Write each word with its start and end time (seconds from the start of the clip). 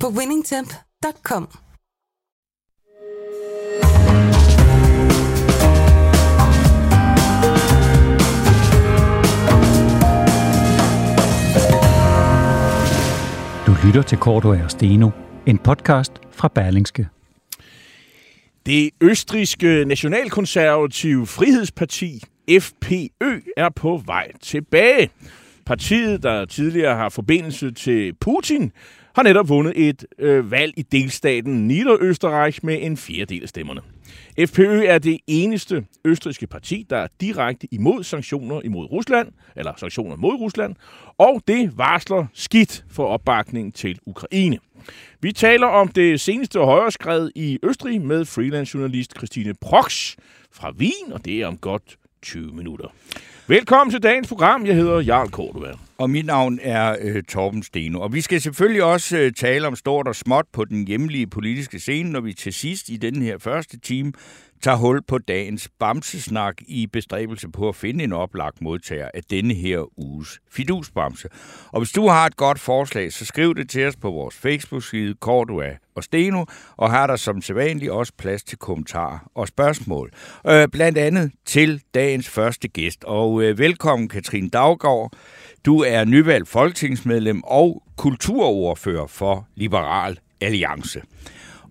på 0.00 0.08
winningtemp.com. 0.08 1.48
Du 13.66 13.76
lytter 13.86 14.02
til 14.06 14.18
Korto 14.18 14.48
og 14.48 14.70
Steno, 14.70 15.10
en 15.46 15.58
podcast 15.58 16.12
fra 16.32 16.48
Berlingske. 16.48 17.08
Det 18.66 18.90
østriske 19.00 19.84
nationalkonservative 19.84 21.26
frihedsparti, 21.26 22.22
FPØ, 22.60 23.40
er 23.56 23.68
på 23.76 24.02
vej 24.06 24.32
tilbage. 24.42 25.10
Partiet, 25.66 26.22
der 26.22 26.44
tidligere 26.44 26.96
har 26.96 27.08
forbindelse 27.08 27.70
til 27.70 28.14
Putin, 28.20 28.72
har 29.16 29.22
netop 29.22 29.48
vundet 29.48 29.88
et 29.88 30.06
øh, 30.18 30.50
valg 30.50 30.74
i 30.76 30.82
delstaten 30.82 31.70
Niederösterreich 31.70 32.58
med 32.62 32.78
en 32.82 32.96
fjerdedel 32.96 33.42
af 33.42 33.48
stemmerne. 33.48 33.80
FPØ 34.46 34.84
er 34.86 34.98
det 34.98 35.18
eneste 35.26 35.84
østrigske 36.04 36.46
parti, 36.46 36.86
der 36.90 36.96
er 36.96 37.06
direkte 37.20 37.68
imod 37.70 38.04
sanktioner 38.04 38.60
imod 38.64 38.92
Rusland, 38.92 39.28
eller 39.56 39.72
sanktioner 39.76 40.16
mod 40.16 40.32
Rusland, 40.40 40.76
og 41.18 41.42
det 41.48 41.78
varsler 41.78 42.26
skidt 42.34 42.84
for 42.90 43.06
opbakningen 43.06 43.72
til 43.72 43.98
Ukraine. 44.06 44.58
Vi 45.20 45.32
taler 45.32 45.66
om 45.66 45.88
det 45.88 46.20
seneste 46.20 46.58
højreskred 46.58 47.30
i 47.34 47.58
Østrig 47.62 48.00
med 48.00 48.24
freelance-journalist 48.24 49.12
Christine 49.16 49.54
Prox 49.60 50.16
fra 50.52 50.72
Wien, 50.78 51.12
og 51.12 51.24
det 51.24 51.42
er 51.42 51.46
om 51.46 51.56
godt 51.56 51.98
20 52.22 52.52
minutter. 52.52 52.88
Velkommen 53.48 53.90
til 53.90 54.02
dagens 54.02 54.28
program. 54.28 54.66
Jeg 54.66 54.74
hedder 54.74 55.00
Jarl 55.00 55.30
Kortevær. 55.30 55.74
Og 55.98 56.10
mit 56.10 56.26
navn 56.26 56.58
er 56.62 56.96
øh, 57.00 57.22
Torben 57.22 57.62
Steno. 57.62 58.00
Og 58.00 58.12
vi 58.12 58.20
skal 58.20 58.40
selvfølgelig 58.40 58.82
også 58.82 59.18
øh, 59.18 59.32
tale 59.32 59.66
om 59.66 59.76
stort 59.76 60.08
og 60.08 60.16
småt 60.16 60.44
på 60.52 60.64
den 60.64 60.86
hjemlige 60.86 61.26
politiske 61.26 61.78
scene, 61.78 62.10
når 62.10 62.20
vi 62.20 62.32
til 62.32 62.52
sidst 62.52 62.88
i 62.88 62.96
den 62.96 63.22
her 63.22 63.38
første 63.38 63.80
time 63.80 64.12
tager 64.62 64.76
hul 64.76 65.02
på 65.02 65.18
dagens 65.18 65.68
bamsesnak 65.78 66.56
i 66.68 66.86
bestræbelse 66.86 67.48
på 67.48 67.68
at 67.68 67.76
finde 67.76 68.04
en 68.04 68.12
oplagt 68.12 68.60
modtager 68.60 69.10
af 69.14 69.22
denne 69.30 69.54
her 69.54 69.98
uges 69.98 70.40
fidusbamse. 70.50 71.28
Og 71.72 71.80
hvis 71.80 71.90
du 71.90 72.08
har 72.08 72.26
et 72.26 72.36
godt 72.36 72.58
forslag, 72.58 73.12
så 73.12 73.24
skriv 73.24 73.54
det 73.54 73.70
til 73.70 73.86
os 73.86 73.96
på 73.96 74.10
vores 74.10 74.34
Facebook-side 74.34 75.14
Cordua 75.20 75.70
og 75.94 76.04
Steno, 76.04 76.44
og 76.76 76.90
har 76.90 77.06
der 77.06 77.16
som 77.16 77.42
sædvanligt 77.42 77.90
også 77.90 78.12
plads 78.18 78.42
til 78.42 78.58
kommentarer 78.58 79.30
og 79.34 79.48
spørgsmål. 79.48 80.10
Øh, 80.46 80.68
blandt 80.68 80.98
andet 80.98 81.32
til 81.44 81.82
dagens 81.94 82.28
første 82.28 82.68
gæst. 82.68 83.04
Og 83.04 83.42
øh, 83.42 83.58
velkommen 83.58 84.08
Katrine 84.08 84.48
Daggaard. 84.48 85.12
Du 85.64 85.80
er 85.80 86.04
nyvalgt 86.04 86.48
folketingsmedlem 86.48 87.42
og 87.44 87.82
kulturordfører 87.96 89.06
for 89.06 89.48
Liberal 89.54 90.18
Alliance. 90.40 91.02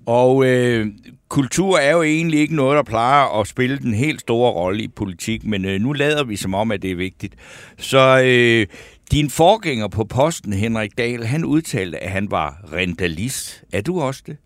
Og 0.06 0.46
øh, 0.46 0.88
kultur 1.36 1.78
er 1.78 1.92
jo 1.92 2.02
egentlig 2.04 2.40
ikke 2.40 2.56
noget, 2.56 2.76
der 2.76 2.84
plejer 2.84 3.40
at 3.40 3.48
spille 3.48 3.78
den 3.78 3.94
helt 3.94 4.22
store 4.22 4.52
rolle 4.52 4.84
i 4.84 4.88
politik, 4.88 5.46
men 5.46 5.66
øh, 5.66 5.82
nu 5.82 5.94
lader 5.94 6.24
vi 6.24 6.36
som 6.36 6.54
om, 6.54 6.72
at 6.72 6.82
det 6.82 6.92
er 6.92 6.96
vigtigt. 6.96 7.36
Så 7.78 8.22
øh, 8.26 8.68
din 9.12 9.30
forgænger 9.30 9.88
på 9.88 10.04
posten, 10.04 10.54
Henrik 10.54 10.98
Dahl, 10.98 11.26
han 11.26 11.46
udtalte, 11.46 12.04
at 12.04 12.12
han 12.12 12.32
var 12.32 12.62
rentalist. 12.74 13.64
Er 13.74 13.82
du 13.82 14.02
også 14.02 14.24
det? 14.26 14.38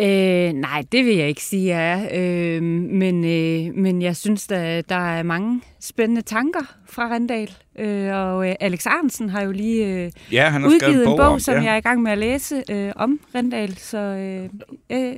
Øh, 0.00 0.52
nej, 0.52 0.84
det 0.92 1.04
vil 1.04 1.16
jeg 1.16 1.28
ikke 1.28 1.42
sige, 1.42 1.76
jeg 1.76 1.92
er. 1.92 2.08
Øh, 2.14 2.62
men, 2.62 3.24
øh, 3.24 3.74
men 3.74 4.02
jeg 4.02 4.16
synes, 4.16 4.46
der, 4.46 4.82
der 4.82 5.18
er 5.18 5.22
mange 5.22 5.60
spændende 5.80 6.22
tanker 6.22 6.74
fra 6.86 7.08
Rendal. 7.08 7.50
Øh, 7.78 8.14
og 8.14 8.48
øh, 8.48 8.54
Alex 8.60 8.86
Arnsen 8.86 9.28
har 9.28 9.42
jo 9.42 9.52
lige 9.52 9.86
øh, 9.86 10.10
ja, 10.32 10.48
han 10.48 10.62
har 10.62 10.68
udgivet 10.68 10.98
en 10.98 11.04
bog, 11.04 11.20
om, 11.20 11.40
som 11.40 11.54
ja. 11.54 11.62
jeg 11.62 11.72
er 11.72 11.76
i 11.76 11.80
gang 11.80 12.02
med 12.02 12.12
at 12.12 12.18
læse 12.18 12.62
øh, 12.70 12.92
om 12.96 13.20
Rendal. 13.34 13.76
Så 13.76 13.98
øh, 13.98 14.48
øh, 14.90 15.14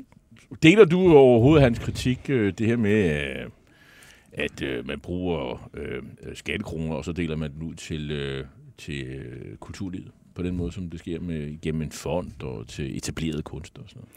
Deler 0.63 0.85
du 0.85 1.13
overhovedet 1.13 1.63
hans 1.63 1.79
kritik, 1.79 2.21
øh, 2.29 2.53
det 2.59 2.67
her 2.67 2.77
med, 2.77 3.23
øh, 3.23 3.51
at 4.33 4.63
øh, 4.63 4.87
man 4.87 5.01
bruger 5.01 5.71
øh, 5.75 6.03
skattekroner, 6.35 6.95
og 6.95 7.05
så 7.05 7.13
deler 7.13 7.37
man 7.37 7.53
den 7.53 7.63
ud 7.63 7.75
til, 7.75 8.11
øh, 8.11 8.45
til 8.79 9.07
øh, 9.07 9.57
kulturlivet? 9.57 10.11
På 10.35 10.43
den 10.43 10.57
måde, 10.57 10.73
som 10.73 10.91
det 10.91 11.01
sker 11.01 11.21
med, 11.21 11.61
gennem 11.63 11.83
en 11.83 11.93
fond 11.93 12.43
og 12.43 12.69
til 12.69 12.97
etableret 12.97 13.45
kunst 13.45 13.79
og 13.79 13.85
sådan 13.89 14.01
noget. 14.01 14.13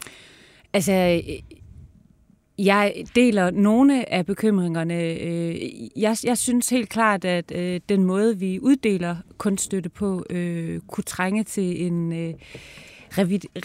Altså, 0.72 0.92
øh, 0.92 1.58
jeg 2.58 2.94
deler 3.14 3.50
nogle 3.50 4.12
af 4.12 4.26
bekymringerne. 4.26 5.02
Øh, 5.04 5.56
jeg, 5.96 6.16
jeg 6.24 6.38
synes 6.38 6.68
helt 6.68 6.88
klart, 6.88 7.24
at 7.24 7.52
øh, 7.54 7.80
den 7.88 8.04
måde, 8.04 8.38
vi 8.38 8.60
uddeler 8.60 9.16
kunststøtte 9.38 9.88
på, 9.88 10.26
kunne 10.86 11.04
trænge 11.06 11.44
til 11.44 11.86
en 11.86 12.12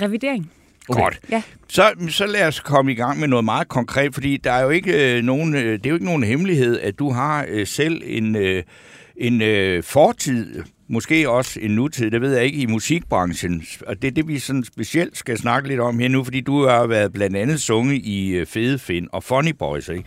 revidering. 0.01 0.51
Okay. 0.89 1.01
Godt. 1.01 1.19
Ja. 1.31 1.41
Så, 1.67 1.91
så 2.09 2.25
lad 2.25 2.47
os 2.47 2.59
komme 2.59 2.91
i 2.91 2.95
gang 2.95 3.19
med 3.19 3.27
noget 3.27 3.45
meget 3.45 3.67
konkret, 3.67 4.13
fordi 4.13 4.37
der 4.37 4.51
er 4.51 4.63
jo 4.63 4.69
ikke 4.69 5.21
nogen, 5.21 5.53
det 5.53 5.85
er 5.85 5.89
jo 5.89 5.95
ikke 5.95 6.05
nogen 6.05 6.23
hemmelighed, 6.23 6.79
at 6.79 6.99
du 6.99 7.11
har 7.11 7.65
selv 7.65 8.01
en, 8.05 8.37
en 9.17 9.83
fortid 9.83 10.63
måske 10.89 11.29
også 11.29 11.59
en 11.61 11.71
nutid, 11.71 12.11
det 12.11 12.21
ved 12.21 12.35
jeg 12.35 12.45
ikke, 12.45 12.57
i 12.57 12.65
musikbranchen. 12.65 13.63
Og 13.87 14.01
det 14.01 14.07
er 14.07 14.11
det, 14.11 14.27
vi 14.27 14.39
sådan 14.39 14.63
specielt 14.63 15.17
skal 15.17 15.37
snakke 15.37 15.67
lidt 15.69 15.79
om 15.79 15.99
her 15.99 16.07
nu, 16.07 16.23
fordi 16.23 16.41
du 16.41 16.67
har 16.67 16.87
været 16.87 17.13
blandt 17.13 17.37
andet 17.37 17.61
sunget 17.61 17.95
i 17.95 18.45
Fede 18.47 18.79
Finn 18.79 19.07
og 19.11 19.23
Funny 19.23 19.51
Boys, 19.59 19.89
ikke? 19.89 20.03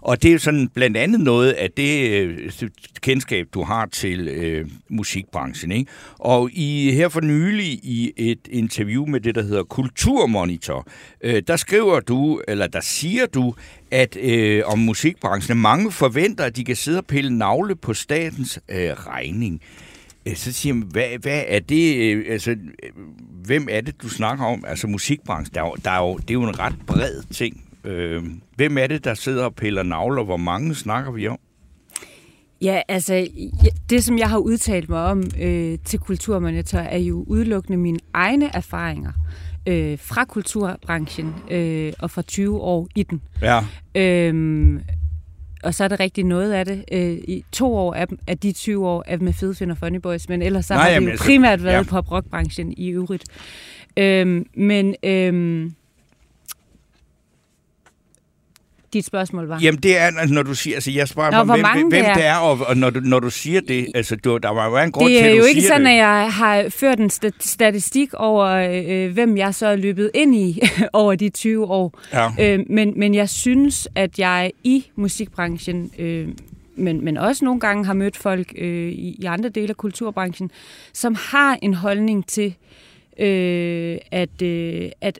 Og 0.00 0.22
det 0.22 0.32
er 0.32 0.38
sådan 0.38 0.68
blandt 0.68 0.96
andet 0.96 1.20
noget 1.20 1.52
af 1.52 1.70
det 1.70 2.10
øh, 2.10 2.50
kendskab, 3.00 3.46
du 3.54 3.62
har 3.62 3.86
til 3.86 4.28
øh, 4.28 4.68
musikbranchen. 4.88 5.72
Ikke? 5.72 5.90
Og 6.18 6.50
i 6.52 6.92
her 6.92 7.08
for 7.08 7.20
nylig 7.20 7.66
i 7.66 8.12
et 8.16 8.48
interview 8.50 9.06
med 9.06 9.20
det, 9.20 9.34
der 9.34 9.42
hedder 9.42 9.62
Kulturmonitor, 9.62 10.86
øh, 11.20 11.42
der 11.46 11.56
skriver 11.56 12.00
du, 12.00 12.40
eller 12.48 12.66
der 12.66 12.80
siger 12.80 13.26
du, 13.26 13.54
at 13.90 14.16
øh, 14.16 14.62
om 14.66 14.78
musikbranchen, 14.78 15.58
mange 15.58 15.92
forventer, 15.92 16.44
at 16.44 16.56
de 16.56 16.64
kan 16.64 16.76
sidde 16.76 16.98
og 16.98 17.06
pille 17.06 17.38
navle 17.38 17.76
på 17.76 17.94
statens 17.94 18.58
øh, 18.68 18.90
regning. 18.90 19.60
Øh, 20.26 20.36
så 20.36 20.52
siger 20.52 20.74
man, 20.74 20.88
hvad, 20.90 21.18
hvad 21.20 21.42
er 21.46 21.60
det, 21.60 21.96
øh, 21.96 22.24
altså, 22.28 22.50
øh, 22.50 22.90
hvem 23.44 23.68
er 23.70 23.80
det, 23.80 24.02
du 24.02 24.08
snakker 24.08 24.44
om? 24.44 24.64
Altså 24.66 24.86
musikbranchen, 24.86 25.54
der 25.54 25.60
er 25.60 25.66
jo, 25.66 25.76
der 25.84 25.90
er 25.90 25.98
jo, 25.98 26.16
det 26.16 26.30
er 26.30 26.34
jo 26.34 26.42
en 26.42 26.58
ret 26.58 26.74
bred 26.86 27.22
ting. 27.30 27.69
Øh, 27.84 28.22
hvem 28.56 28.78
er 28.78 28.86
det, 28.86 29.04
der 29.04 29.14
sidder 29.14 29.44
og 29.44 29.54
piller 29.54 29.82
navler? 29.82 30.24
Hvor 30.24 30.36
mange 30.36 30.74
snakker 30.74 31.12
vi 31.12 31.28
om? 31.28 31.38
Ja, 32.62 32.80
altså, 32.88 33.28
det 33.90 34.04
som 34.04 34.18
jeg 34.18 34.28
har 34.28 34.38
udtalt 34.38 34.88
mig 34.88 35.04
om 35.04 35.22
øh, 35.40 35.78
til 35.84 35.98
Kulturmonitor, 35.98 36.78
er 36.78 36.98
jo 36.98 37.24
udelukkende 37.26 37.78
mine 37.78 37.98
egne 38.12 38.56
erfaringer 38.56 39.12
øh, 39.66 39.98
fra 39.98 40.24
kulturbranchen 40.24 41.34
øh, 41.50 41.92
og 41.98 42.10
fra 42.10 42.22
20 42.22 42.60
år 42.60 42.88
i 42.94 43.02
den. 43.02 43.22
Ja. 43.42 43.60
Øhm, 43.94 44.80
og 45.62 45.74
så 45.74 45.84
er 45.84 45.88
det 45.88 46.00
rigtig 46.00 46.24
noget 46.24 46.52
af 46.52 46.64
det. 46.64 46.84
Øh, 46.92 47.12
I 47.12 47.44
to 47.52 47.76
år 47.76 47.94
af, 47.94 48.06
af 48.26 48.38
de 48.38 48.52
20 48.52 48.88
år 48.88 49.04
er 49.06 49.18
med 49.18 49.32
Fede 49.32 49.70
og 49.70 49.78
Funny 49.78 49.98
Boys, 49.98 50.28
men 50.28 50.42
ellers 50.42 50.66
så 50.66 50.74
Nej, 50.74 50.82
har 50.82 50.98
det 50.98 51.06
jo 51.06 51.10
altså, 51.10 51.24
primært 51.24 51.64
været 51.64 51.74
ja. 51.74 51.82
pop-rock-branchen 51.82 52.72
i 52.76 52.88
øvrigt. 52.88 53.24
Øhm, 53.96 54.46
men 54.54 54.94
øhm, 55.02 55.74
dit 58.92 59.04
spørgsmål 59.06 59.46
var? 59.48 59.58
Jamen 59.62 59.80
det 59.80 59.98
er, 59.98 60.26
når 60.28 60.42
du 60.42 60.54
siger, 60.54 60.76
altså 60.76 60.90
jeg 60.90 61.08
spørger 61.08 61.30
Nå, 61.30 61.44
mig, 61.44 61.54
hvem, 61.56 61.62
mange 61.62 61.80
hvem 61.88 61.90
det 61.90 62.08
er. 62.10 62.14
det 62.14 62.24
er, 62.24 62.36
og, 62.36 62.58
og 62.66 62.76
når, 62.76 62.90
du, 62.90 63.00
når 63.00 63.20
du 63.20 63.30
siger 63.30 63.60
det, 63.60 63.86
altså 63.94 64.16
du, 64.16 64.36
der 64.36 64.48
var 64.48 64.70
jo 64.70 64.76
en 64.84 64.92
grund 64.92 65.10
Det 65.12 65.18
til, 65.18 65.26
er 65.26 65.30
at 65.30 65.36
jo 65.36 65.42
du 65.42 65.46
ikke 65.46 65.60
siger 65.60 65.72
sådan, 65.72 65.84
det. 65.86 65.90
at 65.90 65.96
jeg 65.96 66.32
har 66.32 66.66
ført 66.68 66.98
en 67.00 67.10
sta- 67.10 67.30
statistik 67.40 68.14
over, 68.14 68.46
øh, 68.86 69.12
hvem 69.12 69.36
jeg 69.36 69.54
så 69.54 69.66
er 69.66 69.76
løbet 69.76 70.10
ind 70.14 70.34
i 70.34 70.60
over 70.92 71.14
de 71.14 71.28
20 71.28 71.64
år. 71.66 71.98
Ja. 72.12 72.28
Øh, 72.40 72.64
men, 72.68 72.92
men 72.96 73.14
jeg 73.14 73.28
synes, 73.28 73.88
at 73.94 74.18
jeg 74.18 74.50
i 74.64 74.86
musikbranchen, 74.96 75.90
øh, 75.98 76.28
men, 76.76 77.04
men 77.04 77.16
også 77.16 77.44
nogle 77.44 77.60
gange 77.60 77.84
har 77.86 77.94
mødt 77.94 78.16
folk 78.16 78.52
øh, 78.58 78.88
i, 78.92 79.16
i 79.18 79.24
andre 79.24 79.48
dele 79.48 79.68
af 79.68 79.76
kulturbranchen, 79.76 80.50
som 80.92 81.16
har 81.30 81.58
en 81.62 81.74
holdning 81.74 82.26
til, 82.26 82.54
øh, 83.18 83.98
at, 84.10 84.42
øh, 84.42 84.90
at 85.00 85.18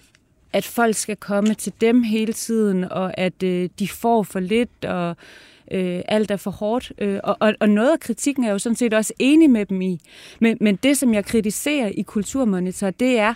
at 0.53 0.65
folk 0.65 0.97
skal 0.97 1.17
komme 1.17 1.55
til 1.55 1.73
dem 1.81 2.03
hele 2.03 2.33
tiden, 2.33 2.85
og 2.85 3.19
at 3.19 3.43
øh, 3.43 3.69
de 3.79 3.89
får 3.89 4.23
for 4.23 4.41
lidt, 4.41 4.85
og 4.85 5.17
øh, 5.71 6.03
alt 6.09 6.31
er 6.31 6.37
for 6.37 6.51
hårdt. 6.51 6.93
Øh, 6.99 7.21
og, 7.25 7.37
og, 7.41 7.55
og 7.61 7.69
noget 7.69 7.93
af 7.93 8.01
kritikken 8.01 8.45
er 8.45 8.49
jeg 8.49 8.53
jo 8.53 8.59
sådan 8.59 8.77
set 8.77 8.95
også 8.95 9.13
enig 9.19 9.51
med 9.51 9.67
dem 9.67 9.81
i. 9.81 10.01
Men, 10.41 10.59
men 10.61 10.77
det, 10.77 10.99
som 10.99 11.15
jeg 11.15 11.25
kritiserer 11.25 11.89
i 11.89 12.03
Kulturmonitor, 12.03 12.91
det 12.91 13.19
er, 13.19 13.35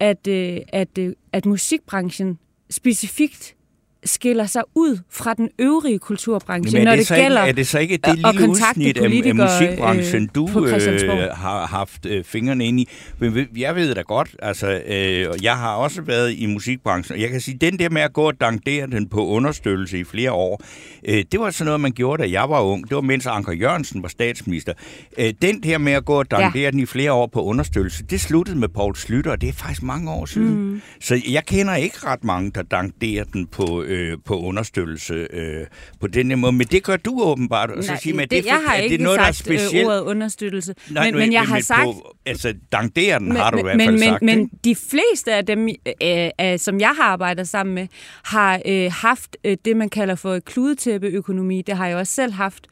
at, 0.00 0.26
øh, 0.26 0.58
at, 0.68 0.98
øh, 0.98 1.12
at 1.32 1.46
musikbranchen 1.46 2.38
specifikt 2.70 3.54
skiller 4.04 4.46
sig 4.46 4.62
ud 4.74 4.98
fra 5.10 5.34
den 5.34 5.48
øvrige 5.58 5.98
kulturbranche, 5.98 6.78
Men 6.78 6.84
når 6.84 6.96
det, 6.96 7.08
det, 7.08 7.16
gælder 7.16 7.42
ikke, 7.44 7.48
er 7.50 7.52
det 7.54 7.66
så 7.66 7.78
ikke 7.78 7.96
det 7.96 8.18
lille 8.18 8.48
udsnit 8.50 8.98
af, 8.98 9.04
af 9.28 9.34
musikbranchen, 9.34 10.22
øh, 10.22 10.28
du 10.36 10.46
øh, 10.48 11.28
har 11.34 11.66
haft 11.66 12.06
øh, 12.06 12.24
fingrene 12.24 12.64
inde 12.66 12.82
i? 12.82 12.88
Men 13.18 13.34
ved- 13.34 13.46
jeg 13.56 13.76
ved 13.76 13.94
da 13.94 14.00
godt, 14.00 14.30
altså, 14.42 14.80
øh, 14.86 15.26
jeg 15.44 15.56
har 15.56 15.74
også 15.74 16.02
været 16.02 16.34
i 16.38 16.46
musikbranchen, 16.46 17.14
og 17.16 17.20
jeg 17.22 17.30
kan 17.30 17.40
sige, 17.40 17.58
den 17.60 17.78
der 17.78 17.88
med 17.90 18.02
at 18.02 18.12
gå 18.12 18.22
og 18.22 18.40
dankere 18.40 18.86
den 18.86 19.08
på 19.08 19.26
understøttelse 19.26 19.98
i 19.98 20.04
flere 20.04 20.32
år, 20.32 20.62
øh, 21.08 21.24
det 21.32 21.40
var 21.40 21.50
sådan 21.50 21.64
noget, 21.66 21.80
man 21.80 21.92
gjorde, 21.92 22.22
da 22.22 22.30
jeg 22.30 22.50
var 22.50 22.60
ung. 22.60 22.88
Det 22.88 22.94
var 22.94 23.00
mens 23.00 23.26
Anker 23.26 23.52
Jørgensen 23.52 24.02
var 24.02 24.08
statsminister. 24.08 24.72
Øh, 25.18 25.34
den 25.42 25.62
der 25.62 25.78
med 25.78 25.92
at 25.92 26.04
gå 26.04 26.18
og 26.18 26.30
dankere 26.30 26.62
ja. 26.62 26.70
den 26.70 26.80
i 26.80 26.86
flere 26.86 27.12
år 27.12 27.26
på 27.26 27.42
understøttelse, 27.42 28.04
det 28.10 28.20
sluttede 28.20 28.58
med 28.58 28.68
Poul 28.68 28.96
Slytter, 28.96 29.30
og 29.30 29.40
det 29.40 29.48
er 29.48 29.52
faktisk 29.52 29.82
mange 29.82 30.10
år 30.10 30.26
siden. 30.26 30.54
Mm. 30.72 30.80
Så 31.00 31.20
jeg 31.28 31.46
kender 31.46 31.74
ikke 31.74 31.96
ret 32.06 32.24
mange, 32.24 32.50
der 32.54 32.62
dankerer 32.62 33.24
den 33.24 33.46
på, 33.46 33.82
øh, 33.82 33.91
på 34.24 34.40
understøttelse 34.40 35.14
øh, 35.32 35.66
på 36.00 36.06
den 36.06 36.38
måde. 36.38 36.52
Men 36.52 36.66
det 36.66 36.82
gør 36.84 36.96
du 36.96 37.22
åbenbart. 37.22 37.70
Og 37.70 37.84
så 37.84 37.90
Nej, 37.90 38.00
siger 38.00 38.16
man, 38.16 38.28
det, 38.28 38.38
er 38.38 38.42
jeg 38.46 38.60
har 38.66 38.74
er 38.74 38.78
ikke 38.80 38.96
det 38.96 39.02
noget, 39.04 39.18
der 39.20 39.24
er 39.26 39.32
sagt 39.32 39.50
øh, 39.50 39.58
specielt? 39.58 39.86
ordet 39.88 40.00
understøttelse, 40.00 40.74
Nej, 40.90 41.04
men, 41.04 41.14
nu- 41.14 41.18
men 41.20 41.32
jeg 41.32 41.42
har 41.42 41.60
sagt... 41.60 41.82
På, 41.84 42.16
altså, 42.26 42.54
dankere 42.72 43.18
den 43.18 43.28
Men, 43.28 43.36
har 43.36 43.50
du 43.50 43.58
i 43.58 43.62
hvert 43.62 43.76
men, 43.76 43.86
fald 43.86 43.98
men, 43.98 44.08
sagt, 44.08 44.22
men 44.22 44.40
ikke? 44.40 44.56
de 44.64 44.74
fleste 44.74 45.32
af 45.34 45.46
dem, 45.46 45.68
øh, 46.02 46.28
øh, 46.40 46.58
som 46.58 46.80
jeg 46.80 46.88
har 46.96 47.04
arbejdet 47.04 47.48
sammen 47.48 47.74
med, 47.74 47.86
har 48.24 48.60
øh, 48.66 48.92
haft 48.92 49.36
øh, 49.44 49.56
det, 49.64 49.76
man 49.76 49.88
kalder 49.88 50.14
for 50.14 50.38
kludetæppeøkonomi. 50.38 51.62
Det 51.62 51.76
har 51.76 51.86
jeg 51.86 51.96
også 51.96 52.12
selv 52.14 52.32
haft. 52.32 52.66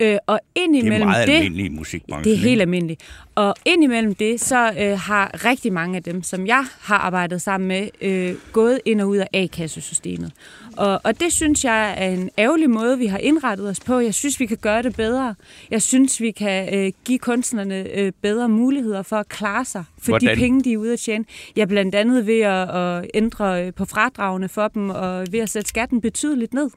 Øh, 0.00 0.16
og 0.26 0.40
Det 0.56 0.60
er 0.62 0.64
indimellem 0.64 1.08
meget 1.08 1.28
det, 1.28 1.34
almindeligt 1.34 1.72
i 1.72 1.76
musikbranchen. 1.76 2.24
det 2.24 2.32
er 2.32 2.48
helt 2.48 2.60
almindeligt. 2.60 3.02
Og 3.34 3.54
indimellem 3.64 4.14
det, 4.14 4.40
så 4.40 4.72
øh, 4.80 4.98
har 4.98 5.44
rigtig 5.44 5.72
mange 5.72 5.96
af 5.96 6.02
dem, 6.02 6.22
som 6.22 6.46
jeg 6.46 6.64
har 6.80 6.98
arbejdet 6.98 7.42
sammen 7.42 7.68
med, 7.68 7.88
øh, 8.00 8.34
gået 8.52 8.80
ind 8.84 9.00
og 9.00 9.08
ud 9.08 9.16
af 9.16 9.26
A-kassesystemet. 9.32 10.32
Og, 10.76 11.00
og 11.04 11.20
det 11.20 11.32
synes 11.32 11.64
jeg 11.64 11.94
er 11.98 12.08
en 12.08 12.30
ærgerlig 12.38 12.70
måde, 12.70 12.98
vi 12.98 13.06
har 13.06 13.18
indrettet 13.18 13.68
os 13.68 13.80
på. 13.80 13.98
Jeg 13.98 14.14
synes, 14.14 14.40
vi 14.40 14.46
kan 14.46 14.56
gøre 14.56 14.82
det 14.82 14.96
bedre. 14.96 15.34
Jeg 15.70 15.82
synes, 15.82 16.20
vi 16.20 16.30
kan 16.30 16.74
øh, 16.78 16.92
give 17.04 17.18
kunstnerne 17.18 17.86
øh, 17.94 18.12
bedre 18.22 18.48
muligheder 18.48 19.02
for 19.02 19.16
at 19.16 19.28
klare 19.28 19.64
sig 19.64 19.84
for 19.98 20.10
Hvordan? 20.12 20.36
de 20.36 20.40
penge, 20.40 20.62
de 20.64 20.72
er 20.72 20.76
ude 20.78 20.92
at 20.92 20.98
tjene. 20.98 21.24
Ja, 21.56 21.64
blandt 21.64 21.94
andet 21.94 22.26
ved 22.26 22.40
at, 22.40 22.70
at 22.76 23.10
ændre 23.14 23.66
øh, 23.66 23.72
på 23.74 23.84
fradragene 23.84 24.48
for 24.48 24.68
dem, 24.68 24.90
og 24.90 25.26
ved 25.30 25.40
at 25.40 25.48
sætte 25.48 25.68
skatten 25.68 26.00
betydeligt 26.00 26.54
ned. 26.54 26.70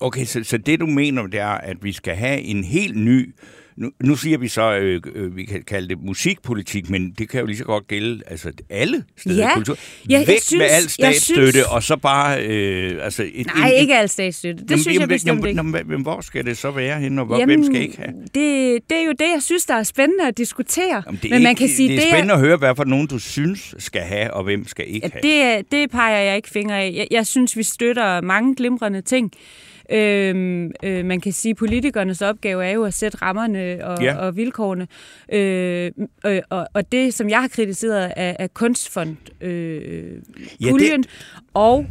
Okay, 0.00 0.24
så, 0.24 0.44
så 0.44 0.58
det 0.58 0.80
du 0.80 0.86
mener, 0.86 1.26
det 1.26 1.40
er, 1.40 1.46
at 1.48 1.76
vi 1.82 1.92
skal 1.92 2.14
have 2.14 2.40
en 2.40 2.64
helt 2.64 2.96
ny... 2.96 3.34
Nu, 3.76 3.90
nu 4.04 4.16
siger 4.16 4.38
vi 4.38 4.48
så, 4.48 4.76
øh, 4.76 5.00
øh, 5.14 5.36
vi 5.36 5.44
kan 5.44 5.62
kalde 5.62 5.88
det 5.88 5.98
musikpolitik, 6.02 6.90
men 6.90 7.10
det 7.18 7.28
kan 7.28 7.40
jo 7.40 7.46
lige 7.46 7.56
så 7.58 7.64
godt 7.64 7.88
gælde 7.88 8.22
altså, 8.26 8.52
alle 8.70 9.04
steder 9.16 9.42
Ja. 9.42 9.50
i 9.50 9.54
kultur. 9.54 9.76
Ja, 10.10 10.18
jeg 10.18 10.26
Væk 10.28 10.40
synes- 10.42 10.58
med 10.60 10.66
al 10.70 10.82
jeg 10.82 10.90
statsstøtte, 10.90 11.52
synes- 11.52 11.66
og 11.66 11.82
så 11.82 11.96
bare... 11.96 12.46
Øh, 12.46 13.04
altså 13.04 13.24
et, 13.34 13.46
Nej, 13.56 13.70
ikke 13.70 13.96
al 13.96 14.08
statsstøtte. 14.08 14.62
Det 14.62 14.70
Jamen, 14.70 14.82
synes 14.82 14.94
jeg 14.94 15.00
jamen, 15.00 15.08
bestemt 15.08 15.28
jamen, 15.28 15.48
ikke. 15.48 15.58
jamen, 15.78 15.88
men 15.88 16.02
hvor 16.02 16.20
skal 16.20 16.46
det 16.46 16.58
så 16.58 16.70
være 16.70 17.00
henne, 17.00 17.20
og 17.22 17.26
hvor, 17.26 17.44
hvem 17.44 17.64
skal 17.64 17.80
ikke 17.82 17.96
have? 17.96 18.12
Det, 18.34 18.78
det 18.90 18.98
er 18.98 19.04
jo 19.06 19.12
det, 19.12 19.26
jeg 19.34 19.42
synes, 19.42 19.64
der 19.66 19.74
er 19.74 19.82
spændende 19.82 20.26
at 20.28 20.38
diskutere. 20.38 21.02
Jamen, 21.06 21.20
det 21.22 21.30
er 21.30 21.34
Men 21.34 21.42
man 21.42 21.50
ikke, 21.50 21.58
kan 21.58 21.68
sige, 21.68 21.88
det 21.88 21.96
er 21.96 22.00
det, 22.00 22.08
spændende 22.10 22.34
at 22.34 22.40
høre, 22.40 22.56
hvad 22.56 22.74
for 22.76 22.84
nogen 22.84 23.06
du 23.06 23.18
synes 23.18 23.74
skal 23.78 24.02
have, 24.02 24.32
og 24.34 24.44
hvem 24.44 24.66
skal 24.68 24.84
ikke 24.88 25.10
have. 25.12 25.26
Ja, 25.44 25.56
det, 25.58 25.72
det 25.72 25.90
peger 25.90 26.18
jeg 26.20 26.36
ikke 26.36 26.48
fingre 26.50 26.80
af. 26.82 26.92
Jeg, 26.94 27.06
jeg 27.10 27.26
synes, 27.26 27.56
vi 27.56 27.62
støtter 27.62 28.20
mange 28.20 28.54
glimrende 28.56 29.00
ting. 29.00 29.32
Øhm, 29.92 30.70
øh, 30.82 31.04
man 31.04 31.20
kan 31.20 31.32
sige, 31.32 31.50
at 31.50 31.56
politikernes 31.56 32.22
opgave 32.22 32.64
er 32.66 32.70
jo 32.70 32.84
at 32.84 32.94
sætte 32.94 33.18
rammerne 33.22 33.78
og, 33.84 34.02
Ja. 34.02 34.16
og 34.16 34.36
vilkårene. 34.36 34.88
Øh, 35.32 35.92
øh, 36.26 36.42
og, 36.50 36.66
og 36.74 36.92
det, 36.92 37.14
som 37.14 37.28
jeg 37.30 37.40
har 37.40 37.48
kritiseret, 37.48 38.12
er, 38.16 38.36
er 38.38 38.46
kunstfond 38.46 39.16
øh, 39.40 40.12
Ja, 40.60 40.70
puljen, 40.70 41.04
og 41.54 41.86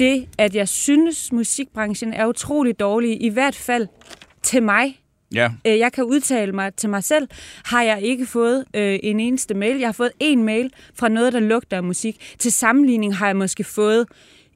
det, 0.00 0.26
at 0.38 0.54
jeg 0.54 0.68
synes, 0.68 1.32
musikbranchen 1.32 2.12
er 2.12 2.26
utrolig 2.26 2.80
dårlig, 2.80 3.22
i 3.22 3.28
hvert 3.28 3.54
fald 3.56 3.86
til 4.42 4.62
mig, 4.62 5.00
Ja. 5.34 5.50
Øh, 5.66 5.78
Jeg 5.78 5.92
kan 5.92 6.04
udtale 6.04 6.52
mig 6.52 6.74
til 6.74 6.90
mig 6.90 7.04
selv. 7.04 7.28
Har 7.64 7.82
jeg 7.82 8.02
ikke 8.02 8.26
fået 8.26 8.64
øh, 8.76 8.98
en 9.02 9.20
eneste 9.20 9.54
mail. 9.54 9.78
Jeg 9.78 9.88
har 9.88 9.92
fået 9.92 10.10
en 10.20 10.44
mail 10.44 10.72
fra 10.94 11.08
noget, 11.08 11.32
der 11.32 11.40
lugter 11.40 11.76
af 11.76 11.82
musik. 11.82 12.34
Til 12.38 12.52
sammenligning 12.52 13.16
har 13.16 13.26
jeg 13.26 13.36
måske 13.36 13.64
fået, 13.64 14.06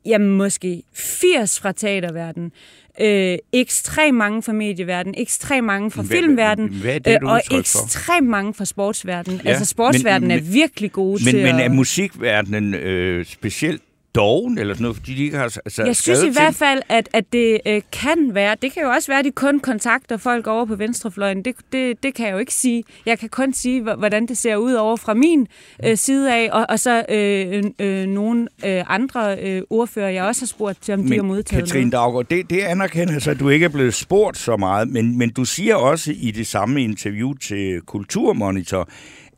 jamen 0.07 0.31
måske 0.37 0.83
80 0.95 1.61
fra 1.61 1.73
teaterverdenen. 1.73 2.53
Øh, 3.01 3.39
ekstremt 3.53 4.17
mange 4.19 4.43
fra 4.43 4.53
medieverdenen, 4.53 5.15
ekstremt 5.19 5.67
mange 5.67 5.91
fra 5.91 6.03
Hvad- 6.03 6.17
filmverdenen, 6.17 6.69
hvad 6.71 6.95
er 6.95 6.99
det, 6.99 7.19
du 7.21 7.29
og 7.29 7.41
ekstremt 7.53 8.29
mange 8.29 8.55
fra 8.55 8.65
sportsverdenen. 8.65 9.41
Ja, 9.45 9.49
altså 9.49 9.65
sportsverdenen 9.65 10.29
men- 10.29 10.39
er 10.39 10.53
virkelig 10.53 10.93
gode 10.93 11.25
Men, 11.25 11.35
til 11.35 11.43
men 11.43 11.55
er 11.55 11.65
at... 11.65 11.71
musikverdenen 11.71 12.75
øh, 12.75 13.25
specielt 13.27 13.83
doven, 14.15 14.59
eller 14.59 14.75
sådan 14.75 14.83
noget, 14.83 14.97
fordi 14.97 15.15
de 15.15 15.25
ikke 15.25 15.37
har 15.37 15.45
altså, 15.45 15.83
Jeg 15.87 15.97
synes 15.97 16.23
i 16.23 16.29
hvert 16.33 16.53
til- 16.53 16.59
fald, 16.59 16.83
at, 16.89 17.09
at 17.13 17.25
det 17.33 17.61
øh, 17.67 17.83
kan 17.93 18.31
være, 18.35 18.57
det 18.63 18.73
kan 18.73 18.83
jo 18.83 18.89
også 18.91 19.09
være, 19.13 19.19
at 19.19 19.25
de 19.25 19.31
kun 19.31 19.61
kontakter 19.61 20.17
folk 20.17 20.47
over 20.47 20.65
på 20.65 20.75
venstrefløjen. 20.77 21.45
Det, 21.45 21.55
det, 21.73 22.03
det 22.03 22.15
kan 22.15 22.27
jeg 22.27 22.33
jo 22.33 22.39
ikke 22.39 22.55
sige. 22.55 22.85
Jeg 23.07 23.19
kan 23.19 23.29
kun 23.29 23.53
sige, 23.55 23.83
hv- 23.83 23.95
hvordan 23.99 24.27
det 24.27 24.37
ser 24.39 24.57
ud 24.57 24.73
over 24.73 24.97
fra 24.97 25.15
min 25.15 25.47
øh, 25.85 25.97
side 25.97 26.35
af, 26.35 26.49
og, 26.53 26.67
og 26.69 26.79
så 26.79 27.05
øh, 27.09 27.63
øh, 27.79 28.07
nogle 28.07 28.49
øh, 28.67 28.85
andre 28.87 29.39
øh, 29.43 29.63
ordfører, 29.71 30.11
jeg 30.11 30.25
også 30.25 30.41
har 30.43 30.47
spurgt 30.47 30.83
til, 30.83 30.95
om 30.95 31.03
de 31.03 31.09
har 31.17 31.23
Men 31.23 31.27
modtaget 31.27 31.65
Katrine 31.65 31.91
noget. 31.91 31.93
Daggaard, 31.93 32.27
det, 32.27 32.51
det 32.51 32.61
anerkender 32.61 33.19
så, 33.19 33.31
at 33.31 33.41
du 33.41 33.49
ikke 33.49 33.65
er 33.65 33.69
blevet 33.71 33.95
spurgt 33.95 34.39
så 34.39 34.57
meget, 34.57 34.89
men, 34.89 35.19
men 35.19 35.31
du 35.31 35.45
siger 35.45 35.75
også 35.75 36.13
i 36.17 36.31
det 36.31 36.47
samme 36.47 36.83
interview 36.83 37.35
til 37.35 37.81
Kulturmonitor, 37.87 38.89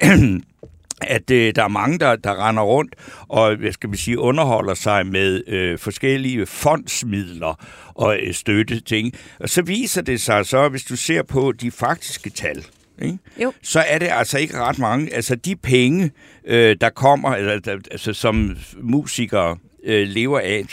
at 1.08 1.30
øh, 1.30 1.54
der 1.56 1.64
er 1.64 1.68
mange, 1.68 1.98
der, 1.98 2.16
der 2.16 2.48
render 2.48 2.62
rundt 2.62 2.94
og 3.28 3.56
hvad 3.56 3.72
skal 3.72 3.92
vi 3.92 3.96
sige, 3.96 4.18
underholder 4.18 4.74
sig 4.74 5.06
med 5.06 5.42
øh, 5.48 5.78
forskellige 5.78 6.46
fondsmidler 6.46 7.64
og 7.94 8.18
øh, 8.22 8.34
støtte 8.34 8.80
ting. 8.80 9.12
Og 9.40 9.48
så 9.48 9.62
viser 9.62 10.02
det 10.02 10.20
sig 10.20 10.46
så, 10.46 10.68
hvis 10.68 10.84
du 10.84 10.96
ser 10.96 11.22
på 11.22 11.52
de 11.52 11.70
faktiske 11.70 12.30
tal, 12.30 12.64
ikke? 13.02 13.18
Jo. 13.42 13.52
så 13.62 13.80
er 13.88 13.98
det 13.98 14.08
altså 14.12 14.38
ikke 14.38 14.58
ret 14.58 14.78
mange. 14.78 15.14
Altså 15.14 15.34
de 15.34 15.56
penge, 15.56 16.10
øh, 16.46 16.76
der 16.80 16.90
kommer, 16.90 17.36
der, 17.64 17.78
altså, 17.90 18.12
som 18.12 18.56
musikere 18.82 19.56
øh, 19.84 20.08
lever 20.08 20.38
af, 20.40 20.64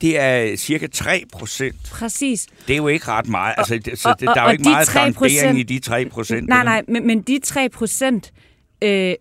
det 0.00 0.18
er 0.20 0.56
cirka 0.56 0.86
3 0.92 1.24
procent. 1.32 1.76
Præcis. 1.92 2.46
Det 2.68 2.72
er 2.72 2.76
jo 2.76 2.88
ikke 2.88 3.08
ret 3.08 3.28
meget. 3.28 3.54
Altså, 3.58 3.78
det- 3.78 3.98
så 3.98 4.08
og- 4.08 4.20
der 4.20 4.30
er 4.30 4.40
jo 4.42 4.46
og 4.46 4.52
ikke 4.52 4.64
meget 4.64 4.88
3%, 4.88 4.94
dankering 4.94 5.58
i 5.58 5.62
de 5.62 5.78
3 5.78 6.06
procent. 6.06 6.48
Nej, 6.48 6.64
nej, 6.64 6.82
men, 6.88 7.06
men 7.06 7.22
de 7.22 7.38
3 7.44 7.68
procent 7.68 8.32
øh, 8.82 9.14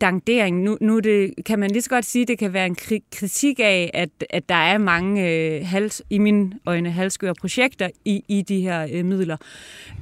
dangdering. 0.00 0.62
nu, 0.62 0.78
nu 0.80 0.98
det, 0.98 1.34
kan 1.46 1.58
man 1.58 1.70
lige 1.70 1.82
så 1.82 1.90
godt 1.90 2.04
sige, 2.04 2.22
at 2.22 2.28
det 2.28 2.38
kan 2.38 2.52
være 2.52 2.66
en 2.66 2.76
kritik 3.12 3.60
af, 3.60 3.90
at, 3.94 4.08
at 4.30 4.48
der 4.48 4.54
er 4.54 4.78
mange, 4.78 5.30
øh, 5.30 5.66
hals, 5.66 6.02
i 6.10 6.18
mine 6.18 6.52
øjne, 6.66 6.90
halvskøre 6.90 7.34
projekter 7.34 7.88
i, 8.04 8.24
i 8.28 8.42
de 8.42 8.60
her 8.60 8.88
øh, 8.92 9.04
midler. 9.04 9.36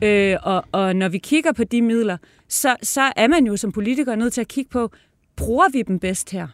Øh, 0.02 0.36
og, 0.42 0.64
og 0.72 0.96
når 0.96 1.08
vi 1.08 1.18
kigger 1.18 1.52
på 1.52 1.64
de 1.64 1.82
midler, 1.82 2.16
så, 2.48 2.76
så 2.82 3.12
er 3.16 3.28
man 3.28 3.46
jo 3.46 3.56
som 3.56 3.72
politiker 3.72 4.14
nødt 4.14 4.32
til 4.32 4.40
at 4.40 4.48
kigge 4.48 4.70
på, 4.70 4.90
bruger 5.36 5.68
vi 5.72 5.82
dem 5.82 5.98
bedst 5.98 6.30
her? 6.30 6.48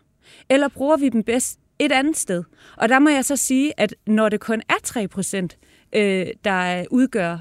Eller 0.50 0.68
bruger 0.68 0.96
vi 0.96 1.08
dem 1.08 1.22
bedst 1.22 1.58
et 1.78 1.92
andet 1.92 2.16
sted? 2.16 2.44
Og 2.76 2.88
der 2.88 2.98
må 2.98 3.10
jeg 3.10 3.24
så 3.24 3.36
sige, 3.36 3.80
at 3.80 3.94
når 4.06 4.28
det 4.28 4.40
kun 4.40 4.62
er 4.68 4.78
3 4.84 5.08
procent, 5.08 5.58
øh, 5.92 6.26
der 6.44 6.84
udgør 6.90 7.38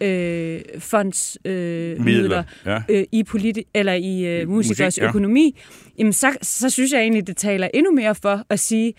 øh, 0.00 0.60
fonds 0.78 1.38
øh, 1.44 2.00
midler 2.04 2.42
ja. 2.66 2.78
øh, 2.88 3.04
i, 3.12 3.22
politi- 3.22 3.70
eller 3.74 3.92
i 3.92 4.24
øh, 4.26 4.48
musikers 4.48 4.86
Musik, 4.86 5.02
ja. 5.02 5.08
økonomi, 5.08 5.58
jamen 5.98 6.12
så, 6.12 6.36
så 6.42 6.70
synes 6.70 6.92
jeg 6.92 7.00
egentlig, 7.00 7.26
det 7.26 7.36
taler 7.36 7.68
endnu 7.74 7.92
mere 7.92 8.14
for 8.14 8.42
at 8.50 8.60
sige, 8.60 8.94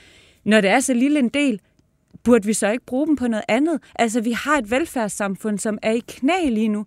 når 0.45 0.61
det 0.61 0.69
er 0.69 0.79
så 0.79 0.93
lille 0.93 1.19
en 1.19 1.29
del, 1.29 1.59
burde 2.23 2.45
vi 2.45 2.53
så 2.53 2.71
ikke 2.71 2.85
bruge 2.85 3.07
dem 3.07 3.15
på 3.15 3.27
noget 3.27 3.43
andet? 3.47 3.79
Altså, 3.95 4.21
vi 4.21 4.31
har 4.31 4.57
et 4.57 4.71
velfærdssamfund, 4.71 5.59
som 5.59 5.77
er 5.81 5.91
i 5.91 6.01
knæ 6.07 6.49
lige 6.49 6.67
nu. 6.67 6.85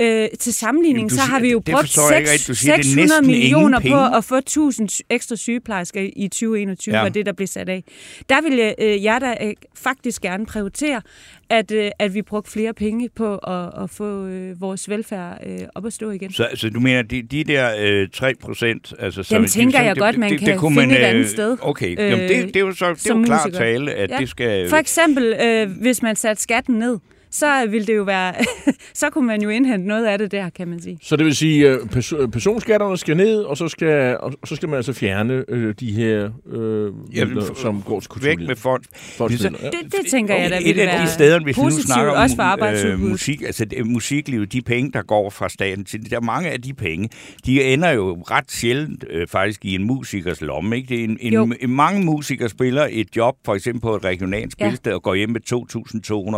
Øh, 0.00 0.28
til 0.40 0.54
sammenligning, 0.54 0.98
Jamen, 0.98 1.08
du 1.08 1.14
så 1.14 1.20
siger- 1.20 1.30
har 1.32 1.40
vi 1.40 1.50
jo 1.50 1.60
brugt 1.60 1.80
forstår 1.80 2.10
jeg 2.10 2.18
ikke 2.18 2.30
rigtigt. 2.30 2.48
Du 2.48 2.54
siger, 2.54 2.76
det 2.76 2.80
er 2.80 2.84
600 2.84 3.06
næsten 3.06 3.24
ingen 3.30 3.42
millioner 3.42 3.80
på 4.10 4.16
at 4.16 4.24
få 4.24 4.36
1000 4.36 4.88
ekstra 5.10 5.36
sygeplejersker 5.36 6.10
i 6.16 6.28
2021, 6.28 6.94
Ja. 6.94 7.02
var 7.02 7.08
det, 7.08 7.26
der 7.26 7.32
blev 7.32 7.46
sat 7.46 7.68
af. 7.68 7.84
Der 8.28 8.40
vil 8.42 8.56
jeg, 8.56 8.74
øh, 8.78 9.04
jeg 9.04 9.20
da 9.20 9.46
øh, 9.46 9.54
faktisk 9.76 10.22
gerne 10.22 10.46
prioritere, 10.46 11.02
at, 11.50 11.70
øh, 11.72 11.90
at 11.98 12.14
vi 12.14 12.22
brugte 12.22 12.50
flere 12.50 12.74
penge 12.74 13.08
på 13.16 13.36
at, 13.36 13.82
at 13.82 13.90
få 13.90 14.26
øh, 14.26 14.60
vores 14.60 14.88
velfærd 14.90 15.38
øh, 15.46 15.58
op 15.74 15.86
at 15.86 15.92
stå 15.92 16.10
igen. 16.10 16.32
Så, 16.32 16.48
så 16.54 16.70
du 16.70 16.80
mener, 16.80 17.02
de, 17.02 17.22
de 17.22 17.44
der 17.44 17.70
øh, 17.80 18.08
3 18.12 18.34
procent... 18.40 18.94
Altså, 18.98 19.22
som- 19.22 19.38
Dem 19.38 19.46
tænker 19.46 19.82
jeg 19.82 19.96
godt, 19.96 20.18
man 20.18 20.38
kan 20.38 20.60
finde 20.60 20.98
et 20.98 21.04
andet 21.04 21.28
sted, 21.28 21.56
Okay, 21.62 21.98
Jamen, 21.98 22.28
det, 22.28 22.46
det 22.46 22.56
er 22.56 22.60
jo 22.60 22.72
så 22.72 22.94
det 22.94 23.10
er 23.10 23.14
jo 23.18 23.22
klart 23.24 23.46
musiker. 23.46 23.58
tale, 23.64 23.92
at 23.94 24.10
Ja. 24.10 24.16
det 24.18 24.28
skal... 24.28 24.68
For 24.68 24.76
eksempel, 24.76 25.34
øh, 25.42 25.70
hvis 25.80 26.02
man 26.02 26.16
satte 26.16 26.42
skatten 26.42 26.74
ned, 26.74 26.98
så 27.38 27.66
ville 27.70 27.86
det 27.86 27.96
jo 27.96 28.02
være, 28.02 28.34
så 28.94 29.10
kunne 29.10 29.26
man 29.26 29.42
jo 29.42 29.48
indhente 29.48 29.88
noget 29.88 30.06
af 30.06 30.18
det 30.18 30.32
der, 30.32 30.50
kan 30.50 30.68
man 30.68 30.80
sige. 30.82 30.98
Så 31.02 31.16
det 31.16 31.24
vil 31.26 31.36
sige, 31.36 31.68
at 31.68 31.78
pers- 31.96 32.26
personskatterne 32.32 32.96
skal 32.98 33.16
ned, 33.16 33.36
og 33.42 33.56
så 33.56 33.68
skal, 33.68 34.18
og 34.18 34.32
så 34.44 34.56
skal 34.56 34.68
man 34.68 34.76
altså 34.76 34.92
fjerne 34.92 35.44
øh, 35.48 35.74
de 35.80 35.92
her 35.92 36.30
øh, 36.52 36.92
Ja, 37.14 37.24
midler, 37.24 37.54
som 37.54 37.82
går 37.82 38.00
til 38.00 38.08
Væk 38.10 38.36
kulturlivet. 38.36 38.48
med 38.48 38.56
fond. 38.56 38.82
Ja. 39.20 39.24
Det, 39.70 39.72
det 39.84 40.10
tænker 40.10 40.34
jeg 40.34 40.50
da 40.50 40.56
Et 40.58 40.64
ville 40.64 40.82
af 40.82 40.88
de 40.88 40.98
være 40.98 41.08
steder, 41.08 41.40
hvis 41.40 41.56
vi 41.56 41.62
nu 41.62 41.64
positivt, 41.64 41.86
snakker 41.86 42.12
også 42.12 42.36
for 42.36 42.92
øh, 42.92 43.00
musik, 43.00 43.42
altså 43.42 43.64
det, 43.64 43.86
musiklivet, 43.86 44.52
de 44.52 44.62
penge, 44.62 44.92
der 44.92 45.02
går 45.02 45.30
fra 45.30 45.48
staten 45.48 45.84
til, 45.84 46.10
der 46.10 46.16
er 46.16 46.20
mange 46.20 46.50
af 46.50 46.62
de 46.62 46.74
penge, 46.74 47.08
de 47.46 47.62
ender 47.64 47.90
jo 47.90 48.22
ret 48.30 48.50
sjældent 48.52 49.04
øh, 49.10 49.26
faktisk 49.28 49.64
i 49.64 49.74
en 49.74 49.84
musikers 49.84 50.40
lomme. 50.40 50.76
Ikke? 50.76 50.88
Det 50.88 51.00
er 51.00 51.04
en, 51.20 51.32
Jo. 51.32 51.44
en, 51.44 51.54
en, 51.60 51.70
mange 51.70 52.04
musikere 52.04 52.48
spiller 52.48 52.86
et 52.90 53.16
job, 53.16 53.34
for 53.44 53.54
eksempel 53.54 53.80
på 53.80 53.96
et 53.96 54.04
regionalt 54.04 54.54
Ja. 54.60 54.66
spilsted, 54.68 54.92
og 54.92 55.02
går 55.02 55.14
hjem 55.14 55.30
med 55.30 55.40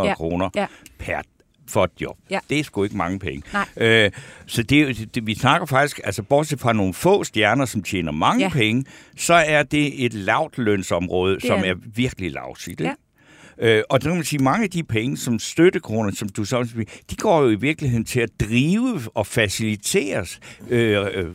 2.200 0.01 0.07
Ja. 0.07 0.13
kroner 0.15 0.49
Ja. 0.55 0.65
Per 0.99 1.21
for 1.67 1.83
et 1.83 1.91
job. 2.01 2.17
Ja. 2.29 2.39
Det 2.49 2.59
er 2.59 2.63
sgu 2.63 2.83
ikke 2.83 2.97
mange 2.97 3.19
penge. 3.19 3.43
Nej. 3.53 3.65
Øh, 3.77 4.11
så 4.45 4.63
det, 4.63 5.15
det, 5.15 5.27
vi 5.27 5.35
snakker 5.35 5.65
faktisk, 5.67 5.99
altså 6.03 6.23
bortset 6.23 6.59
fra 6.59 6.73
nogle 6.73 6.93
få 6.93 7.23
stjerner, 7.23 7.65
som 7.65 7.83
tjener 7.83 8.11
mange 8.11 8.43
Ja. 8.43 8.49
penge, 8.49 8.85
så 9.17 9.33
er 9.33 9.63
det 9.63 10.05
et 10.05 10.13
lavt 10.13 10.57
lønsområde, 10.57 11.35
Det 11.35 11.43
som 11.43 11.59
er 11.59 11.63
er, 11.63 11.75
virkelig 11.95 12.31
lavsigt. 12.31 12.81
Ja. 12.81 12.93
Øh, 13.61 13.83
og 13.89 13.99
så 14.01 14.09
kan 14.09 14.15
man 14.15 14.25
sige, 14.25 14.43
mange 14.43 14.63
af 14.63 14.69
de 14.69 14.83
penge, 14.83 15.17
som 15.17 15.39
støttekroner, 15.39 16.11
som 16.11 16.29
du 16.29 16.45
så 16.45 16.67
de 17.11 17.15
går 17.15 17.41
jo 17.41 17.49
i 17.49 17.55
virkeligheden 17.55 18.05
til 18.05 18.19
at 18.19 18.29
drive 18.39 19.01
og 19.13 19.27
faciliteres 19.27 20.39
øh, 20.69 21.05
øh, 21.13 21.25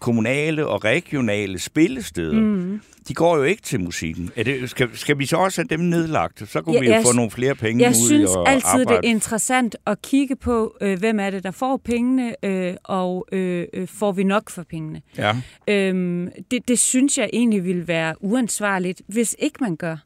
kommunale 0.00 0.66
og 0.66 0.84
regionale 0.84 1.58
spillesteder. 1.58 2.40
Mm. 2.40 2.80
De 3.08 3.14
går 3.14 3.36
jo 3.36 3.42
ikke 3.42 3.62
til 3.62 3.80
musikken. 3.80 4.30
Er 4.36 4.44
det, 4.44 4.70
skal, 4.70 4.88
skal 4.94 5.18
vi 5.18 5.26
så 5.26 5.36
også 5.36 5.60
have 5.60 5.68
dem 5.68 5.80
nedlagt? 5.80 6.48
Så 6.48 6.62
kunne 6.62 6.74
Ja, 6.74 6.80
vi 6.80 6.86
jo 6.86 6.92
jeg 6.92 7.02
få 7.02 7.12
nogle 7.12 7.30
flere 7.30 7.54
penge 7.54 7.82
Jeg 7.82 7.90
ud 7.90 8.06
synes 8.06 8.30
og 8.30 8.48
altid, 8.50 8.78
det 8.78 8.80
arbejde. 8.86 9.06
er 9.06 9.10
interessant 9.10 9.76
at 9.86 10.02
kigge 10.02 10.36
på, 10.36 10.76
øh, 10.80 10.98
hvem 10.98 11.20
er 11.20 11.30
det, 11.30 11.42
der 11.44 11.50
får 11.50 11.76
pengene, 11.84 12.44
øh, 12.44 12.74
og 12.84 13.26
øh, 13.32 13.66
øh, 13.74 13.88
får 13.88 14.12
vi 14.12 14.24
nok 14.24 14.50
for 14.50 14.62
pengene. 14.70 15.02
Ja. 15.18 15.36
Øhm, 15.68 16.28
det, 16.50 16.68
det 16.68 16.78
synes 16.78 17.18
jeg 17.18 17.30
egentlig 17.32 17.64
ville 17.64 17.88
være 17.88 18.14
uansvarligt, 18.20 19.02
hvis 19.08 19.36
ikke 19.38 19.56
man 19.60 19.76
gør. 19.76 19.96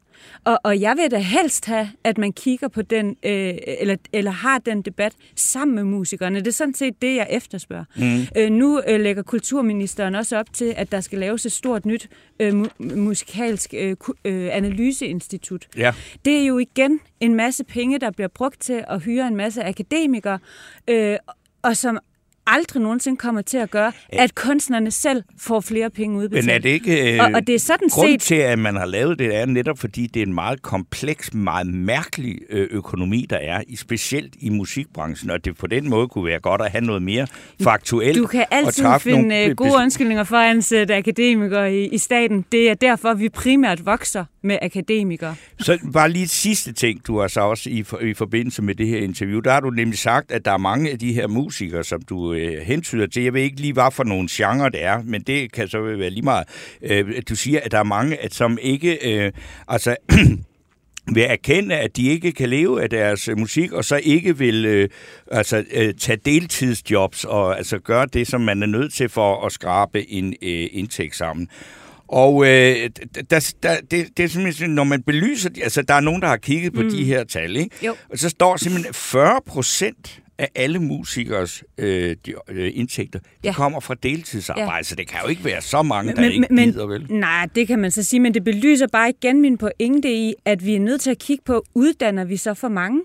Og, 0.43 0.59
og 0.63 0.81
jeg 0.81 0.95
vil 0.97 1.11
da 1.11 1.17
helst 1.17 1.65
have, 1.65 1.89
at 2.03 2.17
man 2.17 2.33
kigger 2.33 2.67
på 2.67 2.81
den, 2.81 3.09
øh, 3.09 3.53
eller, 3.67 3.95
eller 4.13 4.31
har 4.31 4.57
den 4.59 4.81
debat 4.81 5.13
sammen 5.35 5.75
med 5.75 5.83
musikerne. 5.83 6.39
Det 6.39 6.47
er 6.47 6.51
sådan 6.51 6.73
set 6.73 7.01
det, 7.01 7.15
jeg 7.15 7.27
efterspørger. 7.29 7.85
Mm. 7.97 8.27
Øh, 8.37 8.49
nu 8.51 8.81
øh, 8.87 8.99
lægger 8.99 9.23
kulturministeren 9.23 10.15
også 10.15 10.37
op 10.37 10.53
til, 10.53 10.73
at 10.77 10.91
der 10.91 11.01
skal 11.01 11.19
laves 11.19 11.45
et 11.45 11.51
stort 11.51 11.85
nyt 11.85 12.09
øh, 12.39 12.61
mu- 12.61 12.95
musikalsk 12.95 13.73
øh, 13.77 13.95
øh, 14.25 14.49
analyseinstitut. 14.55 15.67
Ja. 15.77 15.93
Det 16.25 16.39
er 16.41 16.45
jo 16.45 16.57
igen 16.57 16.99
en 17.19 17.35
masse 17.35 17.63
penge, 17.63 17.99
der 17.99 18.11
bliver 18.11 18.27
brugt 18.27 18.61
til 18.61 18.83
at 18.87 19.01
hyre 19.01 19.27
en 19.27 19.35
masse 19.35 19.63
akademikere, 19.63 20.39
øh, 20.87 21.17
og 21.61 21.77
som 21.77 21.99
aldrig 22.47 22.81
nogensinde 22.81 23.17
kommer 23.17 23.41
til 23.41 23.57
at 23.57 23.71
gøre, 23.71 23.91
at 24.09 24.35
kunstnerne 24.35 24.91
selv 24.91 25.23
får 25.39 25.59
flere 25.59 25.89
penge 25.89 26.17
udbetalt. 26.17 26.45
Men 26.45 26.55
er 26.55 26.59
det 26.59 26.69
ikke... 26.69 27.13
Øh, 27.13 27.19
Og- 27.23 27.31
og 27.35 27.47
det 27.47 27.55
er 27.55 27.59
sådan 27.59 27.87
grunden 27.91 28.19
set- 28.19 28.27
til, 28.27 28.35
at 28.35 28.59
man 28.59 28.75
har 28.75 28.85
lavet 28.85 29.19
det, 29.19 29.35
er 29.35 29.45
netop 29.45 29.79
fordi, 29.79 30.07
det 30.07 30.21
er 30.21 30.25
en 30.25 30.33
meget 30.33 30.61
kompleks, 30.61 31.33
meget 31.33 31.67
mærkelig 31.67 32.37
øh, 32.49 32.67
økonomi, 32.71 33.25
der 33.29 33.37
er, 33.37 33.61
specielt 33.75 34.33
i 34.39 34.49
musikbranchen, 34.49 35.29
og 35.31 35.45
det 35.45 35.57
på 35.57 35.67
den 35.67 35.89
måde 35.89 36.07
kunne 36.07 36.25
være 36.25 36.39
godt 36.39 36.61
at 36.61 36.71
have 36.71 36.83
noget 36.85 37.01
mere 37.01 37.27
faktuelt. 37.63 38.17
Du 38.17 38.27
kan 38.27 38.45
altid 38.51 38.83
finde 38.99 39.17
nogle 39.17 39.27
nogle 39.27 39.49
be- 39.49 39.55
gode 39.55 39.73
undskyldninger 39.75 40.23
for 40.23 40.35
at 40.37 40.49
ansætte 40.49 40.95
akademikere 40.95 41.75
i, 41.75 41.87
i 41.87 41.97
staten. 41.97 42.45
Det 42.51 42.69
er 42.69 42.73
derfor, 42.73 43.13
vi 43.13 43.29
primært 43.29 43.85
vokser 43.85 44.25
med 44.43 44.57
akademikere. 44.61 45.35
Så 45.59 45.79
bare 45.93 46.09
lige 46.09 46.23
et 46.23 46.29
sidste 46.29 46.73
ting, 46.73 47.07
du 47.07 47.19
har 47.19 47.27
så 47.27 47.41
også 47.41 47.69
i, 47.69 47.83
for, 47.83 47.99
i 47.99 48.13
forbindelse 48.13 48.61
med 48.61 48.75
det 48.75 48.87
her 48.87 48.97
interview. 48.99 49.39
Der 49.39 49.51
har 49.51 49.59
du 49.59 49.69
nemlig 49.69 49.99
sagt, 49.99 50.31
at 50.31 50.45
der 50.45 50.51
er 50.51 50.57
mange 50.57 50.91
af 50.91 50.99
de 50.99 51.13
her 51.13 51.27
musikere, 51.27 51.83
som 51.83 52.01
du 52.01 52.33
øh, 52.35 52.61
hentyder 52.61 53.07
til. 53.07 53.23
Jeg 53.23 53.33
ved 53.33 53.41
ikke 53.41 53.61
lige, 53.61 53.73
hvad 53.73 53.91
for 53.91 54.03
nogle 54.03 54.27
genre 54.31 54.69
det 54.69 54.83
er, 54.83 55.01
men 55.03 55.21
det 55.21 55.51
kan 55.51 55.67
så 55.67 55.81
være 55.81 56.09
lige 56.09 56.21
meget. 56.21 56.47
Øh, 56.81 57.21
du 57.29 57.35
siger, 57.35 57.59
at 57.63 57.71
der 57.71 57.79
er 57.79 57.83
mange, 57.83 58.17
at, 58.17 58.33
som 58.33 58.57
ikke... 58.61 59.23
Øh, 59.25 59.31
altså 59.67 59.95
vil 61.13 61.23
erkende, 61.23 61.75
at 61.75 61.97
de 61.97 62.07
ikke 62.07 62.31
kan 62.31 62.49
leve 62.49 62.83
af 62.83 62.89
deres 62.89 63.27
øh, 63.27 63.37
musik, 63.37 63.71
og 63.71 63.85
så 63.85 63.99
ikke 64.03 64.37
vil 64.37 64.65
øh, 64.65 64.89
altså, 65.31 65.63
øh, 65.73 65.93
tage 65.93 66.17
deltidsjobs 66.25 67.23
og 67.23 67.57
altså 67.57 67.79
gøre 67.79 68.05
det, 68.05 68.27
som 68.27 68.41
man 68.41 68.63
er 68.63 68.67
nødt 68.67 68.93
til 68.93 69.09
for 69.09 69.45
at 69.45 69.51
skrabe 69.51 70.11
en 70.11 70.33
øh, 70.41 70.67
indtægt 70.71 71.15
sammen. 71.15 71.47
Og 72.07 72.45
øh, 72.45 72.89
der, 73.29 73.53
der, 73.63 73.75
det, 73.91 74.17
det 74.17 74.25
er 74.25 74.27
simpelthen, 74.27 74.69
når 74.69 74.83
man 74.83 75.03
belyser, 75.03 75.49
altså 75.63 75.81
der 75.81 75.93
er 75.93 75.99
nogen, 75.99 76.21
der 76.21 76.27
har 76.27 76.37
kigget 76.37 76.73
på 76.73 76.81
mm. 76.81 76.89
de 76.89 77.03
her 77.03 77.23
tal, 77.23 77.55
ikke? 77.55 77.85
Jo. 77.85 77.95
og 78.11 78.17
så 78.17 78.29
står 78.29 78.57
simpelthen 78.57 78.93
40 78.93 79.39
procent 79.47 80.21
af 80.37 80.49
alle 80.55 80.79
musikers 80.79 81.63
øh, 81.77 82.15
de, 82.25 82.33
øh, 82.49 82.71
indtægter, 82.75 83.19
de 83.19 83.25
Ja. 83.43 83.53
kommer 83.53 83.79
fra 83.79 83.95
deltidsarbejde, 84.03 84.71
Ja. 84.75 84.83
så 84.83 84.95
det 84.95 85.07
kan 85.07 85.19
jo 85.23 85.29
ikke 85.29 85.45
være 85.45 85.61
så 85.61 85.81
mange, 85.81 86.15
der 86.15 86.23
ikke 86.29 86.47
gider, 86.55 86.85
vel? 86.87 87.05
Nej, 87.09 87.47
det 87.55 87.67
kan 87.67 87.79
man 87.79 87.91
så 87.91 88.03
sige, 88.03 88.19
men 88.19 88.33
det 88.33 88.43
belyser 88.43 88.87
bare 88.87 89.09
igen 89.09 89.41
min 89.41 89.57
pointe 89.57 90.13
i, 90.13 90.33
at 90.45 90.65
vi 90.65 90.75
er 90.75 90.79
nødt 90.79 91.01
til 91.01 91.11
at 91.11 91.19
kigge 91.19 91.43
på, 91.45 91.63
uddanner 91.75 92.25
vi 92.25 92.37
så 92.37 92.53
for 92.53 92.67
mange? 92.67 93.01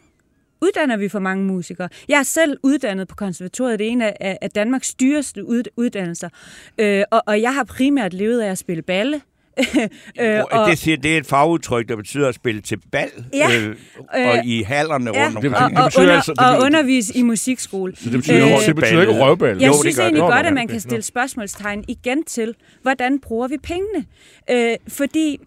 Uddanner 0.63 0.97
vi 0.97 1.09
for 1.09 1.19
mange 1.19 1.45
musikere? 1.45 1.89
Jeg 2.09 2.19
er 2.19 2.23
selv 2.23 2.57
uddannet 2.63 3.09
på 3.09 3.15
konservatoriet. 3.15 3.79
Det 3.79 3.87
er 3.87 3.91
en 3.91 4.03
af, 4.03 4.39
af 4.43 4.51
Danmarks 4.51 4.95
dyreste 4.95 5.45
ud, 5.45 5.63
uddannelser. 5.77 6.29
Øh, 6.79 7.03
og, 7.11 7.23
og 7.27 7.41
jeg 7.43 7.55
har 7.55 7.65
primært 7.65 8.15
levet 8.15 8.41
af 8.41 8.51
at 8.51 8.59
spille 8.59 8.83
balle. 8.83 9.21
Øh, 10.21 10.41
og, 10.51 10.71
det, 10.71 10.79
siger, 10.79 10.97
det 10.97 11.15
er 11.15 11.19
et 11.19 11.27
fagudtryk, 11.27 11.89
der 11.89 11.97
betyder 11.97 12.29
at 12.29 12.35
spille 12.35 12.61
til 12.61 12.79
bal, 12.93 13.11
Ja. 13.33 13.49
øh, 13.61 13.77
og 14.15 14.45
i 14.45 14.63
hallerne 14.63 15.11
ja, 15.15 15.25
rundt 15.27 15.43
Det- 15.43 15.47
omkring. 15.47 15.79
og, 15.79 15.85
og, 15.85 15.93
under, 16.03 16.15
altså- 16.15 16.33
det 16.33 16.41
og 16.59 16.65
undervise 16.65 17.17
i 17.17 17.23
musikskole. 17.23 17.93
Så 17.97 18.05
det 18.05 18.13
betyder, 18.13 18.47
Øh, 18.47 18.53
øh, 18.53 18.67
det 18.67 18.77
betyder 18.77 19.01
ikke 19.01 19.13
røvbal. 19.25 19.59
Jeg 19.59 19.67
Jo, 19.69 19.73
synes 19.73 19.83
det 19.85 19.97
gør 19.97 20.03
egentlig 20.03 20.23
det. 20.23 20.31
godt, 20.31 20.47
at 20.47 20.53
man 20.53 20.69
kan 20.69 20.81
stille 20.81 21.03
spørgsmålstegn 21.03 21.85
igen 21.89 22.25
til, 22.25 22.55
hvordan 22.83 23.19
bruger 23.21 23.49
vi 23.49 23.57
pengene? 23.63 24.05
Øh, 24.51 24.77
fordi 24.89 25.41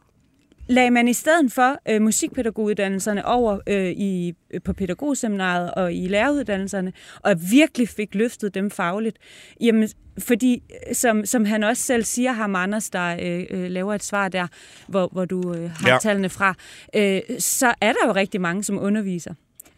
lagde 0.67 0.91
man 0.91 1.07
i 1.07 1.13
stedet 1.13 1.51
for 1.51 1.77
øh, 1.89 2.01
musikpædagoguddannelserne 2.01 3.25
over 3.25 3.59
øh, 3.67 3.85
i, 3.91 4.33
på 4.65 4.73
pædagogseminaret 4.73 5.71
og 5.71 5.93
i 5.93 6.07
læreruddannelserne, 6.07 6.93
og 7.21 7.35
virkelig 7.51 7.89
fik 7.89 8.15
løftet 8.15 8.53
dem 8.55 8.71
fagligt, 8.71 9.17
jamen, 9.61 9.89
fordi, 10.19 10.63
øh, 10.89 10.95
som, 10.95 11.25
som 11.25 11.45
han 11.45 11.63
også 11.63 11.83
selv 11.83 12.03
siger, 12.03 12.31
ham 12.31 12.55
Anders, 12.55 12.89
der 12.89 13.17
øh, 13.21 13.45
øh, 13.49 13.69
laver 13.71 13.93
et 13.93 14.03
svar 14.03 14.27
der, 14.29 14.47
hvor, 14.87 15.09
hvor 15.11 15.25
du 15.25 15.53
øh, 15.55 15.69
har 15.71 15.89
Ja. 15.89 15.97
tallene 16.01 16.29
fra, 16.29 16.53
øh, 16.95 17.21
så 17.39 17.73
er 17.81 17.91
der 17.91 18.07
jo 18.07 18.11
rigtig 18.11 18.41
mange, 18.41 18.63
som 18.63 18.79
underviser 18.83 19.33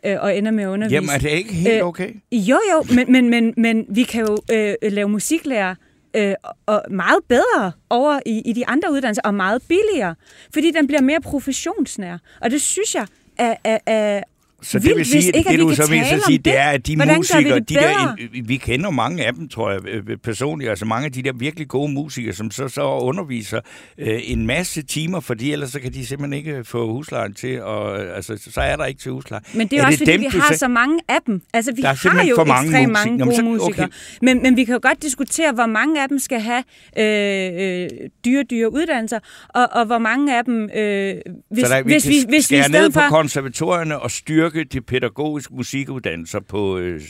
øh, 0.05 0.15
og 0.19 0.37
ender 0.37 0.51
med 0.51 0.63
at 0.63 0.67
undervise. 0.67 0.95
Jamen, 0.95 1.09
er 1.09 1.17
det 1.17 1.29
ikke 1.29 1.53
helt 1.53 1.75
Øh, 1.81 1.87
okay? 1.87 2.09
Jo, 2.31 2.59
jo, 2.73 2.95
men, 2.95 3.11
men, 3.11 3.29
men, 3.29 3.53
men 3.57 3.85
vi 3.89 4.03
kan 4.03 4.25
jo 4.27 4.37
øh, 4.53 4.73
lave 4.81 5.09
musiklærer 5.09 5.75
øh, 6.15 6.33
og 6.65 6.83
meget 6.91 7.19
bedre 7.27 7.71
over 7.89 8.19
i, 8.25 8.41
i 8.45 8.53
de 8.53 8.67
andre 8.67 8.91
uddannelser, 8.91 9.21
og 9.25 9.33
meget 9.33 9.61
billigere, 9.67 10.15
fordi 10.53 10.71
den 10.71 10.87
bliver 10.87 11.01
mere 11.01 11.21
professionsnær. 11.21 12.17
Og 12.41 12.51
det 12.51 12.61
synes 12.61 12.95
jeg 12.95 13.07
er, 13.37 13.55
er, 13.63 13.77
er 13.85 14.23
så 14.65 14.79
det 14.79 14.95
vil 14.97 15.05
sige, 15.05 15.15
hvis 15.17 15.25
ikke, 15.25 15.47
det 15.49 15.53
at 15.53 15.59
du 15.59 15.67
vi 15.69 15.75
så 15.75 15.89
vil 15.89 16.05
så 16.05 16.23
sige, 16.27 16.37
det 16.37 16.45
det. 16.45 16.57
er, 16.59 16.63
at 16.69 16.87
de 16.87 16.95
Hvordan 16.95 17.13
vi 17.13 17.17
musikere, 17.17 17.59
det 17.59 17.69
de 17.69 17.75
der, 17.75 18.15
vi 18.45 18.57
kender 18.57 18.89
mange 18.89 19.25
af 19.25 19.33
dem, 19.33 19.49
tror 19.49 19.71
jeg, 19.71 19.79
øh, 19.87 20.17
personligt, 20.23 20.69
altså 20.69 20.85
mange 20.85 21.05
af 21.05 21.11
de 21.11 21.21
der 21.23 21.33
virkelig 21.33 21.67
gode 21.67 21.91
musikere, 21.91 22.33
som 22.33 22.51
så, 22.51 22.67
så 22.67 22.81
underviser 22.81 23.59
øh, 23.97 24.19
en 24.23 24.47
masse 24.47 24.81
timer, 24.81 25.19
fordi 25.19 25.51
ellers 25.51 25.69
så 25.69 25.79
kan 25.79 25.93
de 25.93 26.05
simpelthen 26.05 26.33
ikke 26.45 26.63
få 26.63 26.91
huslejen 26.91 27.33
til, 27.33 27.61
og 27.61 27.99
altså, 28.15 28.49
så 28.53 28.61
er 28.61 28.75
der 28.75 28.85
ikke 28.85 29.01
til 29.01 29.11
husleje. 29.11 29.41
Men 29.53 29.67
det 29.67 29.77
er, 29.79 29.81
jo 29.81 29.87
også, 29.87 29.97
fordi 29.99 30.11
vi 30.11 30.25
du 30.33 30.39
har 30.39 30.53
så 30.53 30.67
mange 30.67 30.99
af 31.09 31.17
dem. 31.27 31.41
Altså, 31.53 31.71
vi 31.75 31.81
Der 31.81 31.89
er 31.89 32.09
har 32.09 32.23
jo 32.25 32.35
for 32.35 32.43
mange 32.43 32.67
ekstremt 32.69 32.89
musik- 32.91 33.05
mange 33.05 33.17
Nå, 33.17 33.25
men 33.25 33.33
gode 33.33 33.35
så- 33.35 33.43
musikere. 33.65 33.85
okay. 33.85 33.95
Men, 34.21 34.41
men 34.43 34.55
vi 34.57 34.63
kan 34.63 34.73
jo 34.73 34.79
godt 34.83 35.01
diskutere, 35.01 35.51
hvor 35.53 35.65
mange 35.65 36.01
af 36.01 36.09
dem 36.09 36.19
skal 36.19 36.39
have 36.39 36.63
øh, 36.99 37.83
øh, 37.83 37.89
dyre, 38.25 38.43
dyre 38.43 38.73
uddannelser, 38.73 39.19
og, 39.49 39.67
og 39.71 39.85
hvor 39.85 39.97
mange 39.97 40.37
af 40.37 40.45
dem... 40.45 40.69
Øh, 40.75 41.15
hvis, 41.51 41.63
så 41.67 41.73
der, 41.75 41.83
vi 41.83 41.91
hvis, 41.91 42.07
vi, 42.07 42.15
hvis 42.29 42.51
vi 42.51 42.57
i 42.59 42.61
stedet 42.63 42.93
på 42.93 42.99
for... 42.99 43.07
konservatorierne 43.09 43.99
og 43.99 44.11
styrke 44.11 44.54
de 44.63 44.81
pædagogiske 44.81 45.53
musikuddannelser 45.55 46.39
på 46.39 46.77
øh, 46.77 47.01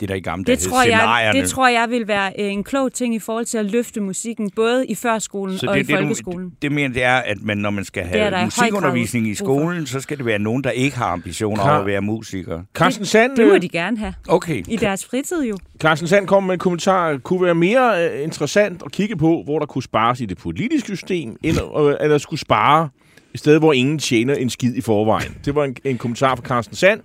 det, 0.00 0.08
der 0.08 0.14
i 0.14 0.20
gamle 0.20 0.44
dage 0.44 0.56
Det 0.56 0.64
tror, 0.64 0.82
jeg, 0.82 1.30
det 1.34 1.48
tror 1.48 1.68
jeg 1.68 1.90
vil 1.90 2.08
være 2.08 2.32
øh, 2.38 2.52
en 2.52 2.64
klog 2.64 2.92
ting 2.92 3.14
i 3.14 3.18
forhold 3.18 3.44
til 3.44 3.58
at 3.58 3.64
løfte 3.64 4.00
musikken, 4.00 4.50
både 4.56 4.86
i 4.86 4.94
førskolen 4.94 5.58
Så 5.58 5.66
og 5.66 5.74
det, 5.76 5.82
i 5.82 5.86
det, 5.86 5.96
folkeskolen. 5.98 6.48
du, 6.48 6.54
det 6.62 6.72
mener 6.72 6.94
det 6.94 7.02
er, 7.02 7.16
at 7.16 7.42
man, 7.42 7.58
når 7.58 7.70
man 7.70 7.84
skal 7.84 8.02
Det 8.02 8.10
have 8.10 8.44
musikundervisning 8.44 9.28
i 9.28 9.34
skolen, 9.34 9.86
så 9.86 10.00
skal 10.00 10.18
det 10.18 10.26
være 10.26 10.38
nogen, 10.38 10.64
der 10.64 10.70
ikke 10.70 10.96
har 10.96 11.06
ambitioner 11.06 11.62
Klar. 11.62 11.74
om 11.74 11.80
at 11.80 11.86
være 11.86 12.00
musikere. 12.00 12.64
Carsten 12.74 13.04
Sand, 13.06 13.36
Det 13.36 13.46
må 13.46 13.54
øh, 13.54 13.62
de 13.62 13.68
gerne 13.68 13.98
have. 13.98 14.14
Okay. 14.28 14.62
I 14.68 14.76
deres 14.76 15.04
fritid 15.04 15.44
jo. 15.44 15.56
Carsten 15.78 16.08
Sand 16.08 16.26
kom 16.26 16.42
med 16.42 16.52
en 16.54 16.58
kommentar. 16.58 17.16
Kunne 17.16 17.42
være 17.44 17.54
mere 17.54 18.10
øh, 18.10 18.22
interessant 18.24 18.82
at 18.86 18.92
kigge 18.92 19.16
på, 19.16 19.42
hvor 19.44 19.58
der 19.58 19.66
kunne 19.66 19.82
spares 19.82 20.20
i 20.20 20.24
det 20.26 20.38
politiske 20.38 20.96
system, 20.96 21.36
end 21.42 21.56
øh, 21.80 21.94
at 22.00 22.10
der 22.10 22.18
skulle 22.18 22.40
spare 22.40 22.88
et 23.34 23.40
sted, 23.40 23.58
hvor 23.58 23.72
ingen 23.72 23.98
tjener 23.98 24.34
en 24.34 24.50
skid 24.50 24.74
i 24.74 24.80
forvejen. 24.80 25.36
Det 25.44 25.54
var 25.54 25.64
en, 25.64 25.76
en 25.84 25.98
kommentar 25.98 26.34
fra 26.36 26.42
Carsten 26.42 26.76
Sand. 26.76 27.00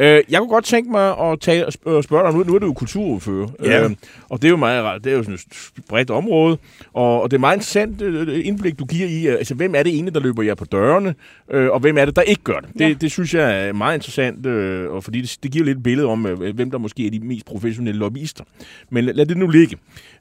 Øh, 0.00 0.22
jeg 0.30 0.38
kunne 0.38 0.48
godt 0.48 0.64
tænke 0.64 0.90
mig 0.90 1.08
at 1.10 1.16
og 1.18 1.38
sp- 1.44 2.02
spørge 2.02 2.24
dig, 2.30 2.38
nu, 2.38 2.44
nu 2.44 2.54
er 2.54 2.58
du 2.58 2.66
jo 2.66 2.72
kulturordfører, 2.72 3.48
Ja. 3.64 3.84
øh, 3.84 3.90
og 4.28 4.42
det 4.42 4.48
er 4.48 4.50
jo 4.50 4.56
meget 4.56 5.04
det 5.04 5.12
er 5.12 5.16
jo 5.16 5.22
sådan 5.22 5.34
et 5.34 5.84
bredt 5.88 6.10
område, 6.10 6.58
og, 6.92 7.22
og 7.22 7.30
det 7.30 7.36
er 7.36 7.40
meget 7.40 7.56
interessant 7.56 8.02
øh, 8.02 8.46
indblik, 8.46 8.78
du 8.78 8.84
giver 8.84 9.08
i, 9.08 9.26
øh, 9.28 9.32
altså 9.34 9.54
hvem 9.54 9.74
er 9.74 9.82
det 9.82 9.92
egentlig, 9.94 10.14
der 10.14 10.20
løber 10.20 10.42
jer 10.42 10.54
på 10.54 10.64
dørene, 10.64 11.14
øh, 11.50 11.70
og 11.70 11.80
hvem 11.80 11.98
er 11.98 12.04
det, 12.04 12.16
der 12.16 12.22
ikke 12.22 12.42
gør 12.42 12.58
det. 12.58 12.68
Det, 12.72 12.80
Ja. 12.88 12.92
det 13.00 13.10
synes 13.12 13.34
jeg 13.34 13.68
er 13.68 13.72
meget 13.72 13.94
interessant, 13.94 14.46
øh, 14.46 14.90
og 14.90 15.04
fordi 15.04 15.20
det, 15.20 15.36
det 15.42 15.50
giver 15.52 15.64
lidt 15.64 15.76
et 15.78 15.82
billede 15.82 16.08
om, 16.08 16.26
øh, 16.26 16.54
hvem 16.54 16.70
der 16.70 16.78
måske 16.78 17.06
er 17.06 17.10
de 17.10 17.20
mest 17.20 17.46
professionelle 17.46 17.98
lobbyister. 17.98 18.44
Men 18.90 19.04
lad 19.04 19.26
det 19.26 19.36
nu 19.36 19.46
ligge. 19.48 19.76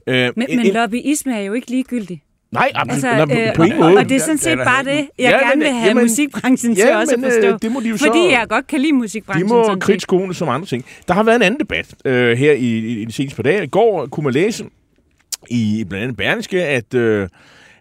Øh, 0.08 0.32
Men, 0.36 0.46
en- 0.50 0.58
men 0.58 0.68
lobbyisme 0.74 1.36
er 1.36 1.42
jo 1.42 1.54
ikke 1.54 1.70
ligegyldig. 1.72 2.22
Nej, 2.52 2.72
absolut, 2.76 2.94
Altså, 3.06 3.08
altså, 3.22 3.40
øh, 3.40 3.56
på 3.56 3.64
ingen 3.64 3.80
og, 3.84 3.90
måde. 3.90 3.98
og 3.98 4.10
det 4.10 4.16
er 4.16 4.20
sådan 4.20 4.38
set 4.38 4.50
Ja, 4.50 4.64
bare 4.64 4.84
det, 4.84 4.92
jeg 4.96 5.08
Ja, 5.20 5.30
gerne 5.30 5.50
men, 5.56 5.60
vil 5.60 5.68
have 5.74 5.88
jamen, 5.88 6.04
musikbranchen 6.04 6.76
til 6.76 6.84
ja, 6.88 7.00
også 7.00 7.14
at 7.14 7.20
men, 7.20 7.32
forstå. 7.32 7.48
øh, 7.48 7.60
det 7.62 7.72
må 7.72 7.80
de 7.80 7.90
jo 7.90 7.98
så- 7.98 8.06
Fordi 8.06 8.20
jeg 8.32 8.46
godt 8.50 8.68
kan 8.68 8.80
lide 8.80 8.92
De 8.92 8.98
musikbranchen. 8.98 9.50
må 9.50 9.70
set. 9.74 9.80
kritisk 9.82 10.04
skole 10.04 10.34
som 10.34 10.50
andre 10.50 10.68
ting. 10.68 10.86
Der 11.08 11.14
har 11.14 11.24
været 11.24 11.36
en 11.36 11.42
anden 11.42 11.60
debat 11.60 11.94
øh, 12.06 12.38
her 12.38 12.52
i, 12.52 12.58
i, 12.58 13.02
i 13.02 13.06
de 13.06 13.12
seneste 13.12 13.36
par 13.36 13.44
dage. 13.44 13.64
I 13.64 13.68
går 13.68 14.06
kunne 14.06 14.24
man 14.24 14.34
læse 14.34 14.66
i 15.50 15.86
blandt 15.90 16.04
andet 16.04 16.18
Berlingske, 16.18 16.64
at, 16.64 16.94
øh, 16.94 17.28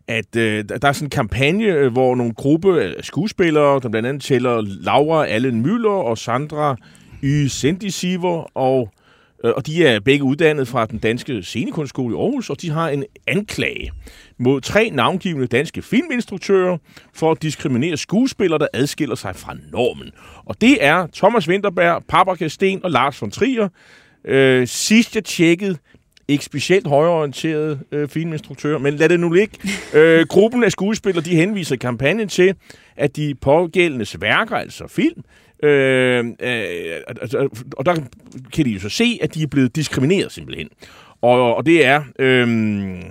at 0.09 0.37
øh, 0.37 0.65
der 0.69 0.89
er 0.89 0.93
sådan 0.93 1.07
en 1.07 1.11
kampagne, 1.11 1.65
øh, 1.65 1.93
hvor 1.93 2.15
nogle 2.15 2.35
gruppe 2.35 2.83
af 2.83 2.95
skuespillere, 3.05 3.81
der 3.83 3.89
blandt 3.89 4.09
andet 4.09 4.23
tæller 4.23 4.61
Laura 4.67 5.27
Allen 5.27 5.67
Müller 5.67 5.89
og 5.89 6.19
Sandra 6.19 6.77
Y. 7.23 7.47
Sendisiver, 7.49 8.51
og, 8.57 8.91
øh, 8.93 8.98
Øh, 9.45 9.53
og 9.57 9.67
de 9.67 9.87
er 9.87 10.01
begge 10.01 10.25
uddannet 10.25 10.69
fra 10.69 10.87
den 10.87 10.99
danske 10.99 11.43
scenekunstskole 11.43 12.15
i 12.15 12.19
Aarhus, 12.19 12.51
og 12.51 12.63
de 12.63 12.71
har 12.71 12.89
en 12.89 13.05
anklage 13.27 13.91
mod 14.39 14.61
tre 14.61 14.91
navngivende 14.91 15.47
danske 15.47 15.83
filminstruktører 15.83 16.79
for 17.15 17.31
at 17.31 17.43
diskriminere 17.43 17.97
skuespillere, 17.97 18.59
der 18.59 18.67
adskiller 18.73 19.15
sig 19.15 19.37
fra 19.37 19.57
normen. 19.73 20.11
Og 20.45 20.61
det 20.61 20.85
er 20.85 21.07
Thomas 21.15 21.49
Winterberg, 21.49 22.05
Paprika 22.09 22.49
Sten 22.49 22.85
og 22.85 22.91
Lars 22.91 23.23
von 23.23 23.31
Trier. 23.31 23.69
Øh, 24.25 24.67
sidst 24.67 25.15
jeg 25.15 25.25
tjekkede, 25.25 25.77
ikke 26.29 26.45
specielt 26.45 26.87
højorienterede 26.87 27.79
øh, 27.93 28.09
filminstruktører, 28.09 28.79
men 28.79 28.97
lad 28.97 29.09
det 29.09 29.21
nu 29.21 29.31
ligge. 29.31 29.59
Øh, 29.95 30.27
gruppen 30.27 30.65
af 30.65 30.73
skuespillere, 30.73 31.25
de 31.25 31.37
henviser 31.37 31.77
kampagnen 31.77 32.29
til, 32.29 32.55
at 32.97 33.17
de 33.17 33.35
pågældendes 33.41 34.21
værker, 34.21 34.57
altså 34.57 34.87
film, 34.89 35.23
øh, 35.63 36.25
øh, 36.25 37.01
altså, 37.07 37.49
og 37.77 37.87
der 37.87 37.95
kan 38.53 38.65
de 38.65 38.71
jo 38.71 38.81
så 38.81 38.89
se, 38.89 39.19
at 39.23 39.35
de 39.35 39.43
er 39.43 39.47
blevet 39.47 39.77
diskrimineret 39.77 40.33
simpelthen. 40.33 40.69
Og, 41.21 41.57
og 41.57 41.67
det 41.67 41.87
er... 41.87 42.03
Øh, 42.19 43.03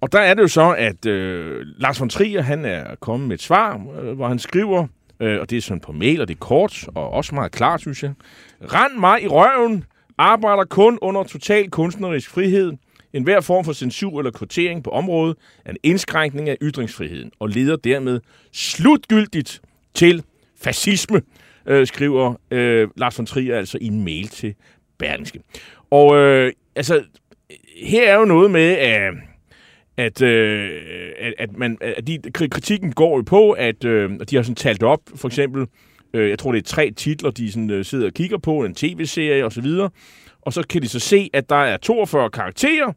og 0.00 0.12
der 0.12 0.18
er 0.18 0.34
det 0.34 0.42
jo 0.42 0.48
så, 0.48 0.74
at 0.78 1.06
øh, 1.06 1.60
Lars 1.64 2.00
von 2.00 2.08
Trier, 2.08 2.42
han 2.42 2.64
er 2.64 2.94
kommet 3.00 3.28
med 3.28 3.36
et 3.36 3.42
svar, 3.42 3.86
øh, 4.02 4.12
hvor 4.12 4.28
han 4.28 4.38
skriver, 4.38 4.86
øh, 5.20 5.40
og 5.40 5.50
det 5.50 5.58
er 5.58 5.62
sådan 5.62 5.80
på 5.80 5.92
mail, 5.92 6.20
og 6.20 6.28
det 6.28 6.34
er 6.34 6.38
kort, 6.38 6.88
og 6.94 7.10
også 7.10 7.34
meget 7.34 7.52
klart, 7.52 7.80
synes 7.80 8.02
jeg. 8.02 8.12
Rand 8.72 8.98
mig 8.98 9.22
i 9.22 9.26
røven, 9.26 9.84
arbejder 10.18 10.64
kun 10.64 10.98
under 11.02 11.22
total 11.22 11.70
kunstnerisk 11.70 12.30
frihed. 12.30 12.72
En 13.12 13.22
hver 13.22 13.40
form 13.40 13.64
for 13.64 13.72
censur 13.72 14.20
eller 14.20 14.30
kvotering 14.30 14.84
på 14.84 14.90
området 14.90 15.36
er 15.64 15.70
en 15.70 15.76
indskrænkning 15.82 16.48
af 16.48 16.56
ytringsfriheden, 16.62 17.30
og 17.38 17.48
leder 17.48 17.76
dermed 17.76 18.20
slutgyldigt 18.52 19.60
til 19.94 20.22
fascisme, 20.62 21.22
øh, 21.68 21.86
skriver 21.86 22.34
øh, 22.50 22.88
Lars 22.96 23.18
von 23.18 23.26
Trier 23.26 23.56
altså 23.56 23.78
i 23.80 23.86
en 23.86 24.04
mail 24.04 24.28
til 24.28 24.54
Berlingske. 24.98 25.40
Og 25.90 26.16
øh, 26.16 26.52
altså, 26.76 27.02
her 27.82 28.12
er 28.12 28.18
jo 28.18 28.24
noget 28.24 28.50
med, 28.50 28.70
at 28.70 29.14
at, 29.98 30.22
øh, 30.22 30.70
at, 31.18 31.34
at, 31.38 31.56
man, 31.56 31.78
at 31.80 32.06
de, 32.06 32.18
kritikken 32.32 32.92
går 32.92 33.16
jo 33.16 33.22
på, 33.22 33.50
at 33.50 33.84
øh, 33.84 34.10
de 34.30 34.36
har 34.36 34.42
sådan 34.42 34.54
talt 34.54 34.82
op, 34.82 35.00
for 35.16 35.28
eksempel, 35.28 35.66
øh, 36.14 36.30
jeg 36.30 36.38
tror 36.38 36.52
det 36.52 36.58
er 36.58 36.62
tre 36.62 36.90
titler, 36.90 37.30
de 37.30 37.52
sådan, 37.52 37.70
øh, 37.70 37.84
sidder 37.84 38.06
og 38.06 38.12
kigger 38.12 38.38
på, 38.38 38.64
en 38.64 38.74
tv-serie 38.74 39.44
osv., 39.44 39.66
og 40.42 40.52
så 40.52 40.66
kan 40.68 40.82
de 40.82 40.88
så 40.88 40.98
se, 40.98 41.30
at 41.32 41.50
der 41.50 41.56
er 41.56 41.76
42 41.76 42.30
karakterer, 42.30 42.92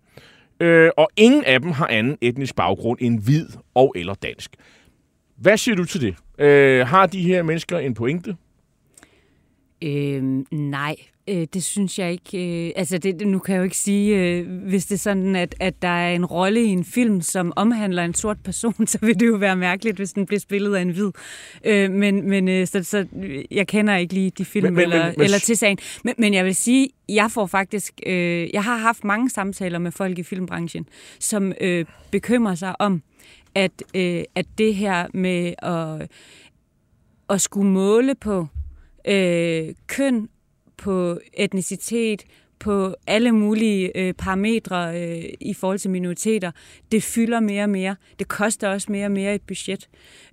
øh, 0.60 0.90
og 0.98 1.10
ingen 1.18 1.44
af 1.44 1.62
dem 1.62 1.72
har 1.72 1.88
anden 1.88 2.18
etnisk 2.22 2.56
baggrund 2.56 3.00
end 3.02 3.24
hvid 3.24 3.48
og 3.76 3.94
eller 3.96 4.14
dansk. 4.14 4.52
Hvad 5.38 5.58
siger 5.58 5.76
du 5.76 5.86
til 5.86 6.02
det? 6.02 6.16
Øh, 6.46 6.88
har 6.88 7.06
de 7.06 7.22
her 7.22 7.44
mennesker 7.44 7.78
en 7.78 7.94
pointe? 7.94 8.36
Øhm, 9.84 10.46
nej, 10.52 10.96
øh, 11.30 11.48
det 11.54 11.64
synes 11.64 12.00
jeg 12.00 12.12
ikke. 12.12 12.66
Øh, 12.68 12.72
altså, 12.76 12.98
det, 12.98 13.28
nu 13.28 13.40
kan 13.40 13.54
jeg 13.54 13.60
jo 13.60 13.64
ikke 13.64 13.78
sige, 13.78 14.18
øh, 14.18 14.48
hvis 14.68 14.86
det 14.86 14.96
er 14.96 15.00
sådan, 15.00 15.36
at, 15.36 15.56
at 15.60 15.82
der 15.82 15.88
er 15.88 16.16
en 16.16 16.26
rolle 16.26 16.64
i 16.64 16.68
en 16.68 16.84
film, 16.84 17.22
som 17.22 17.54
omhandler 17.56 18.04
en 18.04 18.14
sort 18.14 18.38
person, 18.44 18.88
så 18.88 18.98
vil 19.02 19.20
det 19.20 19.28
jo 19.28 19.36
være 19.36 19.56
mærkeligt, 19.56 19.98
hvis 19.98 20.14
den 20.14 20.26
bliver 20.26 20.40
spillet 20.40 20.76
af 20.76 20.82
en 20.82 20.90
hvid. 20.90 21.12
Øh, 21.66 21.92
men 21.92 22.30
men 22.30 22.48
øh, 22.48 22.68
så, 22.68 22.84
så, 22.84 23.06
jeg 23.52 23.68
kender 23.68 23.96
ikke 23.96 24.14
lige 24.14 24.30
de 24.38 24.46
film 24.46 24.64
Men- 24.66 24.74
men- 24.74 24.84
eller, 24.84 25.06
men- 25.06 25.14
men- 25.18 25.24
eller 25.26 25.40
til 25.40 25.58
sagen. 25.58 25.78
Men, 26.04 26.14
men 26.18 26.34
jeg 26.34 26.46
vil 26.46 26.56
sige, 26.56 26.90
jeg 27.10 27.32
får 27.32 27.46
faktisk, 27.46 27.94
øh, 28.06 28.50
jeg 28.54 28.64
har 28.64 28.78
haft 28.78 29.04
mange 29.04 29.30
samtaler 29.30 29.80
med 29.80 29.92
folk 29.92 30.20
i 30.20 30.24
filmbranchen, 30.24 30.86
som 31.20 31.54
øh, 31.62 31.86
bekymrer 32.12 32.56
sig 32.56 32.82
om, 32.82 33.02
at, 33.56 33.84
øh, 33.96 34.24
at 34.36 34.46
det 34.58 34.76
her 34.76 35.08
med 35.14 35.54
at, 35.58 36.12
at 37.30 37.42
skulle 37.42 37.70
måle 37.70 38.16
på 38.16 38.48
øh, 39.08 39.74
køn, 39.88 40.30
på 40.78 41.20
etnicitet, 41.34 42.24
på 42.60 42.96
alle 43.08 43.32
mulige 43.32 43.98
øh, 43.98 44.14
parametre 44.14 45.02
øh, 45.02 45.24
i 45.40 45.54
forhold 45.54 45.80
til 45.80 45.92
minoriteter, 45.92 46.52
det 46.92 47.04
fylder 47.04 47.40
mere 47.40 47.64
og 47.64 47.70
mere. 47.70 47.96
Det 48.20 48.28
koster 48.28 48.70
også 48.70 48.92
mere 48.92 49.06
og 49.06 49.12
mere 49.12 49.36
et 49.36 49.42
budget. 49.42 49.90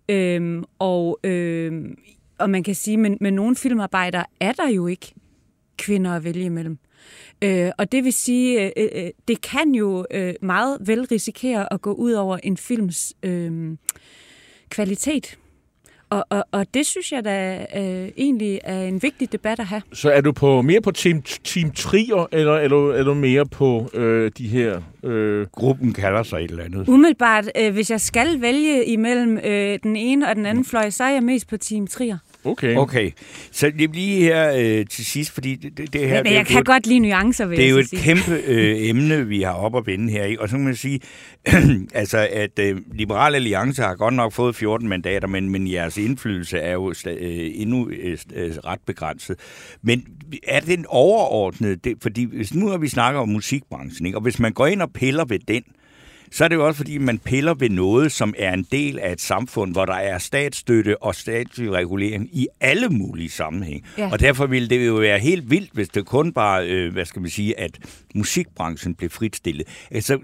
Øhm, 0.08 0.64
og, 0.78 1.18
øh, 1.24 1.84
og 2.38 2.50
man 2.50 2.62
kan 2.62 2.74
sige, 2.74 2.96
men 2.96 3.18
med 3.20 3.30
nogle 3.30 3.56
filmarbejdere 3.56 4.24
er 4.40 4.52
der 4.52 4.68
jo 4.68 4.86
ikke 4.86 5.14
kvinder 5.78 6.12
at 6.12 6.24
vælge 6.24 6.44
imellem. 6.44 6.78
Øh, 7.42 7.70
og 7.78 7.92
det 7.92 8.04
vil 8.04 8.12
sige, 8.12 8.64
øh, 8.64 8.72
øh, 8.76 9.04
øh 9.04 9.10
det 9.28 9.40
kan 9.40 9.74
jo 9.74 10.06
øh, 10.10 10.34
meget 10.42 10.78
vel 10.86 11.04
risikere 11.04 11.72
at 11.72 11.80
gå 11.80 11.92
ud 11.92 12.12
over 12.12 12.38
en 12.42 12.56
films 12.56 13.14
øh, 13.22 13.76
kvalitet. 14.68 15.38
Og, 16.10 16.26
og, 16.30 16.44
og 16.52 16.66
det 16.74 16.86
synes 16.86 17.12
jeg 17.12 17.24
da 17.24 17.66
øh, 17.76 18.08
egentlig 18.16 18.60
er 18.64 18.82
en 18.82 19.02
vigtig 19.02 19.32
debat 19.32 19.60
at 19.60 19.66
have. 19.66 19.82
Så 19.92 20.10
er 20.10 20.20
du 20.20 20.32
på 20.32 20.62
mere 20.62 20.80
på 20.80 20.90
Team, 20.90 21.22
team 21.22 21.70
Trier, 21.70 22.26
eller 22.32 22.52
er 22.52 22.68
du, 22.68 22.90
er 22.90 23.02
du 23.02 23.14
mere 23.14 23.46
på 23.46 23.90
øh, 23.94 24.30
de 24.38 24.48
her... 24.48 24.80
Øh, 25.04 25.46
Gruppen 25.52 25.92
kalder 25.92 26.22
sig 26.22 26.44
et 26.44 26.50
eller 26.50 26.64
andet. 26.64 26.88
Umiddelbart, 26.88 27.50
øh, 27.56 27.72
hvis 27.72 27.90
jeg 27.90 28.00
skal 28.00 28.40
vælge 28.40 28.84
imellem 28.84 29.38
øh, 29.38 29.78
den 29.82 29.96
ene 29.96 30.28
og 30.28 30.36
den 30.36 30.46
anden 30.46 30.64
fløj, 30.64 30.90
så 30.90 31.04
er 31.04 31.10
jeg 31.10 31.22
mest 31.22 31.48
på 31.48 31.56
Team 31.56 31.86
Trier. 31.86 32.18
Okay. 32.48 32.76
Okay, 32.76 33.10
så 33.52 33.72
lige 33.92 34.20
her 34.20 34.52
øh, 34.56 34.86
til 34.86 35.04
sidst, 35.06 35.30
fordi 35.30 35.54
det, 35.54 35.92
det, 35.92 36.00
her... 36.08 36.16
Men 36.16 36.24
det 36.24 36.30
er 36.32 36.36
jeg 36.36 36.44
jo 36.44 36.52
kan 36.52 36.58
et- 36.60 36.66
godt 36.66 36.86
lide 36.86 36.98
nuancer, 36.98 37.46
vil 37.46 37.58
Det 37.58 37.66
er 37.66 37.70
jo 37.70 37.76
et 37.78 37.88
sige. 37.88 38.02
kæmpe 38.02 38.30
øh, 38.46 38.88
emne, 38.88 39.26
vi 39.26 39.42
har 39.42 39.52
op 39.52 39.76
at 39.76 39.86
vende 39.86 40.12
her. 40.12 40.24
Ikke? 40.24 40.42
Og 40.42 40.48
så 40.48 40.56
kan 40.56 40.64
man 40.64 40.76
sige, 40.76 41.00
altså, 41.94 42.28
at 42.32 42.58
øh, 42.58 42.76
Liberal 42.94 43.34
Alliance 43.34 43.82
har 43.82 43.94
godt 43.94 44.14
nok 44.14 44.32
fået 44.32 44.56
14 44.56 44.88
mandater, 44.88 45.28
men, 45.28 45.50
men 45.50 45.70
jeres 45.72 45.96
indflydelse 45.98 46.58
er 46.58 46.72
jo 46.72 46.94
øh, 47.06 47.50
endnu 47.54 47.88
øh, 47.88 48.18
øh, 48.34 48.50
ret 48.64 48.80
begrænset. 48.86 49.36
Men 49.82 50.04
er 50.46 50.60
det 50.60 50.78
en 50.78 50.86
overordnet... 50.88 51.84
Det, 51.84 51.94
fordi 52.02 52.24
hvis 52.24 52.54
nu 52.54 52.68
har 52.68 52.78
vi 52.78 52.88
snakker 52.88 53.20
om 53.20 53.28
musikbranchen, 53.28 54.06
ikke? 54.06 54.18
og 54.18 54.22
hvis 54.22 54.38
man 54.38 54.52
går 54.52 54.66
ind 54.66 54.82
og 54.82 54.92
piller 54.92 55.24
ved 55.24 55.38
den, 55.48 55.62
så 56.32 56.44
er 56.44 56.48
det 56.48 56.56
jo 56.56 56.66
også, 56.66 56.76
fordi 56.76 56.98
man 56.98 57.18
piller 57.18 57.54
ved 57.54 57.70
noget, 57.70 58.12
som 58.12 58.34
er 58.38 58.54
en 58.54 58.66
del 58.72 58.98
af 58.98 59.12
et 59.12 59.20
samfund, 59.20 59.72
hvor 59.72 59.84
der 59.84 59.94
er 59.94 60.18
statsstøtte 60.18 61.02
og 61.02 61.14
statslig 61.14 61.72
regulering 61.72 62.28
i 62.32 62.46
alle 62.60 62.88
mulige 62.88 63.30
sammenhæng. 63.30 63.84
Ja. 63.98 64.12
Og 64.12 64.20
derfor 64.20 64.46
ville 64.46 64.68
det 64.68 64.86
jo 64.86 64.94
være 64.94 65.18
helt 65.18 65.50
vildt, 65.50 65.70
hvis 65.72 65.88
det 65.88 66.06
kun 66.06 66.32
bare, 66.32 66.68
øh, 66.68 66.92
hvad 66.92 67.04
skal 67.04 67.22
man 67.22 67.30
sige, 67.30 67.60
at 67.60 67.78
musikbranchen 68.14 68.94
blev 68.94 69.10
fritstillet. 69.10 69.66
Altså, 69.90 70.18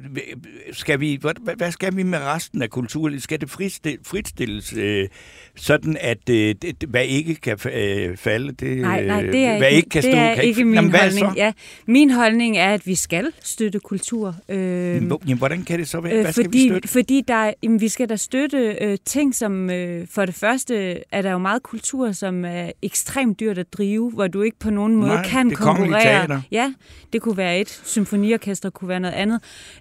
skal 0.73 1.01
vi, 1.01 1.19
hvad, 1.21 1.57
hvad 1.57 1.73
skal 1.73 1.97
vi 1.97 2.03
med 2.03 2.19
resten 2.19 2.63
af 2.63 2.71
kulturlivet? 2.71 3.23
Skal 3.23 3.41
det 3.41 3.51
fritstil- 3.51 3.99
fritstilles, 4.07 4.73
øh, 4.73 5.09
sådan 5.57 5.97
at 6.01 6.29
øh, 6.31 6.55
det, 6.63 6.85
hvad 6.89 7.05
ikke 7.05 7.35
kan 7.35 7.59
øh, 7.75 8.17
falde, 8.17 8.53
det, 8.53 8.79
Nej, 8.79 9.05
nej, 9.05 9.23
øh, 9.25 9.33
det 9.33 9.45
er, 9.45 9.59
hvad 9.59 9.69
ikke, 9.69 9.77
ikke 9.77 9.89
kan 9.89 10.03
det 10.03 10.11
stå, 10.11 10.19
er 10.19 10.35
kan 10.35 10.45
ikke 10.45 10.65
min 10.65 10.75
Jamen, 10.75 10.91
holdning. 10.95 11.37
Ja, 11.37 11.53
min 11.87 12.11
holdning 12.11 12.57
er, 12.57 12.75
at 12.75 12.87
vi 12.87 12.95
skal 12.95 13.33
støtte 13.43 13.79
kultur. 13.81 14.35
Øh, 14.49 14.59
Jamen, 14.59 15.39
hvordan 15.39 15.63
kan 15.65 15.79
det 15.79 15.89
så 15.89 16.01
være? 16.01 16.13
Øh, 16.15 16.21
Hvad 16.21 16.33
skal 16.33 16.45
fordi, 16.45 16.59
vi 16.59 16.69
støtte? 16.69 16.89
Fordi 16.89 17.23
der, 17.29 17.35
er- 17.35 17.53
jamen, 17.63 17.81
vi 17.81 17.89
skal 17.89 18.09
da 18.09 18.17
støtte 18.17 18.77
øh, 18.81 18.99
ting, 19.05 19.35
som 19.35 19.71
øh, 19.71 20.07
for 20.11 20.25
det 20.27 20.35
første 20.35 20.99
er 21.15 21.23
der 21.23 21.31
jo 21.31 21.39
meget 21.39 21.63
kultur, 21.63 22.13
som 22.13 22.45
er 22.45 22.71
ekstremt 22.83 23.41
dyrt 23.41 23.59
at 23.59 23.73
drive, 23.73 24.11
hvor 24.11 24.27
du 24.29 24.43
ikke 24.43 24.59
på 24.59 24.71
nogen 24.71 24.97
måde 24.97 25.09
Nej, 25.11 25.29
kan 25.29 25.49
det 25.51 25.59
konkurrere. 25.59 26.03
Teater. 26.03 26.41
Ja, 26.51 26.73
det 27.13 27.23
kunne 27.23 27.37
være 27.37 27.61
et. 27.61 27.81
Symfoniorkester 27.85 28.71
kunne 28.71 28.89
være 28.89 29.01
noget 29.01 29.15
andet. 29.15 29.41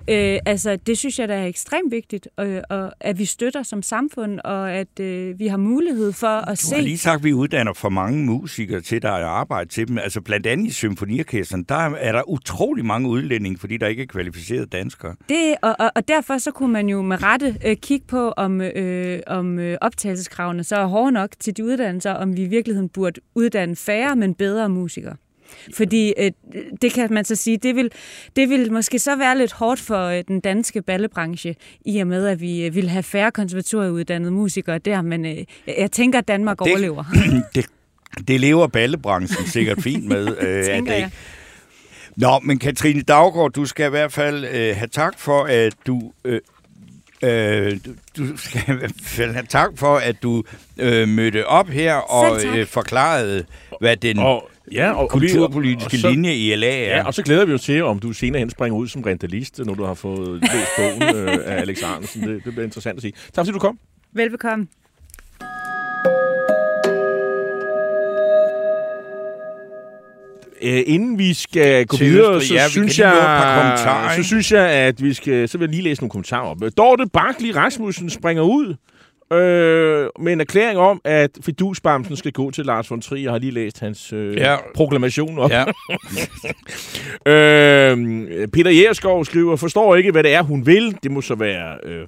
Øh, 0.10 0.40
altså, 0.46 0.76
det 0.76 0.98
synes 0.98 1.20
jeg, 1.20 1.28
der 1.28 1.36
er 1.36 1.46
ekstremt 1.48 1.92
vigtigt, 1.92 2.28
øh, 2.40 2.62
og 2.70 2.92
at 3.00 3.20
vi 3.20 3.26
støtter 3.26 3.64
som 3.64 3.82
samfund, 3.84 4.40
og 4.40 4.72
at 4.72 5.00
øh, 5.00 5.40
vi 5.40 5.48
har 5.48 5.58
mulighed 5.64 6.12
for 6.12 6.28
at 6.28 6.62
Du 6.62 6.68
se... 6.68 6.76
har 6.76 6.82
lige 6.82 6.98
sagt, 6.98 7.20
at 7.20 7.24
vi 7.24 7.34
uddanner 7.34 7.74
for 7.74 7.90
mange 7.90 8.26
musikere 8.26 8.82
til, 8.82 9.02
der 9.02 9.12
er 9.12 9.26
arbejde 9.26 9.70
til 9.70 9.88
dem. 9.88 9.98
Altså 9.98 10.22
blandt 10.22 10.48
andet 10.48 10.68
i 10.68 10.72
symfoniorkesteren, 10.72 11.64
der 11.64 11.76
er 11.76 12.12
der 12.12 12.30
utrolig 12.30 12.86
mange 12.86 13.10
udlændinge, 13.10 13.58
fordi 13.58 13.78
der 13.78 13.88
ikke 13.88 14.04
er 14.04 14.08
kvalificerede 14.08 14.66
danskere. 14.66 15.16
Det, 15.30 15.56
og, 15.62 15.76
og, 15.80 15.92
og 15.96 16.04
og 16.04 16.08
derfor 16.08 16.38
så 16.38 16.52
kunne 16.52 16.74
man 16.74 16.90
jo 16.90 17.02
med 17.02 17.24
rette 17.24 17.56
øh, 17.66 17.76
kigge 17.76 18.08
på, 18.08 18.32
om, 18.32 18.62
øh, 18.62 19.20
om 19.28 19.60
øh, 19.60 19.78
optagelseskravene 19.82 20.64
så 20.64 20.76
er 20.76 20.86
hårde 20.86 21.12
nok 21.12 21.30
til 21.40 21.58
de 21.58 21.64
uddannelser, 21.64 22.12
om 22.12 22.38
vi 22.38 22.42
i 22.42 22.48
virkeligheden 22.48 22.90
burde 22.90 23.22
uddanne 23.36 23.76
færre, 23.76 24.16
men 24.16 24.36
bedre 24.36 24.70
musikere. 24.70 25.16
Fordi 25.74 26.14
øh, 26.18 26.32
det 26.82 26.94
kan 26.94 27.14
man 27.14 27.26
så 27.26 27.36
sige, 27.36 27.58
det 27.58 27.76
vil, 27.76 27.92
det 28.36 28.50
vil 28.50 28.72
måske 28.72 29.00
så 29.00 29.16
være 29.16 29.38
lidt 29.38 29.52
hårdt 29.52 29.80
for 29.80 30.06
øh, 30.06 30.24
den 30.28 30.40
danske 30.40 30.82
ballebranche, 30.82 31.56
i 31.86 32.00
og 32.00 32.08
med 32.08 32.28
at 32.28 32.42
vi 32.42 32.66
øh, 32.66 32.76
vil 32.76 32.90
have 32.90 33.04
færre 33.04 33.32
konservatorieuddannede 33.32 34.32
musikere 34.32 34.78
der, 34.78 35.02
men 35.02 35.26
øh, 35.26 35.38
jeg 35.78 35.92
tænker, 35.92 36.20
at 36.20 36.28
Danmark 36.28 36.60
det, 36.60 36.68
overlever. 36.68 37.04
det, 37.56 37.66
det 38.28 38.40
lever 38.40 38.68
ballebranchen 38.68 39.48
sikkert 39.48 39.82
fint 39.82 40.06
med. 40.06 40.38
øh, 40.48 40.66
tænker 40.66 40.94
at 40.94 41.00
jeg. 41.00 41.10
det, 41.12 41.14
Nå, 42.16 42.40
men 42.44 42.60
Katrine 42.60 43.02
Daggaard, 43.02 43.52
du 43.52 43.66
skal 43.66 43.86
i 43.86 43.90
hvert 43.90 44.12
fald 44.12 44.46
øh, 44.46 44.76
have 44.76 44.88
tak 44.88 45.20
for, 45.20 45.44
at 45.44 45.74
du... 45.88 46.12
Øh, 46.26 46.42
Øh, 47.24 47.80
du, 47.86 47.92
du 48.18 48.38
skal 48.38 48.62
i 48.68 48.78
hvert 48.78 48.92
fald 49.02 49.34
have 49.34 49.46
tak 49.50 49.70
for, 49.76 49.96
at 49.98 50.24
du 50.24 50.44
øh, 50.78 51.08
mødte 51.08 51.48
op 51.48 51.68
her 51.68 51.96
og 51.96 52.46
øh, 52.46 52.68
forklarede, 52.68 53.46
hvad 53.80 53.98
den 53.98 54.20
Og, 54.20 54.50
ja, 54.74 54.92
og, 54.92 54.98
og 54.98 55.22
vi- 55.22 55.28
kulturpolitiske 55.28 55.96
og 55.98 56.00
så- 56.00 56.10
linje 56.10 56.34
i 56.36 56.56
LA 56.56 56.68
er. 56.68 56.98
Ja, 56.98 57.06
og 57.08 57.14
så 57.14 57.24
glæder 57.24 57.46
vi 57.46 57.54
os 57.54 57.62
til, 57.62 57.84
om 57.84 58.00
du 58.00 58.14
senere 58.14 58.40
hen 58.40 58.50
springer 58.50 58.78
ud 58.80 58.88
som 58.88 59.02
rentalist, 59.02 59.60
når 59.66 59.74
du 59.74 59.84
har 59.84 59.94
fået 59.94 60.42
læst 60.42 60.70
bogen 60.78 61.04
øh, 61.16 61.38
af 61.46 61.62
Alex 61.62 61.84
Arnesen. 61.84 62.22
Det, 62.22 62.30
det 62.46 62.54
bliver 62.54 62.64
interessant 62.64 62.98
at 62.98 63.02
se. 63.04 63.12
Tak 63.34 63.46
fordi 63.46 63.52
du 63.52 63.60
kom. 63.60 63.80
Velbekomme. 64.14 64.68
Øh, 70.62 70.82
inden 70.86 71.18
vi 71.20 71.34
skal 71.34 71.86
gå 71.86 71.98
Til 71.98 72.06
videre, 72.08 72.42
så, 72.42 72.54
ja, 72.54 72.66
vi 72.66 72.72
synes 72.72 73.00
jeg, 73.00 73.12
kommentarer, 73.58 74.16
så 74.16 74.24
synes 74.24 74.52
jeg, 74.52 74.70
at 74.70 75.04
vi 75.04 75.14
skal... 75.14 75.50
Så 75.50 75.58
vil 75.58 75.66
jeg 75.66 75.72
lige 75.76 75.84
læse 75.84 76.02
nogle 76.02 76.10
kommentarer 76.10 76.46
op. 76.48 76.58
Dorte 76.78 77.04
Barkli 77.14 77.52
Rasmussen 77.52 78.10
springer 78.10 78.44
ud 78.44 78.76
øh, 79.32 80.10
med 80.20 80.34
en 80.34 80.40
erklæring 80.42 80.80
om, 80.80 81.02
at 81.04 81.30
fidusbamsen 81.42 82.16
skal 82.16 82.32
gå 82.32 82.52
til 82.52 82.66
Lars 82.66 82.92
von 82.92 83.02
Trier. 83.02 83.24
Jeg 83.24 83.32
har 83.32 83.40
lige 83.40 83.52
læst 83.52 83.80
hans 83.80 84.14
øh, 84.14 84.36
Ja. 84.38 84.56
proklamation 84.76 85.40
op. 85.40 85.52
Ja. 85.52 85.64
Øh, 87.28 87.98
Peter 88.48 88.72
Jægerskov 88.72 89.26
skriver, 89.26 89.56
forstår 89.56 89.96
ikke, 89.96 90.12
hvad 90.12 90.24
det 90.24 90.34
er, 90.34 90.42
hun 90.42 90.66
vil. 90.66 90.98
Det 91.04 91.12
må 91.12 91.22
så 91.22 91.36
være 91.36 91.78
øh, 91.84 92.08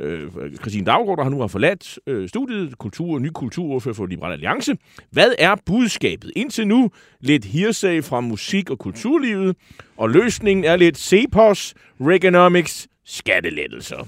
øh, 0.00 0.30
Christine 0.60 0.86
Daggaard, 0.86 1.16
der 1.16 1.22
har 1.22 1.30
nu 1.30 1.40
har 1.40 1.46
forladt 1.46 1.98
øh, 2.06 2.28
studiet, 2.28 2.78
kultur, 2.78 3.18
ny 3.18 3.28
kulturordfører 3.34 3.94
for 3.94 4.06
Liberal 4.06 4.32
Alliance. 4.32 4.76
Hvad 5.10 5.32
er 5.38 5.54
budskabet? 5.66 6.32
Indtil 6.36 6.68
nu 6.68 6.90
lidt 7.20 7.44
hearsay 7.44 8.02
fra 8.04 8.20
musik- 8.20 8.70
og 8.70 8.78
kulturlivet, 8.78 9.56
og 9.96 10.10
løsningen 10.10 10.64
er 10.64 10.76
lidt 10.76 10.98
CEPOS, 10.98 11.74
Reaganomics, 12.00 12.88
skattelettelser. 13.04 14.06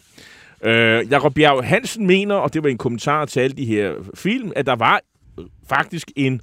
Øh, 0.64 1.10
Jakob 1.10 1.34
Bjerg 1.34 1.64
Hansen 1.64 2.06
mener, 2.06 2.34
og 2.34 2.54
det 2.54 2.62
var 2.62 2.68
en 2.68 2.78
kommentar 2.78 3.24
til 3.24 3.40
alle 3.40 3.56
de 3.56 3.64
her 3.64 3.92
film, 4.14 4.52
at 4.56 4.66
der 4.66 4.76
var 4.76 5.00
faktisk 5.68 6.10
en, 6.16 6.40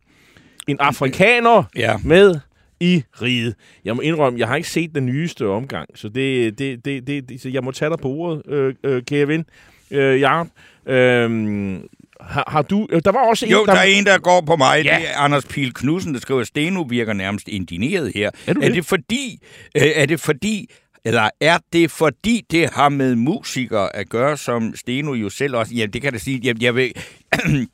en 0.68 0.78
afrikaner 0.80 1.64
Ja. 1.76 1.98
med 2.04 2.36
i 2.80 3.04
riget. 3.22 3.56
Jeg 3.86 3.96
må 3.96 4.02
indrømme, 4.02 4.40
jeg 4.40 4.48
har 4.48 4.56
ikke 4.56 4.70
set 4.70 4.96
den 4.96 5.06
nyeste 5.06 5.48
omgang, 5.48 5.90
så 5.96 6.10
det, 6.10 6.60
det, 6.60 6.86
det, 6.86 7.08
det, 7.08 7.30
det 7.30 7.42
så 7.42 7.50
jeg 7.50 7.64
må 7.64 7.72
tage 7.72 7.90
dig 7.90 7.98
på 8.00 8.08
ordet, 8.08 8.42
øh, 8.48 8.74
øh, 8.84 9.04
kære 9.04 9.28
ven. 9.28 9.46
Øh, 9.92 10.22
Jacob, 10.22 10.48
øh, 10.86 11.80
har, 12.22 12.44
har 12.48 12.62
du... 12.62 12.88
Øh, 12.92 13.02
der 13.06 13.12
var 13.12 13.20
også 13.30 13.48
Jo, 13.48 13.62
en, 13.62 13.68
der 13.68 13.74
er 13.74 13.84
en, 13.84 14.06
der 14.06 14.18
går 14.18 14.42
på 14.42 14.56
mig. 14.56 14.82
Ja. 14.86 14.94
Ja. 14.94 15.00
Det 15.00 15.10
er 15.10 15.18
Anders 15.18 15.46
Pil 15.46 15.74
Knudsen, 15.74 16.14
der 16.14 16.20
skriver, 16.20 16.44
Steno 16.44 16.82
virker 16.82 17.14
nærmest 17.14 17.48
indineret 17.48 18.12
her. 18.16 18.28
Er 18.48 18.50
er 18.50 18.54
det? 18.54 18.74
det 18.76 18.86
fordi, 18.86 19.40
øh, 19.76 19.84
er 19.96 20.06
det 20.06 20.20
fordi, 20.20 20.70
eller 21.06 21.30
er 21.40 21.58
det 21.74 21.92
fordi, 21.92 22.46
det 22.52 22.70
har 22.70 22.90
med 22.90 23.16
musikere 23.16 23.96
at 23.96 24.10
gøre, 24.10 24.38
som 24.38 24.76
Steno 24.76 25.14
jo 25.14 25.30
selv 25.30 25.56
også... 25.56 25.76
Ja, 25.76 25.86
det 25.86 26.02
kan 26.02 26.04
jeg 26.04 26.14
da 26.14 26.18
sige. 26.18 26.40
Jamen, 26.44 26.62
jeg 26.62 26.76
vil... 26.76 26.94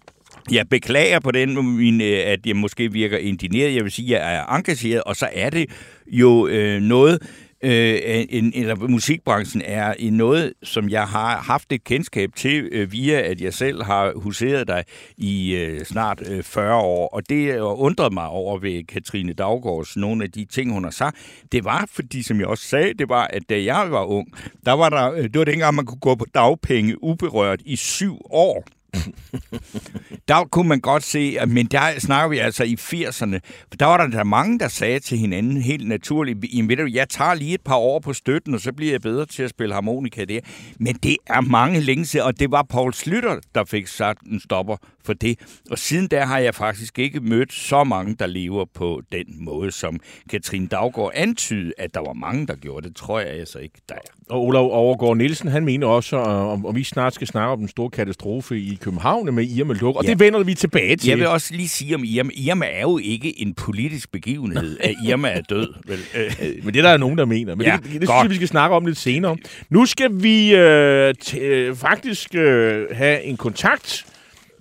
Jeg 0.51 0.69
beklager 0.69 1.19
på 1.19 1.31
den, 1.31 1.77
min, 1.77 2.01
øh, 2.01 2.19
at 2.25 2.39
jeg 2.45 2.55
måske 2.55 2.91
virker 2.91 3.17
indineret. 3.17 3.75
Jeg 3.75 3.83
vil 3.83 3.91
sige, 3.91 4.17
at 4.17 4.25
jeg 4.25 4.35
er 4.35 4.45
engageret, 4.45 5.03
og 5.03 5.15
så 5.15 5.29
er 5.33 5.49
det 5.49 5.69
jo 6.07 6.47
øh, 6.47 6.81
noget, 6.81 7.21
øh, 7.63 8.25
en, 8.29 8.51
eller 8.55 8.75
musikbranchen 8.75 9.61
er 9.65 9.93
i 9.99 10.09
noget, 10.09 10.53
som 10.63 10.89
jeg 10.89 11.07
har 11.07 11.37
haft 11.37 11.71
et 11.71 11.83
kendskab 11.83 12.29
til, 12.35 12.69
øh, 12.71 12.91
via 12.91 13.21
at 13.21 13.41
jeg 13.41 13.53
selv 13.53 13.83
har 13.83 14.13
huseret 14.15 14.67
dig 14.67 14.83
i 15.17 15.55
øh, 15.55 15.85
snart 15.85 16.21
øh, 16.27 16.43
40 16.43 16.75
år. 16.75 17.07
Og 17.07 17.29
det 17.29 17.55
øh, 17.55 17.61
undrede 17.63 18.13
mig 18.13 18.27
over 18.27 18.59
ved 18.59 18.83
Katrine 18.83 19.33
Daggaards, 19.33 19.97
nogle 19.97 20.23
af 20.23 20.31
de 20.31 20.45
ting, 20.45 20.73
hun 20.73 20.83
har 20.83 20.91
sagt, 20.91 21.17
det 21.51 21.65
var, 21.65 21.85
fordi 21.89 22.23
som 22.23 22.39
jeg 22.39 22.47
også 22.47 22.65
sagde, 22.65 22.93
det 22.93 23.09
var, 23.09 23.27
at 23.27 23.43
da 23.49 23.63
jeg 23.63 23.91
var 23.91 24.03
ung, 24.03 24.27
der 24.65 24.71
var 24.71 24.89
der, 24.89 25.11
øh, 25.11 25.23
det 25.23 25.39
var 25.39 25.45
dengang, 25.45 25.75
man 25.75 25.85
kunne 25.85 25.99
gå 25.99 26.15
på 26.15 26.25
dagpenge 26.33 27.03
uberørt 27.03 27.61
i 27.65 27.75
syv 27.75 28.17
år. 28.29 28.65
Der 30.27 30.43
kunne 30.51 30.67
man 30.67 30.79
godt 30.79 31.03
se, 31.03 31.37
men 31.47 31.65
der 31.65 31.99
snakker 31.99 32.29
vi 32.29 32.37
altså 32.37 32.63
i 32.63 32.77
80'erne, 32.79 33.39
for 33.69 33.77
der 33.79 33.85
var 33.85 33.97
der, 33.97 34.07
der 34.07 34.23
mange, 34.23 34.59
der 34.59 34.67
sagde 34.67 34.99
til 34.99 35.17
hinanden 35.17 35.61
helt 35.61 35.87
naturligt, 35.87 36.39
jamen 36.53 36.69
ved 36.69 36.77
du, 36.77 36.85
jeg 36.85 37.09
tager 37.09 37.33
lige 37.33 37.53
et 37.53 37.61
par 37.61 37.75
år 37.75 37.99
på 37.99 38.13
støtten, 38.13 38.53
og 38.53 38.59
så 38.59 38.73
bliver 38.73 38.91
jeg 38.91 39.01
bedre 39.01 39.25
til 39.25 39.43
at 39.43 39.49
spille 39.49 39.73
harmonika 39.73 40.25
der. 40.25 40.39
Men 40.79 40.95
det 40.95 41.17
er 41.27 41.41
mange 41.41 41.79
længe 41.79 42.05
siden, 42.05 42.25
og 42.25 42.39
det 42.39 42.51
var 42.51 42.63
Paul 42.63 42.93
Slytter, 42.93 43.39
der 43.55 43.65
fik 43.65 43.87
sat 43.87 44.17
en 44.31 44.39
stopper 44.39 44.77
for 45.03 45.13
det. 45.13 45.39
Og 45.71 45.77
siden 45.79 46.07
da 46.07 46.19
har 46.21 46.37
jeg 46.39 46.55
faktisk 46.55 46.99
ikke 46.99 47.19
mødt 47.19 47.53
så 47.53 47.83
mange, 47.83 48.15
der 48.19 48.27
lever 48.27 48.65
på 48.73 49.01
den 49.11 49.25
måde, 49.45 49.71
som 49.71 49.99
Katrine 50.29 50.67
Daggaard 50.67 51.11
antydede, 51.13 51.73
at 51.77 51.93
der 51.93 51.99
var 51.99 52.13
mange, 52.13 52.47
der 52.47 52.55
gjorde 52.55 52.87
det, 52.87 52.95
tror 52.95 53.19
jeg 53.19 53.29
altså 53.29 53.59
ikke, 53.59 53.75
der 53.89 53.95
er. 53.95 53.99
Og 54.29 54.41
Olav 54.45 54.69
Overgaard 54.71 55.17
Nielsen, 55.17 55.47
han 55.49 55.65
mener 55.65 55.87
også, 55.87 56.17
øh, 56.17 56.27
om, 56.27 56.65
om 56.65 56.75
vi 56.75 56.83
snart 56.83 57.13
skal 57.13 57.27
snakke 57.27 57.51
om 57.51 57.59
den 57.59 57.67
store 57.67 57.89
katastrofe 57.89 58.59
i 58.59 58.77
København 58.81 59.35
med 59.35 59.47
Irma 59.47 59.73
Luk, 59.73 59.95
og 59.95 60.03
Ja. 60.03 60.09
det 60.09 60.19
vender 60.19 60.43
vi 60.43 60.53
tilbage 60.53 60.95
til. 60.95 61.09
Jeg 61.09 61.17
vil 61.17 61.27
også 61.27 61.53
lige 61.53 61.69
sige 61.69 61.95
om 61.95 62.03
Irma. 62.05 62.31
Irma 62.35 62.65
er 62.71 62.81
jo 62.81 62.97
ikke 62.97 63.41
en 63.41 63.53
politisk 63.53 64.11
begivenhed, 64.11 64.77
at 64.79 64.95
Irma 65.07 65.27
er 65.29 65.41
død. 65.41 65.73
Vel? 65.87 65.99
Øh, 66.15 66.65
Men 66.65 66.73
det 66.73 66.85
er 66.85 66.89
der 66.89 66.97
nogen, 66.97 67.17
der 67.17 67.25
mener. 67.25 67.55
Men 67.55 67.65
Ja, 67.67 67.75
det, 67.83 67.91
det, 67.91 68.01
det 68.01 68.09
synes 68.09 68.23
jeg, 68.23 68.29
vi 68.29 68.35
skal 68.35 68.47
snakke 68.47 68.75
om 68.75 68.85
lidt 68.85 68.97
senere. 68.97 69.37
Nu 69.69 69.85
skal 69.85 70.09
vi 70.23 70.53
øh, 70.55 71.13
t- 71.25 71.39
øh, 71.39 71.75
faktisk 71.75 72.35
øh, 72.35 72.85
have 72.91 73.23
en 73.23 73.37
kontakt. 73.37 74.05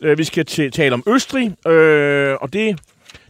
Øh, 0.02 0.18
vi 0.18 0.24
skal 0.24 0.46
t- 0.50 0.68
tale 0.70 0.94
om 0.94 1.02
Østrig, 1.06 1.66
øh, 1.68 2.36
og 2.40 2.52
det, 2.52 2.80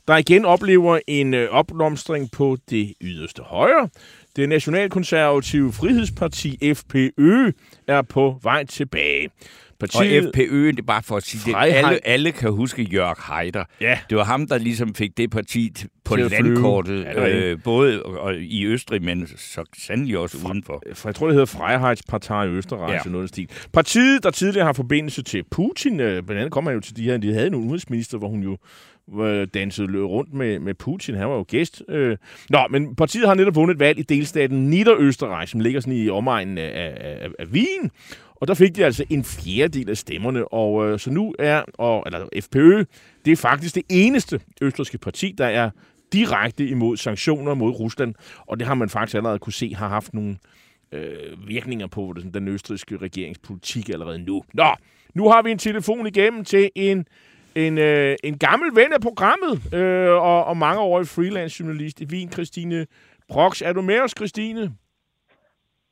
der 0.08 0.16
igen 0.16 0.44
oplever 0.44 0.98
en 1.06 1.34
øh, 1.34 1.48
opblomstring 1.50 2.30
på 2.30 2.56
det 2.70 2.94
yderste 3.00 3.42
højre. 3.42 3.88
Det 4.36 4.48
nationalkonservative 4.48 5.72
frihedsparti 5.72 6.74
FPØ 6.74 7.50
er 7.86 8.02
på 8.02 8.38
vej 8.42 8.64
tilbage 8.64 9.30
og 9.82 9.88
Partiet, 9.88 10.30
FPØ, 10.34 10.66
det 10.66 10.78
er 10.78 10.82
bare 10.82 11.02
for 11.02 11.16
at 11.16 11.22
sige 11.22 11.40
det. 11.46 11.52
Freiheit. 11.52 11.84
Alle, 11.86 12.06
alle 12.06 12.32
kan 12.32 12.50
huske 12.52 12.82
Jørg 12.82 13.16
Heider. 13.34 13.64
Ja. 13.80 13.98
Det 14.10 14.18
var 14.18 14.24
ham, 14.24 14.46
der 14.46 14.58
ligesom 14.58 14.94
fik 14.94 15.16
det 15.16 15.30
parti 15.30 15.72
på 16.04 16.16
Til 16.16 16.30
landkortet, 16.30 17.04
Ja, 17.04 17.26
det 17.26 17.42
øh, 17.42 17.58
både 17.64 18.02
og- 18.02 18.18
og 18.20 18.34
i 18.36 18.64
Østrig, 18.66 19.02
men 19.02 19.26
så 19.36 19.64
sandelig 19.78 20.18
også 20.18 20.36
udenfor. 20.50 20.82
for 20.94 21.08
jeg 21.08 21.14
tror, 21.14 21.26
det 21.26 21.34
hedder 21.34 21.46
Freiheitspartei 21.46 22.46
i 22.46 22.48
Østerreich, 22.50 23.06
Ja. 23.06 23.12
noget 23.12 23.28
stil. 23.28 23.48
Partiet, 23.72 24.22
der 24.22 24.30
tidligere 24.30 24.66
har 24.66 24.72
forbindelse 24.72 25.22
til 25.22 25.44
Putin, 25.50 26.00
øh, 26.00 26.22
blandt 26.22 26.30
andet 26.40 26.52
kommer 26.52 26.70
han 26.70 26.76
jo 26.76 26.80
til 26.82 26.96
de 26.96 27.02
her, 27.02 27.16
de 27.16 27.32
havde 27.34 27.46
en 27.46 27.54
udenrigsminister, 27.54 28.18
hvor 28.18 28.28
hun 28.28 28.42
jo 28.42 28.56
øh, 29.24 29.46
dansede 29.54 29.98
rundt 30.02 30.34
med, 30.34 30.58
med 30.58 30.74
Putin. 30.74 31.14
Han 31.14 31.28
var 31.28 31.34
jo 31.36 31.44
gæst. 31.48 31.82
Øh. 31.88 32.16
Nå, 32.50 32.58
men 32.70 32.96
partiet 32.96 33.26
har 33.26 33.34
netop 33.34 33.54
vundet 33.54 33.74
et 33.74 33.80
valg 33.80 33.98
i 33.98 34.02
delstaten 34.02 34.70
Niederösterreich, 34.74 35.46
som 35.46 35.60
ligger 35.60 35.80
sådan 35.80 35.92
i 35.92 36.08
omegnen 36.08 36.58
af, 36.58 36.70
af, 36.74 37.24
af, 37.24 37.28
af 37.38 37.44
Wien. 37.46 37.90
Og 38.40 38.48
der 38.48 38.54
fik 38.54 38.76
de 38.76 38.84
altså 38.84 39.04
en 39.10 39.24
fjerdedel 39.24 39.90
af 39.90 39.96
stemmerne. 39.96 40.52
Og 40.52 40.88
øh, 40.88 40.98
så 40.98 41.10
nu 41.10 41.34
er, 41.38 41.62
og, 41.74 42.02
eller 42.06 42.26
FPØ, 42.40 42.84
det 43.24 43.32
er 43.32 43.36
faktisk 43.36 43.74
det 43.74 43.82
eneste 43.88 44.40
østrigske 44.62 44.98
parti, 44.98 45.34
der 45.38 45.46
er 45.46 45.70
direkte 46.12 46.66
imod 46.66 46.96
sanktioner 46.96 47.54
mod 47.54 47.70
Rusland. 47.70 48.14
Og 48.46 48.58
det 48.58 48.66
har 48.66 48.74
man 48.74 48.88
faktisk 48.88 49.16
allerede 49.16 49.38
kunne 49.38 49.52
se 49.52 49.74
har 49.74 49.88
haft 49.88 50.14
nogle 50.14 50.36
øh, 50.92 51.48
virkninger 51.48 51.86
på 51.86 52.14
den, 52.20 52.34
den 52.34 52.48
østrigske 52.48 52.96
regeringspolitik 52.96 53.88
allerede 53.88 54.18
nu. 54.18 54.42
Nå, 54.54 54.74
nu 55.14 55.28
har 55.28 55.42
vi 55.42 55.50
en 55.50 55.58
telefon 55.58 56.06
igennem 56.06 56.44
til 56.44 56.70
en, 56.74 57.06
en, 57.54 57.78
øh, 57.78 58.16
en 58.24 58.38
gammel 58.38 58.70
ven 58.74 58.92
af 58.92 59.00
programmet 59.00 59.74
øh, 59.74 60.10
og, 60.10 60.44
og 60.44 60.56
mangeårig 60.56 61.06
freelance 61.06 61.60
journalist 61.60 62.00
i 62.00 62.04
Wien, 62.04 62.32
Christine 62.32 62.86
Brox. 63.28 63.62
Er 63.62 63.72
du 63.72 63.82
med 63.82 64.00
os, 64.00 64.12
Christine? 64.16 64.72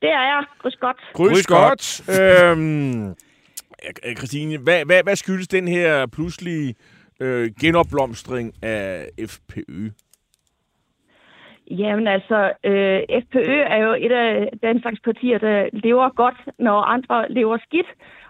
Det 0.02 0.10
er 0.10 0.24
jeg. 0.32 0.44
Grus 0.58 0.76
godt. 0.76 0.96
Grüß 1.18 1.46
godt. 1.58 1.84
Øhm, 2.20 3.08
øh, 3.08 4.16
Christine, 4.16 4.58
hvad, 4.58 4.84
hvad, 4.86 5.02
hvad 5.02 5.16
skyldes 5.16 5.48
den 5.48 5.68
her 5.68 6.06
pludselige 6.06 6.74
øh, 7.20 7.50
genopblomstring 7.60 8.54
af 8.62 9.08
FPØ? 9.32 9.88
Jamen 11.70 12.06
altså, 12.08 12.52
øh, 12.64 13.00
FPØ 13.22 13.56
er 13.74 13.80
jo 13.86 13.92
et 14.06 14.12
af 14.12 14.48
den 14.62 14.80
slags 14.80 15.00
partier, 15.04 15.38
der 15.38 15.68
lever 15.72 16.08
godt, 16.08 16.38
når 16.58 16.82
andre 16.82 17.26
lever 17.30 17.58
skidt. 17.66 17.86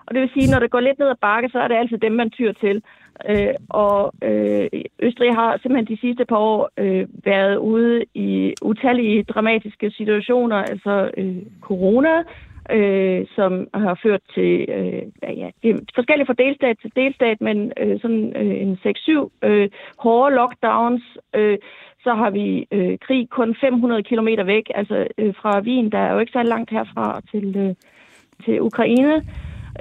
Og 0.07 0.15
det 0.15 0.21
vil 0.23 0.31
sige, 0.35 0.51
når 0.53 0.61
det 0.61 0.71
går 0.71 0.81
lidt 0.81 0.99
ned 0.99 1.09
ad 1.09 1.21
bakke, 1.21 1.49
så 1.53 1.59
er 1.59 1.69
det 1.69 1.77
altid 1.77 1.99
dem, 1.99 2.13
man 2.13 2.31
tyr 2.31 2.53
til. 2.53 2.83
Øh, 3.29 3.55
og 3.69 4.13
øh, 4.23 4.69
Østrig 5.03 5.35
har 5.35 5.59
simpelthen 5.63 5.97
de 5.97 6.01
sidste 6.01 6.25
par 6.25 6.37
år 6.37 6.71
øh, 6.77 7.07
været 7.25 7.57
ude 7.57 8.05
i 8.15 8.55
utallige 8.63 9.23
dramatiske 9.23 9.91
situationer, 9.91 10.57
altså 10.57 11.11
øh, 11.17 11.37
corona, 11.61 12.23
øh, 12.71 13.27
som 13.35 13.69
har 13.75 14.01
ført 14.03 14.21
til 14.35 14.67
øh, 14.69 15.03
ja, 15.23 15.51
det 15.63 15.71
er 15.71 16.25
fra 16.27 16.43
delstat 16.45 16.77
til 16.83 16.93
delstat, 16.97 17.41
men 17.41 17.73
øh, 17.77 18.01
sådan 18.01 18.33
øh, 18.37 18.63
en 18.63 18.79
6-7 18.87 19.29
øh, 19.43 19.69
hårde 19.99 20.35
lockdowns. 20.35 21.03
Øh, 21.35 21.59
så 22.05 22.15
har 22.15 22.31
vi 22.31 22.67
øh, 22.71 22.99
krig 22.99 23.31
kun 23.31 23.57
500 23.61 24.03
km 24.03 24.29
væk, 24.47 24.71
altså 24.75 25.07
øh, 25.19 25.35
fra 25.35 25.61
Wien, 25.61 25.93
der 25.93 25.99
er 25.99 26.13
jo 26.13 26.19
ikke 26.19 26.33
så 26.33 26.43
langt 26.43 26.71
herfra 26.71 27.21
til, 27.31 27.57
øh, 27.57 27.75
til 28.45 28.61
Ukraine. 28.63 29.23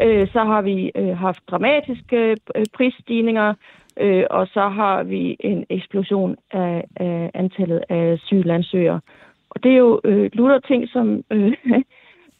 Øh, 0.02 0.28
så 0.34 0.44
har 0.44 0.62
vi 0.62 0.92
øh, 0.96 1.18
haft 1.18 1.42
dramatiske 1.50 2.36
øh, 2.56 2.66
prisstigninger, 2.74 3.54
øh, 4.00 4.24
og 4.30 4.48
så 4.48 4.70
har 4.70 5.04
vi 5.04 5.36
en 5.40 5.66
eksplosion 5.70 6.36
af, 6.52 6.84
af 6.96 7.32
antallet 7.34 7.84
af 7.90 8.14
asylansøgere. 8.14 9.02
Og 9.50 9.64
det 9.64 9.72
er 9.72 9.78
jo 9.78 10.02
øh, 10.04 10.30
lutter 10.34 10.60
ting, 10.60 10.90
som, 10.90 11.24
øh, 11.32 11.54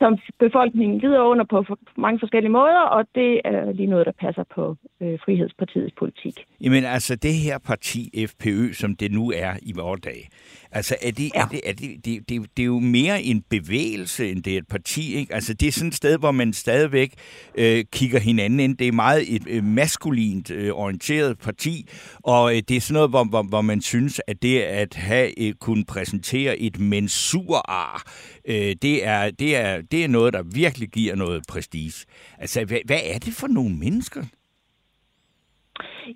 som 0.02 0.18
befolkningen 0.40 1.00
lider 1.00 1.22
under 1.22 1.46
på 1.46 1.64
for 1.68 1.80
mange 1.98 2.20
forskellige 2.20 2.52
måder, 2.52 2.80
og 2.80 3.06
det 3.16 3.42
er 3.46 3.72
lige 3.72 3.88
noget, 3.88 4.06
der 4.06 4.12
passer 4.20 4.44
på 4.56 4.76
øh, 5.02 5.20
Frihedspartiets 5.26 5.96
politik. 6.00 6.46
Jamen 6.62 6.84
altså, 6.84 7.16
det 7.16 7.34
her 7.34 7.58
parti, 7.58 8.26
FPØ, 8.28 8.74
som 8.74 8.96
det 8.96 9.12
nu 9.12 9.32
er 9.36 9.54
i 9.62 9.74
vores 9.76 10.02
dag, 10.02 10.30
altså 10.72 10.96
er 11.02 11.12
det, 11.12 11.32
ja. 11.36 11.42
er 11.42 11.46
det, 11.48 11.62
er 11.66 11.74
det, 11.74 12.06
det, 12.06 12.30
det, 12.30 12.58
det 12.58 12.64
er 12.64 12.66
jo 12.66 12.80
mere 12.80 13.24
en 13.24 13.44
bevægelse, 13.50 14.32
end 14.32 14.44
det 14.44 14.54
er 14.54 14.58
et 14.58 14.68
parti, 14.68 15.16
ikke? 15.16 15.34
Altså 15.34 15.54
det 15.54 15.68
er 15.68 15.72
sådan 15.72 15.88
et 15.88 15.96
sted, 15.96 16.20
hvor 16.20 16.32
man 16.32 16.54
stadigvæk 16.54 17.14
øh, 17.56 17.86
kigger 17.92 18.20
hinanden 18.20 18.60
ind. 18.60 18.78
Det 18.78 18.88
er 18.88 18.92
meget 18.92 19.36
et 19.36 19.44
øh, 19.50 19.64
maskulint 19.64 20.52
øh, 20.52 20.72
orienteret 20.72 21.40
parti, 21.40 21.90
og 22.24 22.56
øh, 22.56 22.62
det 22.68 22.78
er 22.78 22.82
sådan 22.82 22.94
noget, 22.94 23.10
hvor, 23.10 23.24
hvor, 23.24 23.44
hvor 23.44 23.62
man 23.62 23.82
synes, 23.82 24.22
at 24.28 24.42
det 24.42 24.62
at 24.62 24.96
have 24.96 25.48
øh, 25.48 25.54
kunne 25.54 25.86
præsentere 25.86 26.58
et 26.58 26.80
mensurar, 26.80 28.04
øh, 28.48 28.76
det, 28.82 29.08
er, 29.08 29.32
det, 29.32 29.56
er, 29.56 29.82
det 29.82 30.04
er 30.04 30.08
noget, 30.08 30.34
der 30.34 30.44
virkelig 30.56 30.90
giver 30.90 31.16
noget 31.16 31.44
prestige. 31.50 32.06
Altså, 32.38 32.66
hvad, 32.66 32.80
hvad 32.86 33.00
er 33.04 33.20
det 33.20 33.34
for 33.34 33.48
nogle 33.48 33.76
mennesker? 33.76 34.24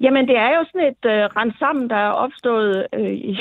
Jamen, 0.02 0.28
det 0.28 0.38
er 0.38 0.50
jo 0.58 0.66
sådan 0.72 0.88
et 0.88 1.06
øh, 1.06 1.24
rent 1.38 1.60
sammen, 1.60 1.90
der 1.90 1.96
er 1.96 2.10
opstået 2.10 2.88
øh, 2.94 3.14
i, 3.14 3.38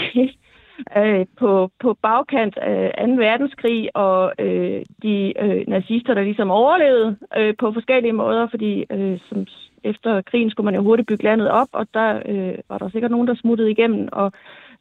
øh, 0.97 1.27
på, 1.39 1.71
på 1.81 1.95
bagkant 2.03 2.57
af 2.59 3.07
2. 3.07 3.13
verdenskrig, 3.13 3.97
og 3.97 4.33
øh, 4.39 4.83
de 5.03 5.33
øh, 5.41 5.69
nazister, 5.69 6.15
der 6.15 6.23
ligesom 6.23 6.51
overlevede 6.51 7.17
øh, 7.37 7.55
på 7.59 7.73
forskellige 7.73 8.13
måder, 8.13 8.49
fordi 8.51 8.85
øh, 8.91 9.19
som, 9.29 9.47
efter 9.85 10.23
krigen 10.23 10.51
skulle 10.51 10.65
man 10.65 10.75
jo 10.75 10.83
hurtigt 10.83 11.09
bygge 11.09 11.25
landet 11.25 11.51
op, 11.51 11.69
og 11.73 11.87
der 11.95 12.23
øh, 12.27 12.55
var 12.69 12.79
der 12.79 12.91
sikkert 12.91 13.11
nogen, 13.11 13.29
der 13.29 13.35
smuttede 13.35 13.71
igennem, 13.71 14.09
og 14.13 14.33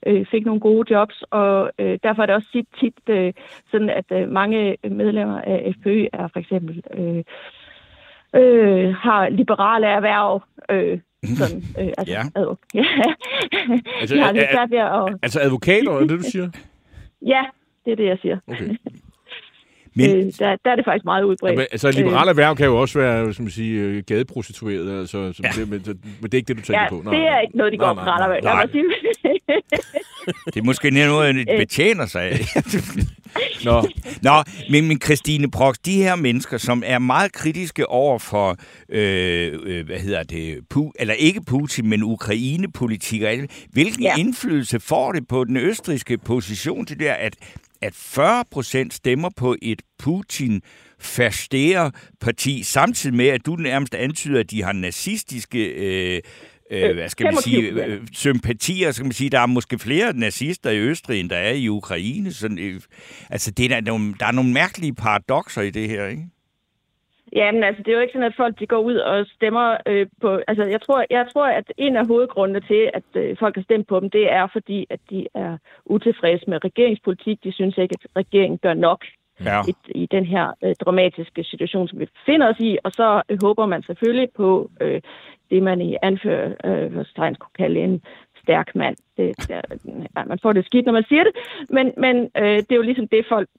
øh, 0.06 0.26
fik 0.26 0.46
nogle 0.46 0.62
gode 0.62 0.94
jobs, 0.94 1.24
og 1.32 1.72
øh, 1.80 2.00
derfor 2.04 2.22
er 2.22 2.26
det 2.26 2.36
også 2.36 2.48
tit, 2.54 2.68
tit 2.80 3.10
øh, 3.10 3.34
sådan, 3.72 3.90
at 3.90 4.06
øh, 4.12 4.30
mange 4.30 4.78
medlemmer 4.84 5.42
af 5.42 5.74
FPØ 5.76 6.06
er 6.14 6.28
for 6.28 6.40
eksempel 6.40 6.84
øh, 6.94 7.24
øh, 8.36 8.96
har 8.96 9.30
liberale 9.30 9.88
erhverv, 9.88 10.44
øh, 10.70 11.00
sådan, 11.24 11.64
øh, 11.80 11.92
altså, 11.98 12.14
ja. 12.14 12.24
Advok- 12.38 12.66
ja. 12.80 12.86
altså, 14.02 14.16
har 14.20 14.32
lidt 14.32 14.48
svært 14.52 14.72
ved 14.72 14.78
at... 14.78 15.20
Altså 15.24 15.40
advokater, 15.40 15.92
er 15.92 16.00
det, 16.00 16.10
du 16.10 16.24
siger? 16.32 16.50
ja, 17.34 17.44
det 17.86 17.92
er 17.92 17.96
det, 17.96 18.06
jeg 18.06 18.18
siger. 18.22 18.38
Okay. 18.48 18.76
Men... 19.96 20.18
Øh, 20.18 20.34
der, 20.40 20.56
der 20.66 20.72
er 20.72 20.76
det 20.76 20.86
faktisk 20.86 21.06
meget 21.06 21.24
udbredt. 21.24 21.60
Ja, 21.60 21.66
altså, 21.72 21.92
liberale 21.92 22.30
erhverv 22.30 22.56
kan 22.56 22.66
jo 22.66 22.78
også 22.82 23.00
være, 23.00 23.34
som 23.34 23.46
man 23.46 23.52
siger, 23.52 23.88
øh, 23.88 24.04
gadeprostitueret, 24.08 25.00
altså, 25.00 25.34
som 25.34 25.46
ja. 25.46 25.62
det, 25.62 25.70
men, 25.70 25.82
men 26.22 26.24
det 26.24 26.34
er 26.34 26.38
ikke 26.38 26.48
det, 26.48 26.58
du 26.58 26.62
tænker 26.62 26.82
ja, 26.82 26.90
på. 26.90 27.02
Nej, 27.06 27.14
det 27.14 27.28
er 27.28 27.40
ikke 27.40 27.58
noget, 27.58 27.74
de 27.74 27.78
går 27.78 27.94
på 27.94 28.04
nej, 28.04 28.42
nej. 28.42 28.68
Det 30.46 30.58
er 30.58 30.64
måske 30.64 30.92
noget, 30.92 31.36
de 31.36 31.52
øh. 31.52 31.58
betjener 31.58 32.06
sig 32.06 32.22
af. 32.22 32.40
Nå. 33.66 33.88
Nå, 34.22 34.44
men, 34.70 34.88
men 34.88 35.02
Christine 35.02 35.52
Prox, 35.52 35.76
de 35.86 35.96
her 35.96 36.16
mennesker, 36.16 36.58
som 36.58 36.84
er 36.86 37.00
meget 37.00 37.32
kritiske 37.32 37.90
over 37.90 38.20
for, 38.20 38.58
øh, 38.90 39.60
øh, 39.64 39.86
hvad 39.86 40.00
hedder 40.00 40.24
det, 40.24 40.58
Pu- 40.74 40.92
eller 41.00 41.14
ikke 41.14 41.42
Putin, 41.42 41.88
men 41.88 42.04
Ukraine-politik, 42.04 43.22
hvilken 43.72 44.04
ja. 44.04 44.16
indflydelse 44.18 44.80
får 44.80 45.12
det 45.12 45.28
på 45.28 45.44
den 45.44 45.58
østriske 45.58 46.18
position 46.18 46.86
til 46.86 47.00
det, 47.00 47.06
at 47.06 47.36
at 47.82 47.96
40 47.96 48.44
procent 48.52 48.94
stemmer 48.94 49.30
på 49.38 49.56
et 49.62 49.82
Putin 50.00 50.62
fastere 51.00 51.92
parti, 52.22 52.64
samtidig 52.64 53.16
med, 53.16 53.28
at 53.28 53.46
du 53.46 53.56
nærmest 53.56 53.96
antyder, 53.96 54.40
at 54.40 54.52
de 54.52 54.64
har 54.64 54.74
nazistiske 54.74 55.66
øh, 55.66 56.22
øh, 56.70 56.94
hvad 56.96 57.10
skal 57.10 57.26
man 57.26 57.36
sige, 57.36 57.86
øh, 57.86 58.02
sympatier, 58.14 58.92
skal 58.92 59.06
man 59.06 59.12
sige, 59.12 59.30
der 59.30 59.40
er 59.40 59.46
måske 59.46 59.80
flere 59.80 60.14
nazister 60.14 60.70
i 60.70 60.80
Østrig, 60.80 61.20
end 61.20 61.30
der 61.30 61.36
er 61.36 61.54
i 61.54 61.68
Ukraine. 61.68 62.32
Sådan, 62.32 62.60
øh, 62.60 62.82
altså, 63.30 63.52
det 63.52 63.66
er 63.66 63.70
der, 63.70 63.92
nogle, 63.92 64.14
der 64.20 64.26
er 64.26 64.32
nogle 64.32 64.54
mærkelige 64.54 64.94
paradoxer 64.94 65.62
i 65.62 65.70
det 65.70 65.90
her, 65.90 66.08
ikke? 66.08 66.24
Ja, 67.36 67.52
men 67.52 67.64
altså, 67.64 67.84
det 67.84 67.92
er 67.92 67.96
jo 67.96 68.02
ikke 68.02 68.14
sådan, 68.14 68.32
at 68.32 68.38
folk 68.38 68.60
de 68.60 68.68
går 68.68 68.80
ud 68.80 68.96
og 68.96 69.26
stemmer 69.36 69.78
øh, 69.86 70.08
på... 70.22 70.42
Altså, 70.48 70.64
jeg 70.64 70.82
tror, 70.82 71.06
jeg 71.10 71.26
tror, 71.34 71.48
at 71.48 71.74
en 71.78 71.96
af 71.96 72.08
hovedgrundene 72.08 72.62
til, 72.62 72.90
at 72.94 73.04
øh, 73.16 73.38
folk 73.40 73.56
har 73.56 73.64
stemt 73.64 73.88
på 73.88 74.00
dem, 74.00 74.10
det 74.10 74.32
er 74.32 74.48
fordi, 74.54 74.86
at 74.90 75.00
de 75.10 75.28
er 75.36 75.58
utilfredse 75.86 76.46
med 76.48 76.64
regeringspolitik. 76.64 77.44
De 77.44 77.52
synes 77.54 77.78
ikke, 77.78 77.96
at 78.00 78.10
regeringen 78.16 78.58
gør 78.58 78.74
nok 78.74 79.06
ja. 79.46 79.62
i, 79.68 79.74
i 80.02 80.06
den 80.06 80.26
her 80.26 80.54
øh, 80.64 80.76
dramatiske 80.86 81.44
situation, 81.44 81.88
som 81.88 82.00
vi 82.00 82.06
befinder 82.06 82.50
os 82.50 82.60
i. 82.60 82.78
Og 82.84 82.92
så 82.92 83.22
øh, 83.30 83.38
håber 83.42 83.66
man 83.66 83.84
selvfølgelig 83.84 84.30
på 84.36 84.72
øh, 84.82 85.02
det, 85.50 85.64
man 85.64 85.82
i 85.82 85.96
anfører, 86.02 86.54
øh, 86.66 86.94
hvad 86.94 87.36
kunne 87.36 87.58
kalde 87.58 87.80
en 87.80 88.02
stærk 88.44 88.76
mand. 88.76 88.96
Det, 89.18 89.50
der, 89.50 89.62
ja, 90.16 90.24
man 90.26 90.40
får 90.42 90.54
det 90.54 90.66
skidt, 90.66 90.86
når 90.86 90.94
man 90.94 91.06
siger 91.10 91.24
det, 91.24 91.34
men, 91.70 91.94
men 91.98 92.16
øh, 92.38 92.58
det 92.58 92.72
er 92.72 92.76
jo 92.76 92.82
ligesom 92.82 93.08
det, 93.08 93.26
folk 93.30 93.50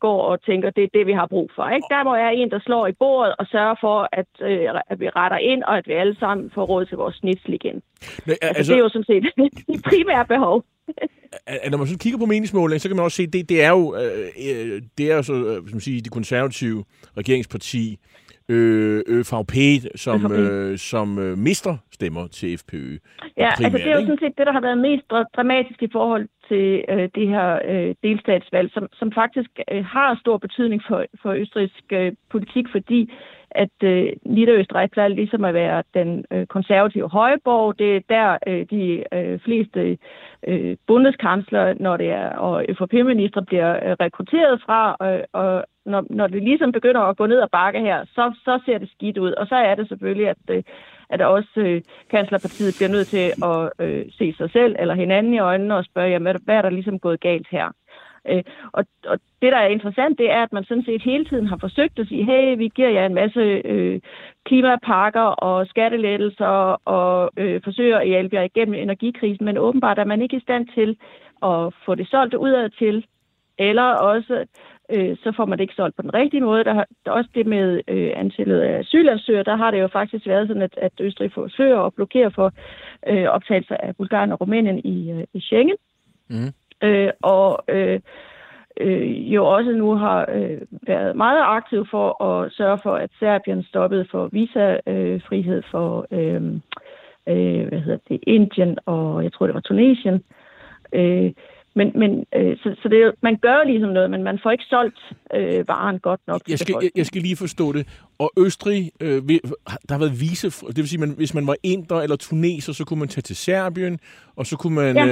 går 0.00 0.22
og 0.22 0.42
tænker, 0.42 0.70
det 0.70 0.84
er 0.84 0.88
det, 0.94 1.06
vi 1.06 1.12
har 1.12 1.26
brug 1.26 1.50
for. 1.54 1.68
Ikke? 1.68 1.86
Der 1.90 2.04
må 2.04 2.12
være 2.12 2.34
en, 2.34 2.50
der 2.50 2.60
slår 2.60 2.86
i 2.86 2.92
bordet 2.92 3.34
og 3.38 3.46
sørger 3.46 3.74
for, 3.80 4.08
at, 4.12 4.26
øh, 4.40 4.68
at 4.86 5.00
vi 5.00 5.08
retter 5.08 5.38
ind, 5.38 5.62
og 5.62 5.78
at 5.78 5.86
vi 5.88 5.92
alle 5.92 6.16
sammen 6.18 6.50
får 6.54 6.64
råd 6.64 6.84
til 6.86 6.96
vores 6.96 7.16
snitsel 7.16 7.54
igen. 7.54 7.82
Men, 8.26 8.36
altså, 8.42 8.58
altså, 8.58 8.72
det 8.72 8.78
er 8.78 8.82
jo 8.82 8.88
sådan 8.88 9.04
set 9.04 9.24
de 9.68 9.82
primære 9.90 10.26
behov. 10.26 10.64
Når 11.70 11.78
man 11.78 11.86
så 11.86 11.98
kigger 11.98 12.18
på 12.18 12.26
meningsmåling, 12.26 12.80
så 12.80 12.88
kan 12.88 12.96
man 12.96 13.04
også 13.04 13.16
se, 13.16 13.22
at 13.22 13.32
det, 13.32 13.48
det 13.48 13.62
er 13.62 13.70
jo, 13.70 13.96
øh, 13.96 14.28
øh 14.48 14.82
det 14.98 15.12
er 15.12 15.16
jo 15.16 15.22
så, 15.22 15.34
øh, 15.34 15.70
som 15.70 15.80
sige, 15.80 16.00
de 16.00 16.08
konservative 16.08 16.84
regeringsparti, 17.16 17.98
øh, 18.48 19.02
ØVP, 19.06 19.54
som, 19.94 20.32
øh, 20.32 20.78
som 20.78 21.18
øh, 21.18 21.38
mister 21.38 21.76
stemmer 21.92 22.26
til 22.26 22.58
FPØ. 22.58 22.96
Ja, 23.36 23.50
primært, 23.56 23.64
altså 23.64 23.78
det 23.78 23.90
er 23.92 24.00
jo 24.00 24.00
sådan 24.00 24.18
set 24.22 24.38
det, 24.38 24.46
der 24.46 24.52
har 24.52 24.60
været 24.60 24.78
mest 24.78 25.04
dramatisk 25.36 25.82
i 25.82 25.88
forhold 25.92 26.28
til 26.48 26.84
øh, 26.88 27.08
det 27.14 27.28
her 27.28 27.48
øh, 27.70 27.94
delstatsvalg, 28.02 28.70
som, 28.74 28.86
som 28.92 29.12
faktisk 29.12 29.50
øh, 29.72 29.84
har 29.84 30.18
stor 30.20 30.38
betydning 30.38 30.82
for, 30.88 31.04
for 31.22 31.30
østrigsk 31.32 31.84
øh, 31.92 32.12
politik, 32.30 32.64
fordi 32.72 33.12
at 33.50 33.82
øh, 33.82 34.12
Niederøstrig 34.22 34.90
plejer 34.90 35.08
ligesom 35.08 35.44
at 35.44 35.54
være 35.54 35.82
den 35.94 36.24
øh, 36.30 36.46
konservative 36.46 37.08
højborg. 37.08 37.78
Det 37.78 37.96
er 37.96 38.00
der 38.08 38.38
øh, 38.46 38.66
de 38.70 39.04
øh, 39.12 39.40
fleste 39.40 39.98
øh, 40.46 40.76
bundeskansler 40.86 41.74
når 41.80 41.96
det 41.96 42.10
er, 42.10 42.28
og 42.28 42.64
FRP-minister 42.78 43.40
bliver 43.40 43.90
øh, 43.90 43.96
rekrutteret 44.00 44.62
fra, 44.66 44.96
øh, 45.02 45.24
og 45.32 45.64
når, 45.86 46.04
når 46.10 46.26
det 46.26 46.42
ligesom 46.42 46.72
begynder 46.72 47.00
at 47.00 47.16
gå 47.16 47.26
ned 47.26 47.40
ad 47.40 47.48
bakke 47.52 47.80
her, 47.80 48.04
så, 48.04 48.34
så 48.44 48.60
ser 48.66 48.78
det 48.78 48.90
skidt 48.90 49.18
ud. 49.18 49.32
Og 49.32 49.46
så 49.46 49.54
er 49.54 49.74
det 49.74 49.88
selvfølgelig, 49.88 50.28
at, 50.28 50.36
øh, 50.50 50.62
at 51.10 51.20
også 51.22 51.48
øh, 51.56 51.82
kanslerpartiet 52.10 52.74
bliver 52.78 52.90
nødt 52.90 53.06
til 53.06 53.26
at 53.52 53.86
øh, 53.86 54.04
se 54.18 54.34
sig 54.38 54.50
selv 54.50 54.76
eller 54.78 54.94
hinanden 54.94 55.34
i 55.34 55.38
øjnene 55.38 55.76
og 55.76 55.84
spørge, 55.84 56.10
jamen, 56.10 56.36
hvad 56.44 56.56
er 56.56 56.62
der 56.62 56.70
ligesom 56.70 56.98
gået 56.98 57.20
galt 57.20 57.48
her? 57.50 57.68
Øh, 58.28 58.42
og, 58.72 58.84
og 59.06 59.18
det, 59.42 59.52
der 59.52 59.58
er 59.58 59.68
interessant, 59.68 60.18
det 60.18 60.30
er, 60.30 60.42
at 60.42 60.52
man 60.52 60.64
sådan 60.64 60.84
set 60.84 61.02
hele 61.02 61.24
tiden 61.24 61.46
har 61.46 61.56
forsøgt 61.60 61.98
at 61.98 62.08
sige, 62.08 62.24
hey, 62.24 62.56
vi 62.56 62.68
giver 62.68 62.88
jer 62.88 63.06
en 63.06 63.14
masse 63.14 63.40
øh, 63.64 64.00
klimapakker 64.44 65.20
og 65.20 65.66
skattelettelser 65.66 66.80
og 66.84 67.30
øh, 67.36 67.60
forsøger 67.64 67.98
at 67.98 68.08
hjælpe 68.08 68.36
jer 68.36 68.42
igennem 68.42 68.74
energikrisen, 68.74 69.44
men 69.44 69.58
åbenbart 69.58 69.98
er 69.98 70.04
man 70.04 70.22
ikke 70.22 70.36
i 70.36 70.46
stand 70.46 70.68
til 70.74 70.96
at 71.42 71.74
få 71.84 71.94
det 71.94 72.08
solgt 72.08 72.34
udad 72.34 72.70
til, 72.70 73.06
eller 73.58 73.82
også 73.82 74.46
øh, 74.92 75.16
så 75.22 75.32
får 75.36 75.44
man 75.44 75.58
det 75.58 75.62
ikke 75.62 75.74
solgt 75.74 75.96
på 75.96 76.02
den 76.02 76.14
rigtige 76.14 76.40
måde. 76.40 76.64
Der, 76.64 76.74
har, 76.74 76.86
der 77.04 77.10
er 77.10 77.16
også 77.16 77.30
det 77.34 77.46
med 77.46 77.80
øh, 77.88 78.12
antallet 78.16 78.60
af 78.60 78.78
asylansøgere. 78.78 79.42
Der 79.42 79.56
har 79.56 79.70
det 79.70 79.80
jo 79.80 79.88
faktisk 79.88 80.26
været 80.26 80.48
sådan, 80.48 80.62
at, 80.62 80.74
at 80.76 80.92
Østrig 81.00 81.32
forsøger 81.32 81.80
at 81.80 81.94
blokere 81.94 82.30
for 82.30 82.52
øh, 83.08 83.24
optagelse 83.24 83.84
af 83.84 83.96
Bulgarien 83.96 84.32
og 84.32 84.40
Rumænien 84.40 84.78
i, 84.78 85.10
øh, 85.10 85.24
i 85.32 85.40
Schengen. 85.40 85.76
Mm. 86.28 86.52
Øh, 86.82 87.10
og 87.22 87.64
øh, 87.68 88.00
øh, 88.80 89.34
jo 89.34 89.46
også 89.46 89.70
nu 89.70 89.94
har 89.94 90.26
øh, 90.34 90.60
været 90.86 91.16
meget 91.16 91.42
aktiv 91.44 91.86
for 91.90 92.22
at 92.24 92.52
sørge 92.52 92.78
for, 92.82 92.94
at 92.94 93.10
Serbien 93.18 93.62
stoppede 93.62 94.06
for 94.10 94.28
visafrihed 94.32 95.56
øh, 95.56 95.70
for 95.70 96.06
øh, 96.10 96.42
øh, 97.28 97.68
hvad 97.68 97.80
hedder 97.80 97.98
det, 98.08 98.20
Indien 98.22 98.78
og 98.86 99.24
jeg 99.24 99.32
tror 99.32 99.46
det 99.46 99.54
var 99.54 99.60
Tunesien. 99.60 100.24
Øh, 100.92 101.32
men, 101.74 101.92
men 101.94 102.24
øh, 102.34 102.56
så, 102.62 102.76
så 102.82 102.88
det, 102.88 103.14
man 103.20 103.36
gør 103.36 103.64
ligesom 103.64 103.90
noget, 103.90 104.10
men 104.10 104.22
man 104.22 104.38
får 104.42 104.50
ikke 104.50 104.64
solgt 104.64 105.00
øh, 105.34 105.68
varen 105.68 105.98
godt 105.98 106.20
nok 106.26 106.40
jeg 106.48 106.58
skal, 106.58 106.74
jeg, 106.82 106.90
jeg 106.96 107.06
skal 107.06 107.22
lige 107.22 107.36
forstå 107.36 107.72
det. 107.72 107.86
Og 108.18 108.32
Østrig, 108.38 108.90
øh, 109.00 109.22
der 109.88 109.92
har 109.92 109.98
været 109.98 110.20
vise, 110.20 110.46
det 110.68 110.76
vil 110.76 110.88
sige, 110.88 111.00
man, 111.00 111.10
hvis 111.16 111.34
man 111.34 111.46
var 111.46 111.56
inder 111.62 112.00
eller 112.00 112.16
tuneser, 112.16 112.72
så 112.72 112.84
kunne 112.84 112.98
man 112.98 113.08
tage 113.08 113.22
til 113.22 113.36
Serbien, 113.36 113.98
og 114.36 114.46
så 114.46 114.56
kunne 114.56 114.74
man 114.74 114.96
ja. 114.96 115.06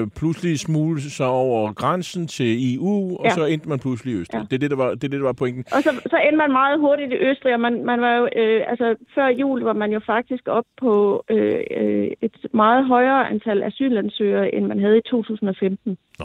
øh, 0.00 0.06
pludselig 0.16 0.58
smule 0.58 1.00
sig 1.00 1.26
over 1.26 1.72
grænsen 1.72 2.26
til 2.26 2.74
EU, 2.74 3.16
og 3.18 3.24
Ja. 3.24 3.30
så 3.30 3.44
endte 3.44 3.68
man 3.68 3.78
pludselig 3.78 4.14
i 4.14 4.16
Østrig. 4.16 4.38
Ja. 4.38 4.44
Det 4.50 4.52
er 4.52 4.58
det, 4.58 4.70
der 4.70 4.76
var, 4.76 4.88
det 4.90 5.04
er 5.04 5.08
det, 5.08 5.20
der 5.20 5.26
var 5.26 5.32
pointen. 5.32 5.64
Og 5.72 5.82
så, 5.82 5.90
så 6.10 6.16
endte 6.26 6.36
man 6.36 6.52
meget 6.52 6.80
hurtigt 6.80 7.12
i 7.12 7.16
Østrig, 7.16 7.54
og 7.54 7.60
man, 7.60 7.84
man 7.84 8.00
var 8.00 8.14
jo, 8.16 8.28
øh, 8.36 8.62
altså 8.68 8.96
før 9.14 9.28
jul 9.28 9.62
var 9.62 9.72
man 9.72 9.90
jo 9.92 10.00
faktisk 10.06 10.48
op 10.48 10.64
på 10.80 11.24
øh, 11.30 11.60
øh, 11.80 12.08
et 12.22 12.36
meget 12.54 12.86
højere 12.86 13.30
antal 13.30 13.62
asylansøgere, 13.62 14.54
end 14.54 14.66
man 14.66 14.80
havde 14.80 14.98
i 14.98 15.02
2015. 15.10 15.96
Nå. 16.18 16.24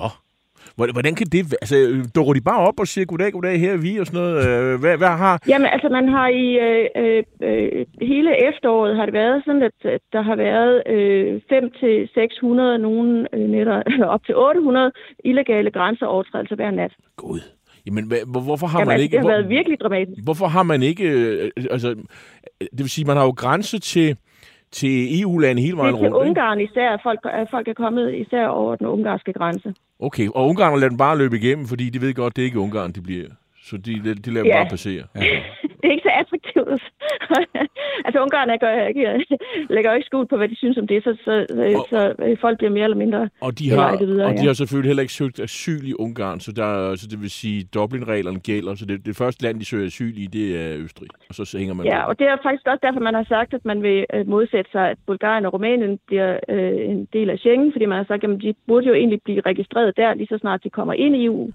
Hvordan 0.76 1.16
kan 1.16 1.28
det 1.28 1.44
være? 1.52 1.58
Altså, 1.62 1.76
dukker 2.16 2.34
de 2.34 2.42
bare 2.42 2.62
op 2.68 2.80
og 2.80 2.88
siger, 2.88 3.06
goddag, 3.06 3.32
goddag, 3.32 3.60
her 3.60 3.74
er 3.74 3.78
vi, 3.78 3.98
og 3.98 4.06
sådan 4.08 4.22
noget? 4.22 4.36
Øh, 4.48 4.80
hvad, 4.80 4.98
hvad 4.98 5.08
har... 5.08 5.40
Jamen 5.48 5.68
altså, 5.76 5.90
man 5.90 6.08
har 6.10 6.28
i 6.28 6.46
øh, 6.68 6.86
øh, 7.02 7.24
øh, 7.44 7.86
hele 8.02 8.32
efteråret 8.50 8.96
har 8.96 9.06
det 9.06 9.14
været 9.14 9.44
sådan, 9.46 9.62
at, 9.64 10.02
der 10.14 10.22
har 10.22 10.36
været 10.36 10.84
øh, 10.96 11.42
500-600, 11.52 12.78
nogle 12.88 13.28
øh, 13.36 13.50
netter, 13.50 13.84
op 14.16 14.26
til 14.26 14.36
800 14.36 14.92
illegale 15.26 15.72
grænseovertrædelser 15.72 16.56
hver 16.56 16.72
nat. 16.72 16.92
Gud. 17.16 17.40
Jamen, 17.88 18.08
hvad, 18.08 18.18
hvorfor 18.46 18.68
har 18.68 18.80
Jamen, 18.80 18.88
man 18.88 18.94
altså, 18.94 19.04
ikke... 19.04 19.12
det 19.12 19.20
har 19.20 19.24
hvor- 19.28 19.38
været 19.38 19.50
virkelig 19.50 19.80
dramatisk. 19.80 20.24
Hvorfor 20.24 20.46
har 20.48 20.64
man 20.64 20.84
ikke... 20.84 21.04
Øh, 21.10 21.52
altså, 21.72 21.90
det 22.60 22.80
vil 22.86 22.90
sige, 22.90 23.06
man 23.06 23.18
har 23.18 23.24
jo 23.24 23.34
grænse 23.38 23.80
til, 23.80 24.16
til 24.82 25.22
EU-lande 25.22 25.62
hele 25.62 25.72
Det 25.76 25.82
vejen 25.82 25.96
er 25.96 26.00
til 26.00 26.08
rundt. 26.08 26.18
ikke? 26.18 26.30
Ungarn 26.30 26.60
især. 26.68 26.90
Folk, 27.08 27.20
at 27.40 27.48
folk 27.56 27.68
er 27.68 27.78
kommet 27.84 28.08
især 28.24 28.48
over 28.48 28.76
den 28.76 28.88
ungarske 28.88 29.34
grænse. 29.34 29.70
Okay, 30.00 30.28
og 30.36 30.42
Ungarn 30.50 30.80
lader 30.80 30.90
den 30.90 30.98
bare 30.98 31.18
løbe 31.18 31.36
igennem, 31.42 31.66
fordi 31.72 31.86
de 31.90 32.02
ved 32.02 32.14
godt, 32.14 32.36
det 32.36 32.42
er 32.42 32.46
ikke 32.46 32.60
Ungarn, 32.60 32.92
de 32.92 33.02
bliver. 33.02 33.28
Så 33.70 33.78
de, 33.86 33.94
de, 34.06 34.16
de 34.26 34.34
lader 34.34 34.48
Ja. 34.48 34.56
bare 34.58 34.70
passere. 34.76 35.04
Ja. 35.16 35.20
det 35.80 35.86
er 35.90 35.92
ikke 35.96 36.08
så 36.10 36.14
attraktivt. 36.22 36.84
altså, 38.06 38.18
Ungarn 38.26 38.50
er, 38.50 38.58
gør, 38.58 38.88
ikke, 38.88 39.26
lægger 39.70 39.92
jo 39.92 39.96
ikke 39.96 40.06
skuld 40.12 40.28
på, 40.28 40.38
hvad 40.38 40.50
de 40.50 40.56
synes 40.56 40.78
om 40.78 40.88
det, 40.88 41.04
så, 41.04 41.12
så, 41.26 41.34
så, 41.50 41.86
så 41.90 42.00
folk 42.42 42.58
bliver 42.58 42.72
mere 42.72 42.84
eller 42.84 42.98
mindre 42.98 43.30
Og 43.42 43.60
de 43.60 43.70
har, 43.70 43.98
videre, 44.06 44.26
og 44.28 44.34
de 44.34 44.42
ja. 44.42 44.46
har 44.46 44.54
selvfølgelig 44.54 44.90
heller 44.90 45.02
ikke 45.02 45.14
søgt 45.14 45.40
asyl 45.40 45.84
i 45.92 45.94
Ungarn, 45.94 46.40
så, 46.40 46.52
der, 46.52 46.96
så 46.96 47.08
det 47.12 47.22
vil 47.22 47.30
sige, 47.30 47.64
Dublin-reglerne 47.76 48.40
gælder. 48.40 48.76
Så 48.76 48.86
det, 48.86 49.06
det 49.06 49.16
første 49.16 49.44
land, 49.44 49.60
de 49.60 49.66
søger 49.66 49.86
asyl 49.86 50.14
i, 50.18 50.26
det 50.26 50.46
er 50.62 50.78
Østrig. 50.86 51.10
Og 51.30 51.36
så, 51.36 51.58
hænger 51.58 51.74
man 51.74 51.86
Ja, 51.86 52.04
på. 52.04 52.10
og 52.10 52.20
det 52.20 52.28
er 52.28 52.38
faktisk 52.44 52.68
også 52.68 52.84
derfor, 52.88 53.00
man 53.00 53.14
har 53.14 53.26
sagt, 53.36 53.54
at 53.54 53.66
man 53.66 53.84
vil 53.84 54.06
øh, 54.14 54.28
modsætte 54.28 54.72
sig, 54.72 54.90
at 54.90 54.98
Bulgarien 55.08 55.46
og 55.46 55.54
Rumænien 55.54 56.00
bliver 56.08 56.40
øh, 56.50 56.90
en 56.92 57.08
del 57.14 57.30
af 57.30 57.38
Schengen, 57.40 57.72
fordi 57.72 57.86
man 57.86 57.98
har 57.98 58.06
sagt, 58.08 58.24
at 58.24 58.30
de 58.42 58.54
burde 58.68 58.88
jo 58.88 58.94
egentlig 58.94 59.20
blive 59.26 59.42
registreret 59.46 59.98
der, 59.98 60.14
lige 60.14 60.28
så 60.28 60.38
snart 60.38 60.64
de 60.64 60.70
kommer 60.70 60.94
ind 60.94 61.16
i 61.16 61.26
EU. 61.26 61.52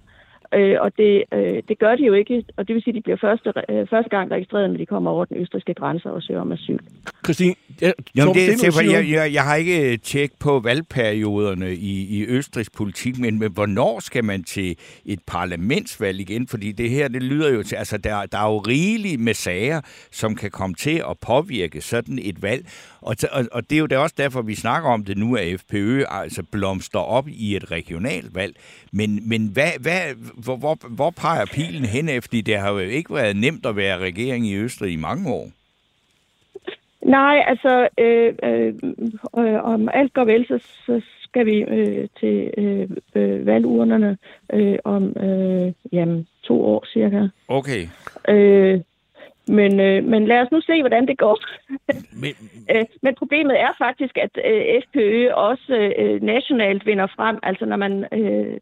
Øh, 0.55 0.77
og 0.81 0.93
det, 0.99 1.25
øh, 1.33 1.63
det 1.69 1.79
gør 1.79 1.97
de 1.97 2.05
jo 2.05 2.13
ikke, 2.13 2.45
og 2.57 2.69
det 2.69 2.75
vil 2.75 2.83
sige, 2.83 2.93
at 2.93 2.95
de 2.95 3.03
bliver 3.03 3.17
første, 3.21 3.53
øh, 3.69 3.87
første 3.91 4.11
gang 4.11 4.31
registreret, 4.31 4.71
når 4.71 4.77
de 4.77 4.87
kommer 4.87 5.11
over 5.11 5.25
den 5.25 5.37
østriske 5.37 5.75
grænse 5.75 6.11
og 6.11 6.23
søger 6.23 6.41
om 6.41 6.53
asyl. 6.53 6.79
Christine, 7.25 7.55
Jamen, 7.83 7.95
Torben 8.17 8.35
det 8.35 8.53
er 8.53 8.57
til, 8.57 8.73
siger 8.73 8.99
jeg, 8.99 9.11
jeg, 9.11 9.33
jeg 9.33 9.43
har 9.43 9.57
ikke 9.57 9.97
tjekket 9.97 10.39
på 10.39 10.61
valgperioderne 10.61 11.75
i, 11.75 12.19
i 12.19 12.27
Østrigs 12.27 12.71
politik, 12.71 13.19
men, 13.19 13.39
men 13.39 13.53
hvornår 13.53 14.01
skal 14.01 14.25
man 14.25 14.45
til 14.45 14.77
et 15.07 15.19
parlamentsvalg 15.27 16.21
igen? 16.21 16.49
Fordi 16.49 16.73
det 16.73 16.91
her, 16.91 17.09
det 17.09 17.23
lyder 17.23 17.55
jo 17.55 17.63
til, 17.63 17.77
altså 17.77 17.99
der, 17.99 18.27
der 18.27 18.39
er 18.39 18.49
jo 18.53 18.59
rigeligt 18.59 19.21
med 19.21 19.35
sager, 19.35 19.81
som 20.11 20.35
kan 20.35 20.51
komme 20.51 20.75
til 20.75 21.03
at 21.11 21.19
påvirke 21.27 21.81
sådan 21.81 22.19
et 22.23 22.43
valg. 22.43 22.67
Og, 23.03 23.17
og, 23.33 23.45
og 23.53 23.71
det 23.71 23.77
er 23.77 23.81
jo 23.81 23.87
da 23.87 23.99
også 23.99 24.15
derfor, 24.19 24.43
vi 24.43 24.55
snakker 24.55 24.91
om 24.91 25.05
det 25.05 25.19
nu, 25.19 25.37
at 25.37 25.61
FPØ 25.61 26.03
altså 26.09 26.43
blomster 26.53 26.99
op 26.99 27.29
i 27.29 27.57
et 27.57 27.71
regionalt 27.71 28.35
valg. 28.35 28.55
Men, 28.93 29.29
men 29.29 29.47
hvad, 29.53 29.73
hvad, 29.81 30.01
hvor, 30.45 30.57
hvor, 30.57 30.79
hvor 30.97 31.11
peger 31.11 31.47
pilen 31.55 31.85
hen 31.85 32.09
efter? 32.09 32.43
Det 32.43 32.59
har 32.59 32.71
jo 32.71 32.79
ikke 32.79 33.15
været 33.15 33.37
nemt 33.37 33.67
at 33.67 33.77
være 33.77 33.99
regering 33.99 34.47
i 34.47 34.57
Østrig 34.57 34.93
i 34.93 34.97
mange 34.97 35.33
år. 35.33 35.49
Nej, 37.03 37.45
altså, 37.47 37.89
øh, 37.99 38.35
øh, 38.43 38.75
øh, 39.39 39.65
om 39.65 39.89
alt 39.95 40.13
går 40.13 40.25
vel, 40.25 40.47
så, 40.47 40.59
så 40.87 41.01
skal 41.23 41.47
vi 41.47 41.57
øh, 41.63 42.09
til 42.21 42.51
øh, 42.59 42.89
øh, 43.15 43.47
valgurnerne 43.47 44.19
øh, 44.53 44.79
om 44.85 45.17
øh, 45.17 45.73
jamen, 45.93 46.27
to 46.43 46.65
år 46.65 46.85
cirka. 46.93 47.29
Okay. 47.49 47.87
Øh, 48.29 48.81
men, 49.49 49.81
øh, 49.81 50.05
men 50.05 50.27
lad 50.27 50.41
os 50.41 50.51
nu 50.53 50.61
se, 50.61 50.83
hvordan 50.83 51.07
det 51.07 51.19
går. 51.19 51.39
Men, 52.13 52.33
Øh, 52.71 52.85
men 53.03 53.15
problemet 53.15 53.61
er 53.61 53.73
faktisk, 53.79 54.19
at 54.19 54.31
øh, 54.45 54.83
FPØ 54.83 55.33
også 55.35 55.93
øh, 55.99 56.23
nationalt 56.23 56.87
vinder 56.87 57.07
frem. 57.17 57.39
Altså 57.43 57.65
når 57.65 57.77
man 57.77 58.05
øh, 58.13 58.57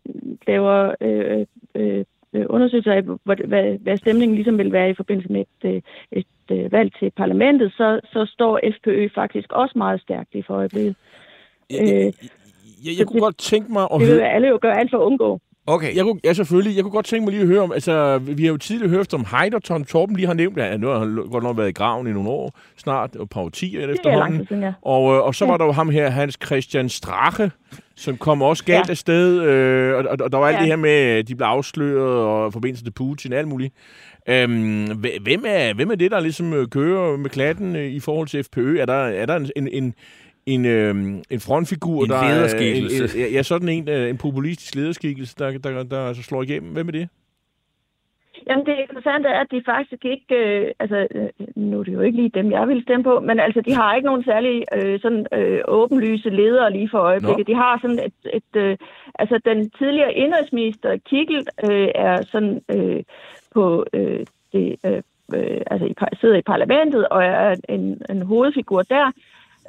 laver 0.46 0.94
øh, 1.00 1.46
øh, 1.74 2.04
øh, 2.34 2.46
undersøgelser 2.48 2.92
af, 2.92 3.02
hvad, 3.24 3.36
hvad, 3.36 3.78
hvad 3.78 3.96
stemningen 3.96 4.34
ligesom 4.34 4.58
vil 4.58 4.72
være 4.72 4.90
i 4.90 4.94
forbindelse 4.94 5.32
med 5.32 5.40
et, 5.40 5.74
øh, 5.74 5.82
et 6.12 6.26
øh, 6.50 6.72
valg 6.72 6.92
til 6.98 7.10
parlamentet, 7.10 7.72
så, 7.72 8.00
så 8.12 8.26
står 8.34 8.60
FPØ 8.76 9.08
faktisk 9.14 9.52
også 9.52 9.78
meget 9.78 10.00
stærkt 10.00 10.34
i 10.34 10.42
for 10.42 10.54
øjeblikket. 10.54 10.96
jeg, 11.70 11.78
jeg, 11.80 12.12
jeg, 12.84 12.92
jeg 12.98 13.06
kunne 13.06 13.20
godt 13.20 13.38
tænke 13.38 13.72
mig 13.72 13.82
at 13.82 14.00
Det 14.00 14.08
vil 14.08 14.20
alle 14.20 14.48
jo 14.48 14.58
gøre 14.62 14.78
alt 14.80 14.90
for 14.90 14.98
at 14.98 15.04
undgå. 15.04 15.40
Okay. 15.74 15.96
Jeg 15.96 16.04
kunne, 16.04 16.20
ja, 16.24 16.32
selvfølgelig. 16.32 16.76
Jeg 16.76 16.84
kunne 16.84 16.90
godt 16.92 17.06
tænke 17.06 17.24
mig 17.24 17.32
lige 17.32 17.42
at 17.42 17.46
høre 17.48 17.60
om, 17.60 17.72
altså, 17.72 18.18
vi 18.18 18.42
har 18.44 18.50
jo 18.50 18.56
tidligere 18.56 18.90
hørt 18.90 19.14
om 19.14 19.26
Heiderton. 19.40 19.84
Torben 19.84 20.16
lige 20.16 20.26
har 20.26 20.34
nævnt, 20.34 20.58
at 20.58 20.80
nu 20.80 20.86
har 20.88 20.98
han 20.98 21.14
godt 21.30 21.44
nok 21.44 21.56
været 21.58 21.68
i 21.68 21.72
graven 21.72 22.06
i 22.06 22.12
nogle 22.12 22.28
år, 22.28 22.58
snart, 22.76 23.16
og 23.16 23.22
et 23.22 23.30
par 23.30 23.40
årtier 23.40 23.80
Det 23.80 23.88
er 23.90 23.94
efterhånden. 23.94 24.46
siden, 24.46 24.62
ja. 24.62 24.72
Og, 24.82 25.14
øh, 25.14 25.20
og 25.22 25.34
så 25.34 25.44
Ja. 25.44 25.50
var 25.50 25.56
der 25.56 25.64
jo 25.64 25.72
ham 25.72 25.88
her, 25.90 26.08
Hans 26.10 26.38
Christian 26.46 26.88
Strache, 26.88 27.50
som 27.96 28.16
kom 28.16 28.42
også 28.42 28.64
galt 28.64 28.86
Ja. 28.86 28.90
af 28.90 28.96
sted. 28.96 29.42
Øh, 29.42 29.94
og, 29.96 30.04
og, 30.10 30.16
og 30.20 30.32
der 30.32 30.38
var 30.38 30.46
alt 30.46 30.54
Ja. 30.56 30.60
det 30.60 30.68
her 30.68 30.76
med, 30.76 30.90
at 30.90 31.28
de 31.28 31.34
blev 31.34 31.46
afsløret 31.46 32.24
og 32.26 32.52
forbindelse 32.52 32.84
til 32.84 32.90
Putin 32.92 33.32
og 33.32 33.38
alt 33.38 33.48
muligt. 33.48 33.74
Øhm, 34.28 34.84
hv- 34.84 35.22
hvem, 35.22 35.44
er, 35.46 35.74
hvem 35.74 35.90
er 35.90 35.94
det, 35.94 36.10
der 36.10 36.20
ligesom 36.20 36.52
øh, 36.52 36.68
kører 36.68 37.16
med 37.16 37.30
klatten 37.30 37.76
øh, 37.76 37.86
i 37.90 38.00
forhold 38.00 38.28
til 38.28 38.44
FPØ? 38.44 38.76
Er 38.78 38.86
der, 38.86 38.92
er 38.94 39.26
der 39.26 39.36
en, 39.56 39.68
en, 39.72 39.94
en, 40.54 40.60
en, 40.60 40.66
øhm, 40.66 41.22
en 41.30 41.40
frontfigur, 41.40 42.04
En 42.04 42.10
der 42.10 42.16
er- 42.16 42.34
lederskikkelse. 42.34 43.26
En, 43.28 43.32
ja, 43.32 43.42
sådan 43.42 43.68
en, 43.68 43.88
øh, 43.88 44.10
en 44.10 44.18
populistisk 44.18 44.74
lederskikkelse, 44.74 45.34
der, 45.38 45.50
der, 45.58 45.70
der, 45.70 45.82
der 45.82 46.00
altså 46.08 46.22
slår 46.22 46.42
igennem. 46.42 46.72
Hvem 46.72 46.88
er 46.88 46.92
det? 46.92 47.08
Jamen 48.48 48.66
det 48.66 48.76
interessante 48.78 49.28
er, 49.28 49.40
at 49.40 49.50
de 49.50 49.62
faktisk 49.66 50.04
ikke, 50.04 50.34
øh, 50.34 50.70
altså 50.78 51.06
øh, 51.14 51.28
nu 51.56 51.78
er 51.80 51.84
det 51.84 51.92
jo 51.92 52.00
ikke 52.00 52.16
lige 52.16 52.28
dem, 52.34 52.50
jeg 52.52 52.68
vil 52.68 52.82
stemme 52.82 53.04
på, 53.04 53.20
men 53.20 53.40
altså 53.40 53.60
de 53.60 53.72
har 53.74 53.94
ikke 53.94 54.06
nogen 54.06 54.24
særlig 54.24 54.64
øh, 54.74 55.00
sådan 55.00 55.26
øh, 55.32 55.60
åbenlyse 55.68 56.30
ledere 56.30 56.72
lige 56.72 56.88
for 56.90 56.98
øjeblikket. 56.98 57.46
De 57.46 57.54
har 57.54 57.78
sådan 57.82 57.98
et, 57.98 58.32
et 58.38 58.60
øh, 58.62 58.76
altså 59.14 59.40
den 59.44 59.70
tidligere 59.70 60.12
indrigsminister 60.14 60.96
Kikkel 61.10 61.46
øh, 61.70 61.88
er 61.94 62.22
sådan 62.32 62.60
øh, 62.74 63.02
på 63.54 63.86
øh, 63.92 64.26
det, 64.52 64.76
øh, 64.86 65.02
øh, 65.34 65.60
altså 65.70 65.94
sidder 66.20 66.36
i 66.36 66.42
parlamentet 66.42 67.08
og 67.08 67.24
er 67.24 67.54
en, 67.68 68.02
en 68.10 68.22
hovedfigur 68.22 68.82
der, 68.82 69.10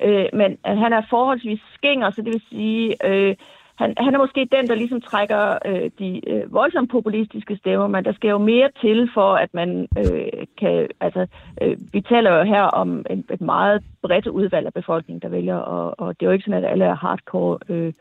øh, 0.04 0.26
men 0.34 0.58
at 0.64 0.78
han 0.78 0.94
er 0.94 1.02
forholdsvis 1.10 1.60
skinger, 1.74 2.12
så 2.12 2.22
det 2.22 2.34
vil 2.34 2.42
sige, 2.50 3.08
øh, 3.08 3.36
han, 3.82 3.94
han 3.98 4.14
er 4.14 4.18
måske 4.18 4.48
den, 4.52 4.68
der 4.68 4.76
ligesom 4.76 5.02
trækker 5.02 5.58
øh, 5.66 5.90
de 6.00 6.30
øh, 6.30 6.54
voldsomt 6.54 6.92
populistiske 6.92 7.56
stemmer, 7.58 7.88
men 7.88 8.06
der 8.06 8.14
skal 8.14 8.30
jo 8.30 8.38
mere 8.38 8.70
til 8.82 9.10
for, 9.14 9.34
at 9.36 9.54
man 9.54 9.88
øh, 9.98 10.46
kan... 10.60 10.88
Altså, 11.00 11.28
øh, 11.62 11.78
vi 11.94 12.02
taler 12.02 12.38
jo 12.38 12.44
her 12.44 12.64
om 12.64 13.06
en, 13.10 13.26
et 13.32 13.42
meget 13.42 13.84
bredt 14.02 14.28
udvalg 14.28 14.66
af 14.66 14.74
befolkningen, 14.74 15.22
der 15.22 15.30
vælger, 15.30 15.56
og, 15.56 16.00
og 16.00 16.08
det 16.20 16.26
er 16.26 16.30
jo 16.30 16.34
ikke 16.34 16.46
sådan, 16.46 16.64
at 16.64 16.72
alle 16.72 16.86
er 16.86 16.96
hardcore 16.96 17.58
øh, 17.70 17.94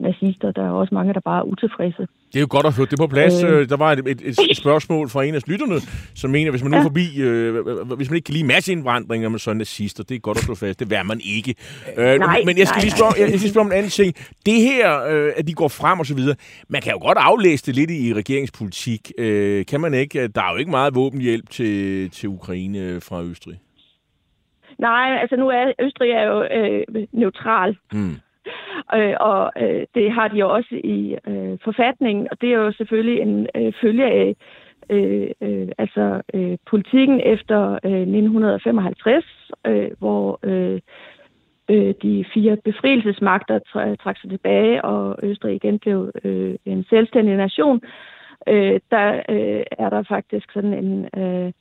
nazister. 0.00 0.52
Der 0.52 0.62
er 0.62 0.70
også 0.70 0.94
mange, 0.94 1.14
der 1.14 1.20
bare 1.20 1.38
er 1.38 1.50
utilfredse. 1.52 2.06
Det 2.32 2.36
er 2.36 2.40
jo 2.40 2.46
godt 2.50 2.66
at 2.66 2.74
få 2.74 2.84
det 2.84 2.98
på 2.98 3.06
plads. 3.06 3.42
Øh. 3.42 3.52
Øh. 3.52 3.68
Der 3.68 3.76
var 3.76 3.92
et, 3.92 3.98
et, 3.98 4.38
et, 4.50 4.56
spørgsmål 4.56 5.08
fra 5.08 5.24
en 5.24 5.34
af 5.34 5.48
lytterne, 5.48 5.80
som 6.14 6.30
mener, 6.30 6.50
hvis 6.50 6.62
man 6.62 6.70
nu 6.70 6.76
Ja. 6.76 6.84
forbi, 6.84 7.20
øh, 7.20 7.66
hvis 7.96 8.10
man 8.10 8.16
ikke 8.16 8.26
kan 8.26 8.32
lide 8.34 8.44
masseindvandring, 8.46 9.24
og 9.24 9.30
man 9.32 9.38
så 9.38 9.50
er 9.50 9.54
nazister, 9.54 10.04
det 10.04 10.14
er 10.14 10.18
godt 10.18 10.38
at 10.38 10.44
slå 10.44 10.54
fast. 10.54 10.80
Det 10.80 10.90
vil 10.90 10.98
man 11.04 11.20
ikke. 11.36 11.54
Øh, 11.98 12.18
nej, 12.18 12.42
men 12.46 12.58
jeg 12.58 12.68
skal 12.68 12.76
nej, 12.78 12.84
lige 12.84 12.90
spørge, 12.96 13.12
jeg, 13.30 13.38
skal 13.38 13.50
spørge 13.50 13.64
om 13.64 13.72
en 13.72 13.76
anden 13.78 13.90
ting. 13.90 14.14
Det 14.46 14.54
her, 14.62 15.02
øh, 15.10 15.32
at 15.36 15.46
de 15.48 15.54
går 15.54 15.68
frem 15.68 16.00
og 16.00 16.06
så 16.06 16.14
videre, 16.14 16.36
man 16.68 16.82
kan 16.82 16.92
jo 16.92 16.98
godt 17.06 17.18
aflæse 17.20 17.66
det 17.66 17.74
lidt 17.76 17.90
i 17.90 18.14
regeringspolitik. 18.14 19.12
Øh, 19.18 19.66
kan 19.66 19.80
man 19.80 19.94
ikke? 19.94 20.28
Der 20.28 20.42
er 20.42 20.50
jo 20.52 20.56
ikke 20.56 20.70
meget 20.70 20.94
våbenhjælp 20.94 21.50
til, 21.50 22.10
til 22.10 22.28
Ukraine 22.28 22.78
øh, 22.78 23.02
fra 23.02 23.22
Østrig. 23.22 23.58
Nej, 24.78 25.16
altså 25.20 25.36
nu 25.36 25.48
er 25.48 25.72
Østrig 25.82 26.10
er 26.10 26.22
jo 26.22 26.42
øh, 26.42 27.06
neutral, 27.12 27.76
Mm. 27.92 28.16
Øh, 28.94 29.14
og 29.20 29.52
øh, 29.60 29.86
det 29.94 30.12
har 30.12 30.28
de 30.28 30.36
jo 30.38 30.54
også 30.54 30.74
i 30.84 31.16
øh, 31.26 31.58
forfatningen, 31.64 32.28
og 32.30 32.40
det 32.40 32.48
er 32.48 32.56
jo 32.56 32.72
selvfølgelig 32.72 33.20
en 33.20 33.46
øh, 33.54 33.72
følge 33.80 34.04
af 34.04 34.36
øh, 34.90 35.30
øh, 35.40 35.68
altså 35.78 36.22
øh, 36.34 36.58
politikken 36.66 37.20
efter 37.20 37.78
øh, 37.84 38.00
1955, 38.00 39.24
øh, 39.66 39.90
hvor 39.98 40.38
øh, 40.42 40.80
øh, 41.70 41.94
de 42.02 42.24
fire 42.34 42.56
befrielsesmagter 42.64 43.58
trak 44.02 44.18
sig 44.20 44.30
tilbage, 44.30 44.84
og 44.84 45.16
Østrig 45.22 45.54
igen 45.54 45.78
blev 45.78 46.10
øh, 46.24 46.54
en 46.64 46.84
selvstændig 46.90 47.36
nation. 47.36 47.80
Øh, 48.48 48.80
der 48.90 49.22
øh, 49.28 49.62
er 49.70 49.90
der 49.90 50.02
faktisk 50.02 50.52
sådan 50.52 50.74
en... 50.84 51.08
Øh, 51.22 51.52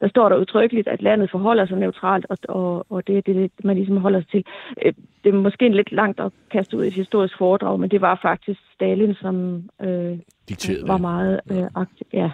der 0.00 0.08
står 0.08 0.28
der 0.28 0.36
udtrykkeligt, 0.36 0.88
at 0.88 1.02
landet 1.02 1.30
forholder 1.30 1.66
sig 1.66 1.78
neutralt, 1.78 2.26
og, 2.28 2.38
og, 2.48 2.86
og 2.90 3.06
det 3.06 3.18
er 3.18 3.22
det, 3.22 3.50
man 3.64 3.76
ligesom 3.76 3.96
holder 3.96 4.20
sig 4.20 4.28
til. 4.30 4.44
Øh, 4.86 4.92
Det 5.24 5.34
er 5.34 5.38
måske 5.38 5.66
en 5.66 5.74
lidt 5.74 5.92
langt 5.92 6.20
at 6.20 6.32
kaste 6.50 6.76
ud 6.76 6.84
i 6.84 6.86
et 6.86 6.92
historisk 6.92 7.38
foredrag, 7.38 7.80
men 7.80 7.90
det 7.90 8.00
var 8.00 8.18
faktisk 8.22 8.60
Stalin, 8.74 9.14
som 9.14 9.62
øh, 9.82 10.18
Dikteret. 10.48 10.88
var 10.88 10.98
meget 10.98 11.40
øh, 11.52 11.64
aktiv. 11.74 12.06
Ja. 12.12 12.30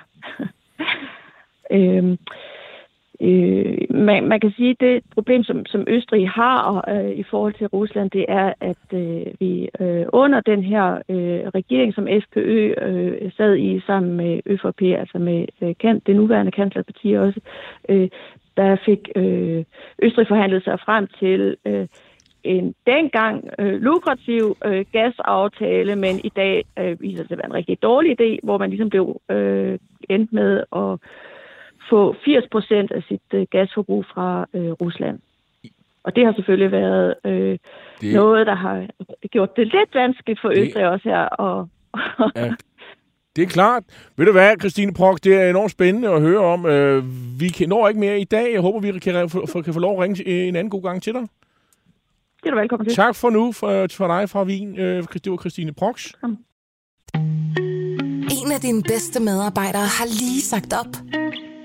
øhm, 1.77 2.19
Øh, 3.23 3.79
man, 3.91 4.29
man 4.29 4.41
kan 4.41 4.53
sige, 4.57 4.71
at 4.71 4.81
det 4.81 5.03
problem, 5.15 5.43
som, 5.45 5.67
som 5.67 5.85
Østrig 5.89 6.29
har 6.29 6.85
øh, 6.89 7.11
i 7.11 7.23
forhold 7.23 7.55
til 7.55 7.67
Rusland, 7.67 8.11
det 8.11 8.25
er, 8.29 8.53
at 8.61 8.85
øh, 8.93 9.27
vi 9.41 9.69
øh, 9.81 10.07
under 10.13 10.41
den 10.41 10.63
her 10.63 10.87
øh, 11.09 11.41
regering, 11.55 11.95
som 11.95 12.09
FPØ 12.23 12.75
øh, 12.87 13.33
sad 13.37 13.57
i 13.57 13.81
sammen 13.87 14.17
med 14.17 14.41
ÖVP, 14.47 14.83
altså 14.83 15.19
med 15.19 15.47
øh, 15.63 15.75
kan, 15.81 16.03
det 16.07 16.17
nuværende 16.17 16.53
kanslerparti 16.53 17.13
også, 17.13 17.41
øh, 17.89 18.09
der 18.57 18.77
fik 18.85 19.09
øh, 19.17 19.65
Østrig 20.03 20.29
forhandlet 20.29 20.65
sig 20.65 20.81
frem 20.81 21.07
til 21.19 21.57
øh, 21.65 21.87
en 22.45 22.75
dengang 22.87 23.49
øh, 23.59 23.83
lukrativ 23.83 24.57
øh, 24.65 24.85
gasaftale, 24.93 25.97
men 25.97 26.21
i 26.25 26.33
dag 26.37 26.65
øh, 26.79 27.01
viser 27.01 27.23
det 27.23 27.33
at 27.33 27.39
være 27.39 27.47
en 27.47 27.55
rigtig 27.55 27.83
dårlig 27.83 28.21
idé, 28.21 28.39
hvor 28.43 28.59
man 28.59 28.71
ligesom 28.71 28.91
blev 28.91 29.21
øh, 29.31 29.79
endt 30.09 30.33
med 30.33 30.65
at 30.77 30.99
få 31.91 32.17
80 32.25 32.45
procent 32.51 32.93
af 32.93 33.03
sit 33.09 33.23
øh, 33.35 33.47
gasforbrug 33.51 34.05
fra 34.15 34.47
øh, 34.55 34.71
Rusland. 34.71 35.19
Og 36.05 36.17
det 36.17 36.25
har 36.25 36.33
selvfølgelig 36.33 36.73
været 36.73 37.15
øh, 37.25 37.59
det... 38.01 38.15
noget, 38.15 38.47
der 38.47 38.55
har 38.55 38.87
gjort 39.31 39.57
det 39.57 39.67
lidt 39.67 39.95
vanskeligt 39.95 40.41
for 40.41 40.49
Østrig 40.49 40.75
det... 40.75 40.87
også 40.87 41.09
her. 41.09 41.21
Og, 41.21 41.69
ja, 42.37 42.53
det 43.37 43.43
er 43.43 43.49
klart. 43.49 43.83
Ved 44.17 44.27
du 44.27 44.33
hvad, 44.33 44.57
Christine 44.61 44.95
Prok, 44.95 45.25
det 45.25 45.35
er 45.35 45.51
enormt 45.51 45.71
spændende 45.71 46.09
at 46.09 46.21
høre 46.21 46.39
om. 46.39 46.67
Øh, 46.67 47.05
vi 47.41 47.49
kan, 47.49 47.69
når 47.69 47.89
ikke 47.89 48.01
mere 48.01 48.21
i 48.21 48.25
dag. 48.25 48.53
Jeg 48.53 48.61
håber, 48.61 48.81
vi 48.81 48.99
kan, 48.99 49.29
for, 49.29 49.63
kan 49.63 49.75
få 49.75 49.81
lov 49.81 49.93
at 49.97 50.03
ringe 50.03 50.27
en 50.49 50.57
anden 50.57 50.71
god 50.71 50.83
gang 50.83 51.03
til 51.03 51.13
dig. 51.13 51.23
Det 52.43 52.47
er 52.47 52.51
du 52.51 52.57
velkommen 52.57 52.87
til. 52.87 52.97
Tak 52.97 53.15
for 53.15 53.31
nu 53.31 53.53
for, 53.53 53.87
for 53.91 54.07
dig 54.07 54.29
fra 54.29 54.43
Wien. 54.43 54.79
Øh, 54.79 55.03
det 55.25 55.31
var 55.31 55.37
Christine 55.37 55.73
Prox. 55.73 56.13
En 58.45 58.53
af 58.53 58.61
dine 58.63 58.83
bedste 58.83 59.21
medarbejdere 59.21 59.89
har 59.99 60.07
lige 60.07 60.43
sagt 60.43 60.73
op. 60.73 60.93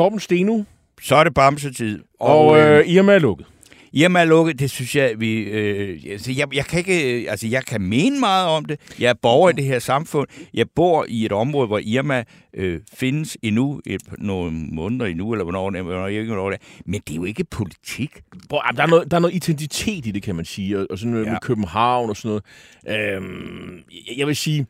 Torben 0.00 0.20
Steno. 0.20 0.62
Så 1.02 1.16
er 1.16 1.24
det 1.24 1.34
bamsetid. 1.34 1.98
Og, 2.20 2.46
og 2.46 2.58
øh, 2.58 2.88
Irma 2.88 3.14
er 3.14 3.18
lukket. 3.18 3.46
Irma 3.92 4.20
er 4.20 4.24
lukket, 4.24 4.58
det 4.58 4.70
synes 4.70 4.96
jeg, 4.96 5.14
vi... 5.18 5.38
Øh, 5.38 6.00
altså, 6.10 6.32
jeg, 6.32 6.54
jeg, 6.54 6.64
kan 6.64 6.78
ikke, 6.78 7.26
altså, 7.30 7.46
jeg 7.46 7.64
kan 7.64 7.80
mene 7.80 8.20
meget 8.20 8.48
om 8.48 8.64
det. 8.64 8.80
Jeg 8.98 9.08
er 9.08 9.14
borger 9.22 9.50
i 9.50 9.52
det 9.52 9.64
her 9.64 9.78
samfund. 9.78 10.28
Jeg 10.54 10.66
bor 10.74 11.06
i 11.08 11.24
et 11.24 11.32
område, 11.32 11.66
hvor 11.66 11.80
Irma 11.82 12.24
øh, 12.54 12.80
findes 12.94 13.36
endnu, 13.42 13.80
et, 13.86 14.02
nogle 14.18 14.50
måneder 14.52 15.06
endnu, 15.06 15.32
eller 15.32 15.44
hvornår, 15.44 15.82
hvornår, 15.82 16.06
ikke, 16.06 16.24
hvornår 16.24 16.50
det 16.50 16.58
er. 16.60 16.82
Men 16.86 17.00
det 17.06 17.12
er 17.12 17.16
jo 17.16 17.24
ikke 17.24 17.44
politik. 17.44 18.20
Bro, 18.48 18.58
der, 18.76 18.82
er 18.82 18.86
noget, 18.86 19.10
der 19.10 19.16
er 19.16 19.20
noget 19.20 19.34
identitet 19.34 20.06
i 20.06 20.10
det, 20.10 20.22
kan 20.22 20.36
man 20.36 20.44
sige. 20.44 20.78
Og, 20.78 20.86
og 20.90 20.98
sådan 20.98 21.12
noget 21.12 21.26
ja. 21.26 21.30
med 21.30 21.38
København 21.40 22.10
og 22.10 22.16
sådan 22.16 22.40
noget. 22.86 23.16
Øhm, 23.16 23.82
jeg 24.16 24.26
vil 24.26 24.36
sige... 24.36 24.66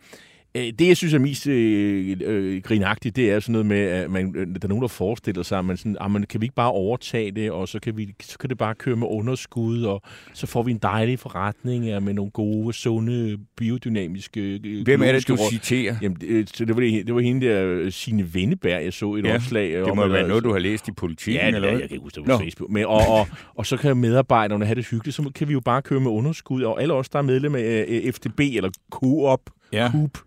Øh, 0.54 0.72
det, 0.78 0.88
jeg 0.88 0.96
synes 0.96 1.14
er 1.14 1.18
mest 1.18 1.46
øh, 1.46 2.16
øh, 2.24 2.62
grinagtigt, 2.62 3.16
det 3.16 3.30
er 3.30 3.40
sådan 3.40 3.52
noget 3.52 3.66
med, 3.66 3.78
at 3.78 4.10
man, 4.10 4.34
øh, 4.36 4.46
der 4.46 4.58
er 4.62 4.68
nogen, 4.68 4.82
der 4.82 4.88
forestiller 4.88 5.42
sig, 5.42 5.58
at 5.58 5.64
man 5.64 5.76
sådan, 5.76 5.96
ah, 6.00 6.10
man, 6.10 6.24
kan 6.24 6.40
vi 6.40 6.44
ikke 6.44 6.54
bare 6.54 6.70
overtage 6.70 7.30
det, 7.30 7.50
og 7.50 7.68
så 7.68 7.80
kan, 7.80 7.96
vi, 7.96 8.14
så 8.22 8.38
kan 8.38 8.50
det 8.50 8.58
bare 8.58 8.74
køre 8.74 8.96
med 8.96 9.06
underskud, 9.10 9.82
og 9.82 10.02
så 10.34 10.46
får 10.46 10.62
vi 10.62 10.70
en 10.70 10.78
dejlig 10.78 11.18
forretning 11.18 11.84
ja, 11.84 12.00
med 12.00 12.14
nogle 12.14 12.30
gode, 12.30 12.72
sunde, 12.72 13.38
biodynamiske... 13.56 14.40
Øh, 14.64 14.84
Hvem 14.84 15.02
er 15.02 15.12
det, 15.12 15.28
du 15.28 15.34
råd. 15.34 15.50
citerer? 15.50 15.96
Jamen, 16.02 16.18
det, 16.20 16.58
det, 16.58 16.68
var, 16.76 16.80
det, 16.80 17.06
det 17.06 17.14
var 17.14 17.20
hende 17.20 17.46
der, 17.46 17.90
Signe 17.90 18.34
Venneberg, 18.34 18.84
jeg 18.84 18.92
så 18.92 19.14
et 19.14 19.24
ja, 19.24 19.34
opslag. 19.34 19.72
Det 19.72 19.96
må 19.96 20.02
om, 20.02 20.12
være 20.12 20.28
noget, 20.28 20.44
du 20.44 20.52
har 20.52 20.58
læst 20.58 20.88
i 20.88 20.92
politikken, 20.92 21.40
ja, 21.40 21.46
eller 21.46 21.60
hvad? 21.60 21.70
jeg 21.70 21.88
kan 21.88 21.90
ikke 21.90 22.02
huske 22.02 22.20
det 22.20 22.24
på 22.26 22.38
Facebook. 22.38 22.70
Men, 22.70 22.84
og, 22.84 23.08
og, 23.08 23.28
og, 23.54 23.66
så 23.66 23.76
kan 23.76 23.96
medarbejderne 23.96 24.64
have 24.64 24.74
det 24.74 24.86
hyggeligt, 24.86 25.16
så 25.16 25.30
kan 25.34 25.48
vi 25.48 25.52
jo 25.52 25.60
bare 25.60 25.82
køre 25.82 26.00
med 26.00 26.10
underskud, 26.10 26.62
og 26.62 26.82
alle 26.82 26.94
os, 26.94 27.08
der 27.08 27.18
er 27.18 27.22
medlem 27.22 27.54
af 27.54 28.10
FDB 28.14 28.40
eller 28.40 28.70
Coop, 28.90 29.40
ja. 29.72 29.90
Coop, 29.92 30.18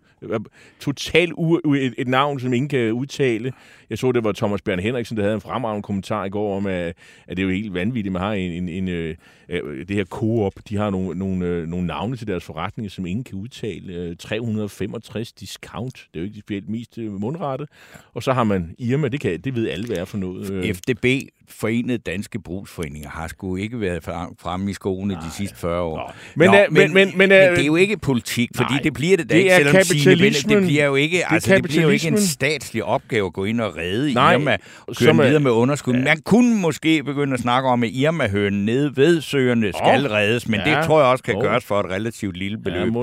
totalt 0.80 1.32
u- 1.32 1.74
et, 1.74 1.94
et 1.98 2.08
navn, 2.08 2.40
som 2.40 2.52
ingen 2.52 2.68
kan 2.68 2.92
udtale. 2.92 3.52
Jeg 3.90 3.98
så, 3.98 4.12
det 4.12 4.24
var 4.24 4.32
Thomas 4.32 4.62
Bjørn 4.62 4.78
Henriksen, 4.78 5.16
der 5.16 5.22
havde 5.22 5.34
en 5.34 5.40
fremragende 5.40 5.82
kommentar 5.82 6.24
i 6.24 6.28
går 6.28 6.56
om, 6.56 6.66
at, 6.66 6.96
at 7.28 7.36
det 7.36 7.38
er 7.38 7.42
jo 7.42 7.50
helt 7.50 7.74
vanvittigt, 7.74 8.12
man 8.12 8.22
har 8.22 8.32
en, 8.32 8.50
en, 8.50 8.68
en 8.68 8.88
øh, 8.88 9.16
øh 9.48 9.88
det 9.88 9.96
her 9.96 10.04
Coop, 10.04 10.52
de 10.68 10.76
har 10.76 10.90
nogle, 10.90 11.18
nogle, 11.18 11.46
øh, 11.46 11.66
nogle 11.68 11.86
navne 11.86 12.16
til 12.16 12.26
deres 12.26 12.44
forretninger, 12.44 12.90
som 12.90 13.06
ingen 13.06 13.24
kan 13.24 13.34
udtale. 13.34 14.14
365 14.14 15.32
øh, 15.32 15.40
discount, 15.40 16.06
det 16.14 16.20
er 16.20 16.24
jo 16.24 16.26
ikke 16.26 16.38
specielt 16.38 16.68
mest 16.68 16.98
mundrette. 16.98 17.66
Og 18.14 18.22
så 18.22 18.32
har 18.32 18.44
man 18.44 18.74
Irma, 18.78 19.08
det, 19.08 19.20
kan, 19.20 19.40
det 19.40 19.54
ved 19.54 19.68
alle, 19.68 19.86
hvad 19.86 19.96
er 19.96 20.04
for 20.04 20.18
noget. 20.18 20.76
FDB, 20.76 21.04
Forenede 21.48 21.98
Danske 21.98 22.38
Brugsforeninger, 22.42 23.08
har 23.08 23.28
sgu 23.28 23.56
ikke 23.56 23.80
været 23.80 24.04
fremme 24.04 24.70
i 24.70 24.74
skoene 24.74 25.14
de 25.14 25.32
sidste 25.36 25.56
40 25.56 25.82
år. 25.82 26.14
Men, 26.34 26.50
Nå, 26.50 26.52
men, 26.52 26.64
men, 26.70 26.94
men, 26.94 27.08
men, 27.08 27.18
men, 27.18 27.30
det 27.30 27.60
er 27.60 27.64
jo 27.64 27.76
ikke 27.76 27.96
politik, 27.96 28.50
fordi 28.56 28.72
nej, 28.72 28.80
det 28.82 28.92
bliver 28.92 29.16
det 29.16 29.30
da 29.30 29.34
det 29.34 29.40
ikke, 29.40 29.54
selvom 29.56 29.72
kapitalismen, 29.72 30.58
det 30.58 30.66
bliver 30.66 30.84
jo 30.84 30.94
ikke, 30.94 31.32
altså, 31.32 31.54
det 31.54 31.62
bliver 31.62 31.82
jo 31.82 31.88
ikke 31.88 32.08
en 32.08 32.18
statslig 32.18 32.84
opgave 32.84 33.26
at 33.26 33.32
gå 33.32 33.44
ind 33.44 33.60
og 33.60 33.76
redde 33.76 34.14
Nej, 34.14 34.32
Irma, 34.32 34.56
køre 34.98 35.16
videre 35.16 35.40
med 35.40 35.50
underskud. 35.50 35.94
Ja. 35.94 36.00
Man 36.00 36.20
kunne 36.24 36.60
måske 36.60 37.04
begynde 37.04 37.34
at 37.34 37.40
snakke 37.40 37.68
om, 37.68 37.82
at 37.82 37.90
Irma-hønen 37.90 38.64
nede 38.64 38.96
ved 38.96 39.20
søerne 39.20 39.72
skal 39.72 40.06
oh, 40.06 40.10
reddes, 40.10 40.48
men 40.48 40.60
ja, 40.66 40.76
det 40.76 40.86
tror 40.86 41.00
jeg 41.00 41.08
også 41.10 41.24
kan 41.24 41.36
oh. 41.36 41.42
gøres 41.42 41.64
for 41.64 41.80
et 41.80 41.86
relativt 41.86 42.36
lille 42.36 42.58
beløb. 42.58 42.94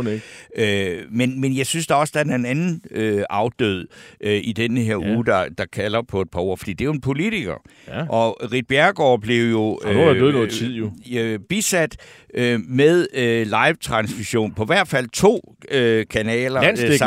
Ja, 0.58 0.92
øh, 0.92 1.06
men, 1.12 1.42
men 1.42 1.58
jeg 1.58 1.66
synes 1.66 1.88
der 1.88 1.96
også, 1.96 2.12
der 2.14 2.32
er 2.32 2.36
en 2.36 2.46
anden 2.46 2.82
øh, 2.92 3.24
afdød 3.30 3.88
øh, 4.22 4.42
i 4.44 4.54
denne 4.54 4.82
her 4.82 5.00
ja. 5.02 5.16
uge, 5.16 5.26
der, 5.26 5.50
der 5.58 5.66
kalder 5.66 6.02
på 6.02 6.22
et 6.22 6.30
par 6.32 6.40
ord, 6.40 6.58
fordi 6.58 6.74
det 6.74 6.82
er 6.82 6.86
jo 6.86 6.94
en 6.94 7.02
politiker. 7.02 7.56
Ja. 7.88 8.08
Og 8.10 8.31
Rit 8.52 8.68
Bjergård 8.68 9.22
blev 9.22 9.52
jo, 9.52 9.80
øh, 9.86 9.96
nu 9.96 10.02
er 10.02 10.14
død 10.14 10.32
noget 10.32 10.52
tid, 10.52 10.74
jo. 10.74 10.92
Øh, 11.14 11.40
bisat 11.50 11.98
øh, 12.34 12.60
med 12.60 13.08
øh, 13.14 13.46
live-transmission 13.48 14.54
på 14.54 14.66
hvert 14.66 14.88
fald 14.88 15.10
to 15.10 15.56
øh, 15.72 16.06
kanaler, 16.10 16.62
øh, 16.62 17.00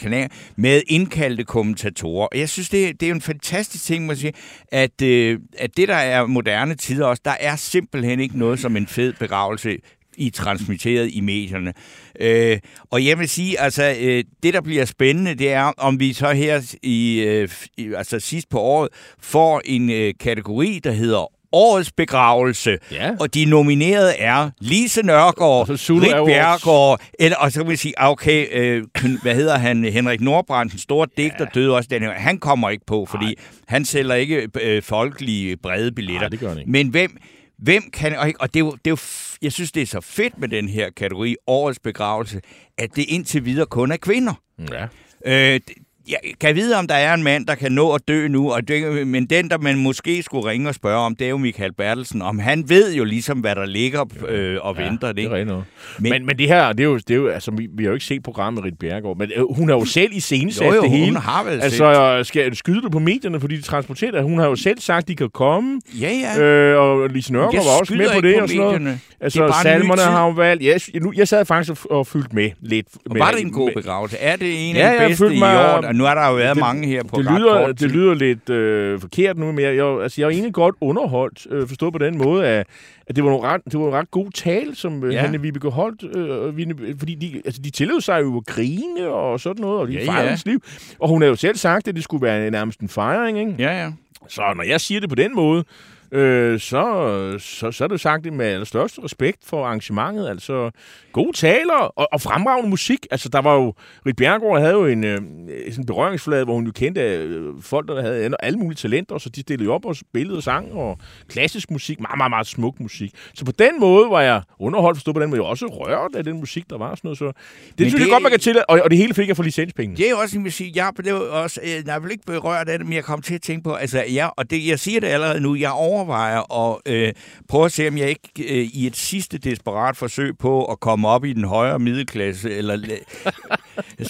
kanaler, 0.00 0.28
med 0.56 0.82
indkaldte 0.86 1.44
kommentatorer. 1.44 2.26
Og 2.26 2.38
jeg 2.38 2.48
synes, 2.48 2.68
det, 2.68 3.00
det 3.00 3.06
er 3.06 3.10
jo 3.10 3.14
en 3.14 3.20
fantastisk 3.20 3.84
ting, 3.84 4.06
må 4.06 4.14
sige, 4.14 4.32
at, 4.72 5.02
øh, 5.02 5.38
at 5.58 5.76
det, 5.76 5.88
der 5.88 5.94
er 5.94 6.26
moderne 6.26 6.74
tider 6.74 7.06
også, 7.06 7.22
der 7.24 7.36
er 7.40 7.56
simpelthen 7.56 8.20
ikke 8.20 8.38
noget 8.38 8.58
som 8.58 8.76
en 8.76 8.86
fed 8.86 9.12
begravelse 9.12 9.78
i 10.18 10.30
transmitteret 10.30 11.10
i 11.12 11.20
medierne. 11.20 11.72
Øh, 12.20 12.58
og 12.90 13.04
jeg 13.04 13.18
vil 13.18 13.28
sige, 13.28 13.60
altså, 13.60 13.96
øh, 14.00 14.24
det 14.42 14.54
der 14.54 14.60
bliver 14.60 14.84
spændende, 14.84 15.34
det 15.34 15.52
er, 15.52 15.72
om 15.76 16.00
vi 16.00 16.12
så 16.12 16.32
her 16.32 16.76
i, 16.82 17.20
øh, 17.20 17.48
i 17.76 17.92
altså 17.96 18.20
sidst 18.20 18.48
på 18.48 18.60
året 18.60 18.88
får 19.20 19.62
en 19.64 19.90
øh, 19.90 20.14
kategori, 20.20 20.80
der 20.84 20.92
hedder 20.92 21.32
årets 21.52 21.92
begravelse. 21.92 22.78
Ja. 22.92 23.10
Og 23.20 23.34
de 23.34 23.44
nominerede 23.44 24.12
er 24.18 24.50
Lise 24.60 25.02
Nørgaard, 25.02 25.68
Rik 25.70 26.26
Bjergård, 26.26 27.00
eller, 27.18 27.36
og 27.36 27.52
så 27.52 27.62
vil 27.62 27.68
jeg 27.68 27.78
sige, 27.78 27.94
okay, 27.96 28.46
øh, 28.52 28.84
hvad 29.22 29.34
hedder 29.34 29.58
han, 29.58 29.84
Henrik 29.84 30.20
Nordbrandt, 30.20 30.72
en 30.72 30.78
stor 30.78 31.04
digter, 31.16 31.46
ja. 31.54 31.60
døde 31.60 31.74
også 31.76 31.88
den 31.92 32.02
her. 32.02 32.12
Han 32.12 32.38
kommer 32.38 32.70
ikke 32.70 32.86
på, 32.86 33.06
fordi 33.06 33.24
Nej. 33.24 33.34
han 33.68 33.84
sælger 33.84 34.14
ikke 34.14 34.48
øh, 34.62 34.82
folkelige 34.82 35.56
brede 35.56 35.92
billetter. 35.92 36.20
Nej, 36.20 36.28
det 36.28 36.40
gør 36.40 36.48
han 36.48 36.58
ikke. 36.58 36.70
Men 36.70 36.88
hvem, 36.88 37.16
hvem 37.58 37.82
kan... 37.92 38.34
Og 38.40 38.54
det 38.54 38.60
er, 38.60 38.64
jo, 38.64 38.70
det 38.70 38.86
er 38.86 38.90
jo, 38.90 38.98
jeg 39.42 39.52
synes, 39.52 39.72
det 39.72 39.82
er 39.82 39.86
så 39.86 40.00
fedt 40.00 40.38
med 40.38 40.48
den 40.48 40.68
her 40.68 40.90
kategori, 40.90 41.36
årets 41.46 41.78
begravelse, 41.78 42.40
at 42.78 42.96
det 42.96 43.04
indtil 43.08 43.44
videre 43.44 43.66
kun 43.66 43.92
er 43.92 43.96
kvinder. 43.96 44.34
Ja. 44.72 44.88
Øh, 45.26 45.60
jeg 46.08 46.18
kan 46.40 46.56
vide, 46.56 46.78
om 46.78 46.86
der 46.86 46.94
er 46.94 47.14
en 47.14 47.22
mand, 47.22 47.46
der 47.46 47.54
kan 47.54 47.72
nå 47.72 47.92
at 47.92 48.08
dø 48.08 48.28
nu, 48.28 48.52
og 48.52 48.68
det, 48.68 49.06
men 49.06 49.26
den, 49.26 49.50
der 49.50 49.58
man 49.58 49.78
måske 49.78 50.22
skulle 50.22 50.50
ringe 50.50 50.68
og 50.68 50.74
spørge 50.74 50.98
om, 50.98 51.16
det 51.16 51.24
er 51.24 51.28
jo 51.28 51.36
Michael 51.36 51.72
Bertelsen. 51.72 52.22
Om 52.22 52.38
han 52.38 52.64
ved 52.68 52.94
jo 52.94 53.04
ligesom, 53.04 53.38
hvad 53.38 53.54
der 53.54 53.66
ligger 53.66 54.04
øh, 54.28 54.56
og 54.60 54.76
ja, 54.78 54.84
venter. 54.84 55.06
Det, 55.12 55.30
det 55.30 55.40
er 55.40 55.44
noget. 55.44 55.64
Men, 55.98 56.10
men, 56.12 56.26
men 56.26 56.38
det 56.38 56.48
her, 56.48 56.72
det 56.72 56.80
er 56.80 56.84
jo, 56.84 56.96
det 56.96 57.10
er 57.10 57.14
jo 57.14 57.28
altså, 57.28 57.50
vi, 57.50 57.68
vi 57.76 57.84
har 57.84 57.88
jo 57.90 57.94
ikke 57.94 58.06
set 58.06 58.22
programmet 58.22 58.64
Rit 58.64 58.78
Bjergård, 58.78 59.18
men 59.18 59.30
øh, 59.36 59.54
hun 59.54 59.68
har 59.68 59.76
jo 59.76 59.84
selv 59.84 60.12
i 60.12 60.20
scenen 60.20 60.52
sat 60.52 60.72
det 60.82 60.90
hele. 60.90 61.04
hun 61.04 61.16
har 61.16 61.44
vel 61.44 61.60
Altså, 61.62 62.14
set. 62.18 62.26
skal 62.26 62.56
skyde 62.56 62.82
det 62.82 62.92
på 62.92 62.98
medierne, 62.98 63.40
fordi 63.40 63.56
de 63.56 63.62
transporterer 63.62 64.22
Hun 64.22 64.38
har 64.38 64.46
jo 64.46 64.56
selv 64.56 64.80
sagt, 64.80 65.02
at 65.04 65.08
de 65.08 65.16
kan 65.16 65.30
komme. 65.34 65.80
Ja, 66.00 66.10
ja. 66.36 66.42
Øh, 66.42 66.80
og 66.80 67.08
Lise 67.08 67.32
Nørgaard 67.32 67.64
var 67.64 67.80
også 67.80 67.94
med 67.94 68.08
på 68.14 68.20
det 68.20 68.34
på 68.36 68.42
og 68.42 68.48
sådan 68.48 68.82
noget. 68.82 68.98
Altså, 69.20 69.58
salmerne 69.62 70.02
har 70.02 70.24
jo 70.26 70.30
valgt... 70.30 70.62
Jeg, 70.62 70.80
nu, 71.02 71.12
jeg 71.16 71.28
sad 71.28 71.44
faktisk 71.44 71.84
og, 71.84 71.98
og 71.98 72.06
fyldte 72.06 72.34
med 72.34 72.50
lidt. 72.60 72.86
Og 73.10 73.18
var 73.18 73.30
det 73.30 73.40
en 73.40 73.50
god 73.50 73.70
begravelse? 73.74 74.16
Er 74.18 74.36
det 74.36 74.70
en 74.70 74.76
af 74.76 75.00
de 75.00 75.08
bedste 75.08 75.34
i 75.34 75.42
år, 75.42 75.92
nu 75.98 76.04
er 76.04 76.14
der 76.14 76.28
jo 76.28 76.34
været 76.34 76.54
det- 76.56 76.60
mange 76.60 76.86
her 76.86 77.02
på 77.02 77.16
det 77.22 77.24
lyder, 77.24 77.66
kort 77.66 77.80
det 77.80 77.90
lyder 77.90 78.14
lidt 78.14 78.50
øh, 78.50 79.00
forkert 79.00 79.38
nu, 79.38 79.52
men 79.52 79.64
jeg, 79.64 79.76
jeg, 79.76 79.86
altså, 80.02 80.20
jeg 80.20 80.26
er 80.26 80.30
egentlig 80.30 80.52
godt 80.54 80.74
underholdt, 80.80 81.46
øh, 81.50 81.68
forstået 81.68 81.92
på 81.92 81.98
den 81.98 82.18
måde, 82.18 82.46
at, 82.46 82.66
at 83.06 83.16
det 83.16 83.24
var 83.24 83.30
nogle 83.30 83.46
ret, 83.48 83.60
det 83.64 83.80
var 83.80 83.86
en 83.88 83.92
ret 83.94 84.10
god 84.10 84.30
tale, 84.30 84.74
som 84.74 85.04
øh, 85.04 85.14
Ja. 85.14 85.20
Hanne 85.20 85.40
Vibeke 85.40 85.68
holdt, 85.68 86.16
øh, 86.16 86.56
Vibeke- 86.56 86.98
fordi 86.98 87.14
de, 87.14 87.42
altså, 87.44 87.60
de 87.64 87.70
tillod 87.70 88.00
sig 88.00 88.22
jo 88.22 88.36
at 88.36 88.46
grine 88.46 89.08
og 89.08 89.40
sådan 89.40 89.60
noget, 89.60 89.80
og 89.80 89.88
de 89.88 89.92
Ja, 89.92 90.06
fejrede 90.06 90.30
ja. 90.30 90.36
liv. 90.46 90.62
Og 90.98 91.08
hun 91.08 91.22
har 91.22 91.28
jo 91.28 91.36
selv 91.36 91.56
sagt, 91.56 91.88
at 91.88 91.94
det 91.94 92.04
skulle 92.04 92.22
være 92.26 92.50
nærmest 92.50 92.80
en 92.80 92.88
fejring, 92.88 93.38
ikke? 93.38 93.54
Ja, 93.58 93.82
ja. 93.84 93.90
Så 94.28 94.42
når 94.56 94.62
jeg 94.64 94.80
siger 94.80 95.00
det 95.00 95.08
på 95.08 95.14
den 95.14 95.34
måde, 95.34 95.64
øh, 96.12 96.60
så, 96.60 97.36
så, 97.38 97.72
så 97.72 97.84
er 97.84 97.88
det 97.88 98.00
sagt 98.00 98.24
det 98.24 98.32
med 98.32 98.46
allerstørste 98.46 99.04
respekt 99.04 99.38
for 99.46 99.64
arrangementet. 99.66 100.28
Altså 100.28 100.70
gode 101.12 101.36
taler 101.36 101.74
og, 101.74 102.08
og 102.12 102.20
fremragende 102.20 102.70
musik. 102.70 103.06
Altså 103.10 103.28
der 103.28 103.40
var 103.42 103.54
jo, 103.54 103.74
Rit 104.06 104.16
Bjergård 104.16 104.60
havde 104.60 104.72
jo 104.72 104.86
en 104.86 105.04
øh, 105.04 105.16
sådan 105.16 105.74
en 105.78 105.86
berøringsflade, 105.86 106.44
hvor 106.44 106.54
hun 106.54 106.64
jo 106.66 106.72
kendte 106.72 107.00
øh, 107.00 107.52
folk, 107.62 107.88
der 107.88 108.02
havde 108.02 108.36
alle 108.40 108.58
mulige 108.58 108.76
talenter, 108.76 109.18
så 109.18 109.28
de 109.28 109.40
stillede 109.40 109.64
jo 109.64 109.74
op 109.74 109.84
og 109.84 109.96
spillede 109.96 110.36
og 110.36 110.42
sang 110.42 110.72
og 110.72 110.98
klassisk 111.28 111.70
musik, 111.70 112.00
meget, 112.00 112.16
meget, 112.18 112.30
meget 112.30 112.46
smuk 112.46 112.80
musik. 112.80 113.12
Så 113.34 113.44
på 113.44 113.52
den 113.52 113.80
måde 113.80 114.10
var 114.10 114.20
jeg 114.20 114.42
underholdt, 114.58 114.96
forstået 114.98 115.14
på 115.14 115.20
den 115.22 115.30
måde, 115.30 115.42
også 115.42 115.66
rørt 115.66 116.14
af 116.16 116.24
den 116.24 116.36
musik, 116.40 116.70
der 116.70 116.78
var 116.78 116.94
sådan 116.94 117.00
noget. 117.08 117.18
Så 117.18 117.24
det 117.26 117.34
Men 117.78 117.88
synes 117.88 117.92
det- 117.94 118.00
jeg 118.00 118.08
godt, 118.12 118.22
man 118.22 118.30
kan 118.32 118.40
til, 118.40 118.62
og, 118.68 118.80
og 118.84 118.90
det 118.90 118.98
hele 118.98 119.14
fik 119.14 119.28
jeg 119.28 119.36
for 119.36 119.42
licenspenge. 119.42 119.96
Det 119.96 120.06
er 120.06 120.10
jo 120.10 120.18
også, 120.18 120.40
vil 120.40 120.52
sige, 120.52 120.72
jeg 120.74 120.92
blev 120.96 121.14
også, 121.30 121.60
øh, 121.64 121.86
jeg 121.86 122.00
blev 122.02 122.10
ikke 122.12 122.26
berørt 122.26 122.68
af 122.68 122.78
det, 122.78 122.86
men 122.86 122.94
jeg 122.94 123.04
kom 123.04 123.22
til 123.22 123.34
at 123.34 123.42
tænke 123.42 123.64
på, 123.64 123.72
altså, 123.74 124.04
ja, 124.12 124.26
og 124.36 124.50
det, 124.50 124.66
jeg 124.66 124.78
siger 124.78 125.00
det 125.00 125.06
allerede 125.08 125.40
nu, 125.40 125.54
jeg 125.54 125.70
overvejer 125.98 126.68
at 126.68 126.78
øh, 126.86 127.12
prøve 127.48 127.64
at 127.64 127.72
se, 127.72 127.88
om 127.88 127.98
jeg 127.98 128.08
ikke 128.08 128.30
øh, 128.38 128.68
i 128.72 128.86
et 128.86 128.96
sidste 128.96 129.38
desperat 129.38 129.96
forsøg 129.96 130.38
på 130.38 130.64
at 130.64 130.80
komme 130.80 131.08
op 131.08 131.24
i 131.24 131.32
den 131.32 131.44
højere 131.44 131.78
middelklasse, 131.78 132.50
eller 132.50 132.76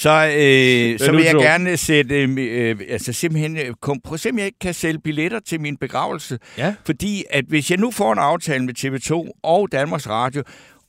så, 0.03 0.11
øh, 0.11 0.99
så 0.99 1.12
vil 1.12 1.24
jeg 1.24 1.34
gerne 1.34 1.76
sætte, 1.76 2.22
øh, 2.22 2.36
øh, 2.39 2.80
altså 2.89 3.12
simpelthen, 3.12 3.57
øh, 3.57 3.74
kom, 3.80 4.01
prøv 4.01 4.14
at 4.14 4.20
se, 4.20 4.30
om 4.30 4.39
jeg 4.39 4.47
ikke 4.47 4.59
kan 4.59 4.74
sælge 4.74 5.01
billetter 5.01 5.41
til 5.41 5.61
min 5.61 5.76
begravelse. 5.76 6.39
Ja. 6.59 6.74
Fordi 6.86 7.24
at 7.30 7.45
hvis 7.49 7.70
jeg 7.70 7.78
nu 7.78 7.91
får 7.91 8.12
en 8.12 8.18
aftale 8.18 8.64
med 8.64 8.74
TV2 8.78 9.41
og 9.43 9.72
Danmarks 9.72 10.09
Radio, 10.09 10.43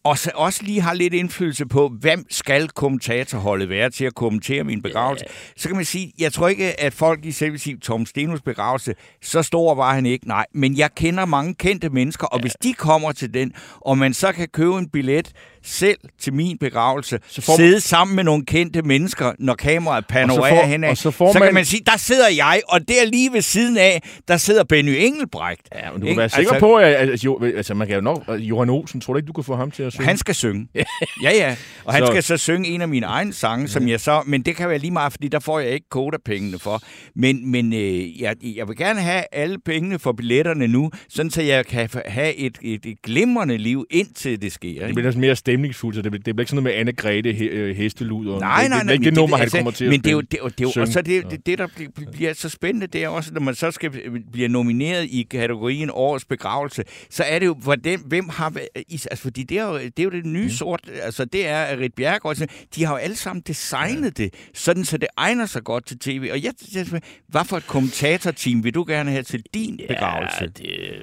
og 0.04 0.18
så 0.18 0.32
også 0.36 0.64
lige 0.64 0.82
har 0.82 0.94
lidt 0.94 1.14
indflydelse 1.14 1.66
på, 1.66 1.92
hvem 2.00 2.26
skal 2.30 2.68
kommentatorholdet 2.68 3.70
være 3.70 3.90
til 3.90 4.06
at 4.06 4.16
kommentere 4.16 4.64
min 4.64 4.82
begravelse, 4.82 5.26
så 5.58 5.68
kan 5.68 5.76
man 5.76 5.86
sige, 5.86 6.14
jeg 6.20 6.34
tror 6.34 6.48
ikke, 6.48 6.80
at 6.80 6.94
folk 6.94 7.26
i 7.26 7.32
selv 7.32 7.52
vil 7.52 7.60
sige, 7.60 7.78
Tom 7.78 8.06
Stenos 8.06 8.42
begravelse, 8.42 8.96
så 9.22 9.44
stor 9.44 9.76
var 9.76 9.94
han 9.94 10.06
ikke, 10.06 10.28
nej. 10.28 10.46
Men 10.54 10.78
jeg 10.78 10.90
kender 10.96 11.26
mange 11.26 11.56
kendte 11.56 11.90
mennesker, 11.90 12.28
og 12.28 12.42
hvis 12.42 12.54
de 12.64 12.74
kommer 12.74 13.12
til 13.12 13.34
den, 13.34 13.54
og 13.76 13.98
man 13.98 14.14
så 14.14 14.32
kan 14.32 14.48
købe 14.48 14.78
en 14.78 14.90
billet 14.90 15.32
selv 15.64 15.98
til 16.20 16.34
min 16.34 16.58
begravelse, 16.58 17.20
Så 17.28 17.42
får 17.42 17.56
sidde 17.56 17.80
sammen 17.82 18.16
med 18.16 18.24
nogle 18.24 18.46
kendte 18.46 18.82
mennesker, 18.82 19.32
når 19.40 19.54
kameraet 19.54 20.06
panorerer 20.08 20.56
får- 20.62 20.68
henad, 20.68 20.90
og 20.90 20.98
så 20.98 21.12
får 21.12 21.34
så 21.34 21.40
man- 21.40 21.48
kan 21.48 21.54
man 21.54 21.66
sige, 21.66 21.82
der 21.86 21.98
sidder 21.98 22.30
jeg, 22.30 22.62
og 22.68 22.88
der 22.88 23.06
lige 23.12 23.34
ved 23.34 23.42
siden 23.42 23.78
af, 23.78 24.02
der 24.28 24.38
sidder 24.38 24.64
Benny 24.64 24.96
Engelbrecht. 25.00 25.62
Ja, 25.76 25.92
men 25.92 26.02
du 26.02 26.08
kan 26.08 26.18
være 26.18 26.30
sikker 26.30 26.52
Altså- 26.52 26.60
på, 26.60 26.76
at 26.76 26.96
altså, 26.96 27.26
jo, 27.26 27.44
altså, 27.56 27.74
man 27.74 27.88
kan 27.88 27.96
jo 27.96 28.02
nok... 28.02 28.24
Johan 28.40 28.70
Olsen, 28.70 29.02
tror 29.02 29.14
du 29.14 29.18
ikke, 29.18 29.28
du 29.28 29.34
kan 29.34 29.44
få 29.44 29.56
ham 29.56 29.72
til 29.72 29.84
at 29.84 29.94
synge? 29.94 30.06
Han 30.08 30.18
skal 30.18 30.36
synge. 30.36 30.68
ja, 30.76 31.32
ja. 31.32 31.56
Og 31.86 31.94
han 31.94 32.04
Så- 32.04 32.08
skal 32.12 32.24
så 32.24 32.38
synge 32.38 32.68
en 32.70 32.82
af 32.82 32.88
mine 32.88 33.06
egne 33.06 33.34
sange, 33.34 33.68
som 33.68 33.88
jeg 33.88 34.00
så... 34.00 34.22
Men 34.26 34.42
det 34.42 34.56
kan 34.56 34.70
være 34.70 34.78
lige 34.78 34.92
meget, 34.92 35.14
fordi 35.14 35.28
der 35.28 35.40
får 35.40 35.60
jeg 35.60 35.70
ikke 35.72 35.90
kodapengene 35.90 36.60
for. 36.60 36.82
Men, 37.16 37.52
men 37.52 37.74
øh, 37.74 38.22
jeg, 38.22 38.36
jeg 38.56 38.68
vil 38.68 38.78
gerne 38.78 39.02
have 39.02 39.24
alle 39.32 39.58
pengene 39.66 40.00
for 40.00 40.12
billetterne 40.12 40.68
nu, 40.68 40.92
sådan 41.10 41.32
så 41.32 41.42
jeg 41.42 41.66
kan 41.66 41.90
have 42.06 42.36
et, 42.36 42.58
et, 42.62 42.86
et 42.86 43.02
glimrende 43.02 43.58
liv, 43.58 43.86
indtil 43.92 44.42
det 44.42 44.52
sker. 44.52 44.70
Det 44.70 44.82
Ikke? 44.82 44.94
bliver 44.94 45.12
sådan 45.12 45.22
mere 45.22 45.36
stemningsfuldt, 45.54 45.96
så 45.96 46.02
det, 46.02 46.12
bliver- 46.12 46.24
det 46.24 46.36
bliver 46.36 46.44
ikke 46.44 46.50
sådan 46.50 46.64
noget 46.64 46.86
med 46.88 46.94
Anne-Grethe 46.94 47.32
he, 47.38 47.46
øh, 47.46 47.76
hestelud. 47.76 48.28
Og 48.28 48.40
Nej, 48.40 48.62
det, 48.62 48.70
nej, 48.70 48.78
det, 48.80 48.80
nej. 48.80 48.80
det, 48.80 48.86
det 48.86 48.90
er 48.90 48.94
ikke 48.94 49.04
men 49.06 49.14
det 49.14 49.22
nummer, 49.22 49.38
han 49.38 49.42
altså, 49.44 49.58
kommer 49.58 49.72
til 49.72 49.86
at 49.86 49.92
Men 49.92 50.00
det 50.02 50.08
er 50.08 50.12
jo, 50.12 50.20
spille. 50.22 50.28
det, 50.32 50.38
er 50.38 50.44
jo- 50.44 50.50
det, 50.50 50.60
er 50.60 50.64
jo, 50.64 50.72
Synge. 50.72 50.84
og 50.84 50.88
så 50.88 51.02
det, 51.02 51.32
det, 51.32 51.46
det, 51.46 51.58
der 51.58 51.68
bliver, 52.12 52.34
så 52.34 52.50
spændende, 52.50 52.88
det 52.88 53.04
er 53.04 53.08
også, 53.08 53.34
når 53.34 53.42
man 53.42 53.56
så 53.56 53.72
skal 53.72 53.92
blive 54.32 54.48
nomineret 54.48 55.06
i 55.06 55.28
kategorien 55.32 55.90
Årets 55.94 56.26
Begravelse, 56.26 56.84
så 57.10 57.24
er 57.24 57.40
det 57.40 57.46
jo, 57.46 57.54
hvordan, 57.54 58.00
hvem 58.06 58.30
har... 58.30 58.54
Altså, 58.76 59.10
fordi 59.16 59.44
det 59.44 59.58
er 59.58 59.64
jo 59.68 59.78
det, 59.80 60.00
er 60.00 60.04
jo 60.04 60.10
det 60.10 60.26
nye 60.26 60.44
Mm. 60.44 60.50
sort... 60.50 60.82
Altså, 61.04 61.26
det 61.26 61.48
er 61.48 61.78
Rit 61.80 61.94
Bjergård. 61.94 62.36
De 62.76 62.86
har 62.86 62.94
jo 62.94 62.98
alle 62.98 63.16
sammen 63.16 63.44
designet 63.48 64.18
det, 64.18 64.34
sådan 64.54 64.86
så 64.86 64.98
det 64.98 65.08
egner 65.18 65.46
sig 65.46 65.64
godt 65.64 65.86
til 65.86 66.00
tv. 66.00 66.30
Og 66.32 66.44
jeg, 66.44 66.54
jeg, 66.76 66.86
hvad 67.28 67.46
for 67.46 67.58
et 67.58 67.68
kommentatorteam 67.68 68.64
vil 68.64 68.74
du 68.74 68.86
gerne 68.88 69.12
have 69.12 69.24
til 69.24 69.44
din 69.54 69.80
begravelse? 69.88 70.38
Ja, 70.42 70.46
det 70.46 70.90
er 70.90 70.94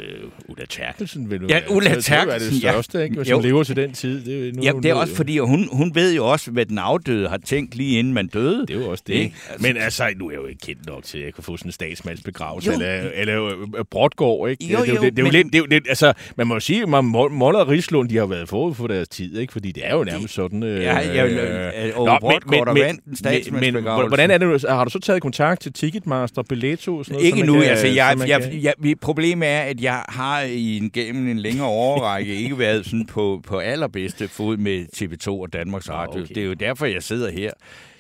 Ulla 0.49 0.65
Terkelsen, 0.67 1.31
vil 1.31 1.41
du 1.41 1.47
Ja, 1.49 1.61
Ulla 1.71 1.81
Det 1.81 1.91
er 1.91 1.91
jo 1.91 1.97
det 1.97 2.05
Terkelsen, 2.05 2.55
ja. 2.63 2.71
største, 2.73 3.05
ikke? 3.05 3.17
Hvis 3.17 3.31
Jo. 3.31 3.37
hun 3.37 3.45
lever 3.45 3.63
til 3.63 3.77
den 3.77 3.93
tid. 3.93 4.25
Det 4.25 4.36
er, 4.49 4.53
nu, 4.57 4.63
Ja, 4.63 4.73
det 4.83 4.91
er 4.91 4.95
også 4.95 5.11
jo. 5.13 5.17
fordi, 5.17 5.39
hun, 5.39 5.69
hun 5.73 5.95
ved 5.95 6.15
jo 6.15 6.27
også, 6.27 6.51
hvad 6.51 6.67
den 6.67 6.79
afdøde 6.79 7.29
har 7.29 7.37
tænkt 7.45 7.75
lige 7.75 7.99
inden 7.99 8.13
man 8.15 8.27
døde. 8.27 8.65
Det 8.69 8.77
er 8.77 8.81
jo 8.81 8.91
også 8.91 9.05
det. 9.07 9.13
Ikke? 9.15 9.25
Ikke? 9.25 9.37
Men 9.63 9.77
altså, 9.77 10.05
nu 10.19 10.27
er 10.27 10.31
jeg 10.31 10.39
jo 10.41 10.47
ikke 10.47 10.61
kendt 10.67 10.87
nok 10.87 11.05
til, 11.05 11.19
at 11.19 11.25
jeg 11.25 11.35
kan 11.35 11.45
få 11.45 11.57
sådan 11.57 11.69
en 11.69 11.73
statsmandsbegravelse, 11.73 12.71
Jo. 12.71 12.75
eller, 12.81 13.11
eller 13.15 13.45
øh, 13.47 13.85
Brodgård, 13.91 14.51
ikke? 14.51 14.65
Jo, 14.65 14.79
det, 14.81 14.89
er 14.89 14.95
jo, 14.95 15.01
det, 15.03 15.17
det, 15.17 15.19
er 15.19 15.23
jo 15.23 15.25
men- 15.25 15.33
lidt, 15.33 15.47
det, 15.47 15.55
er 15.55 15.59
jo 15.59 15.67
lidt, 15.71 15.85
altså, 15.89 16.13
man 16.37 16.47
må 16.47 16.55
jo 16.55 16.61
sige, 16.61 16.83
at 16.83 16.89
Moller 17.05 17.61
og 17.61 17.69
Rislund, 17.69 18.09
de 18.09 18.17
har 18.17 18.27
været 18.27 18.49
forud 18.49 18.75
for 18.75 18.87
deres 18.87 19.09
tid, 19.09 19.39
ikke? 19.39 19.53
Fordi 19.53 19.73
det 19.73 19.87
er 19.87 19.95
jo 19.97 20.05
nærmest 20.05 20.35
sådan... 20.35 20.63
Øh, 20.63 20.83
Ja, 20.83 20.97
jeg 20.97 21.25
vil- 21.27 21.39
øh, 21.39 22.01
Ove 22.01 22.17
Brodgaard, 22.21 22.67
der 22.67 22.73
vandt 22.85 23.05
en 23.05 23.17
statsmandsbegravelse. 23.17 24.03
men, 24.03 24.09
hvordan 24.09 24.31
er 24.31 24.39
det, 24.39 24.49
nu? 24.49 24.59
har 24.69 24.85
du 24.85 24.91
så 24.91 24.99
taget 24.99 25.23
kontakt 25.23 25.61
til 25.63 25.73
Ticketmaster, 25.73 26.43
Billetto 26.43 26.97
og 26.97 27.05
sådan 27.05 27.15
noget? 27.15 27.27
Ikke 27.27 27.39
så 27.39 27.45
nu. 27.47 27.53
kan- 27.53 27.63
altså, 27.63 27.83
så 27.87 27.93
jeg, 27.93 28.17
jeg, 28.29 28.43
kan- 28.43 28.63
jeg, 28.63 28.75
jeg, 28.85 28.95
problemet 29.01 29.49
er, 29.49 29.61
at 29.61 29.81
jeg 29.81 30.03
har 30.09 30.41
i 30.43 30.77
en, 30.77 30.91
gennem 30.91 31.29
en 31.29 31.39
længere 31.39 31.67
overrække 31.87 32.35
ikke 32.35 32.59
været 32.59 32.85
sådan 32.85 33.07
på, 33.07 33.41
på 33.47 33.59
allerbedste 33.59 34.26
fod 34.31 34.57
med 34.57 34.87
TV2 34.97 35.29
og 35.29 35.53
Danmarks 35.53 35.91
Radio. 35.91 36.23
okay. 36.23 36.35
Det 36.35 36.43
er 36.43 36.47
jo 36.47 36.55
derfor, 36.55 36.87
jeg 36.87 37.03
sidder 37.03 37.31
her. 37.31 37.51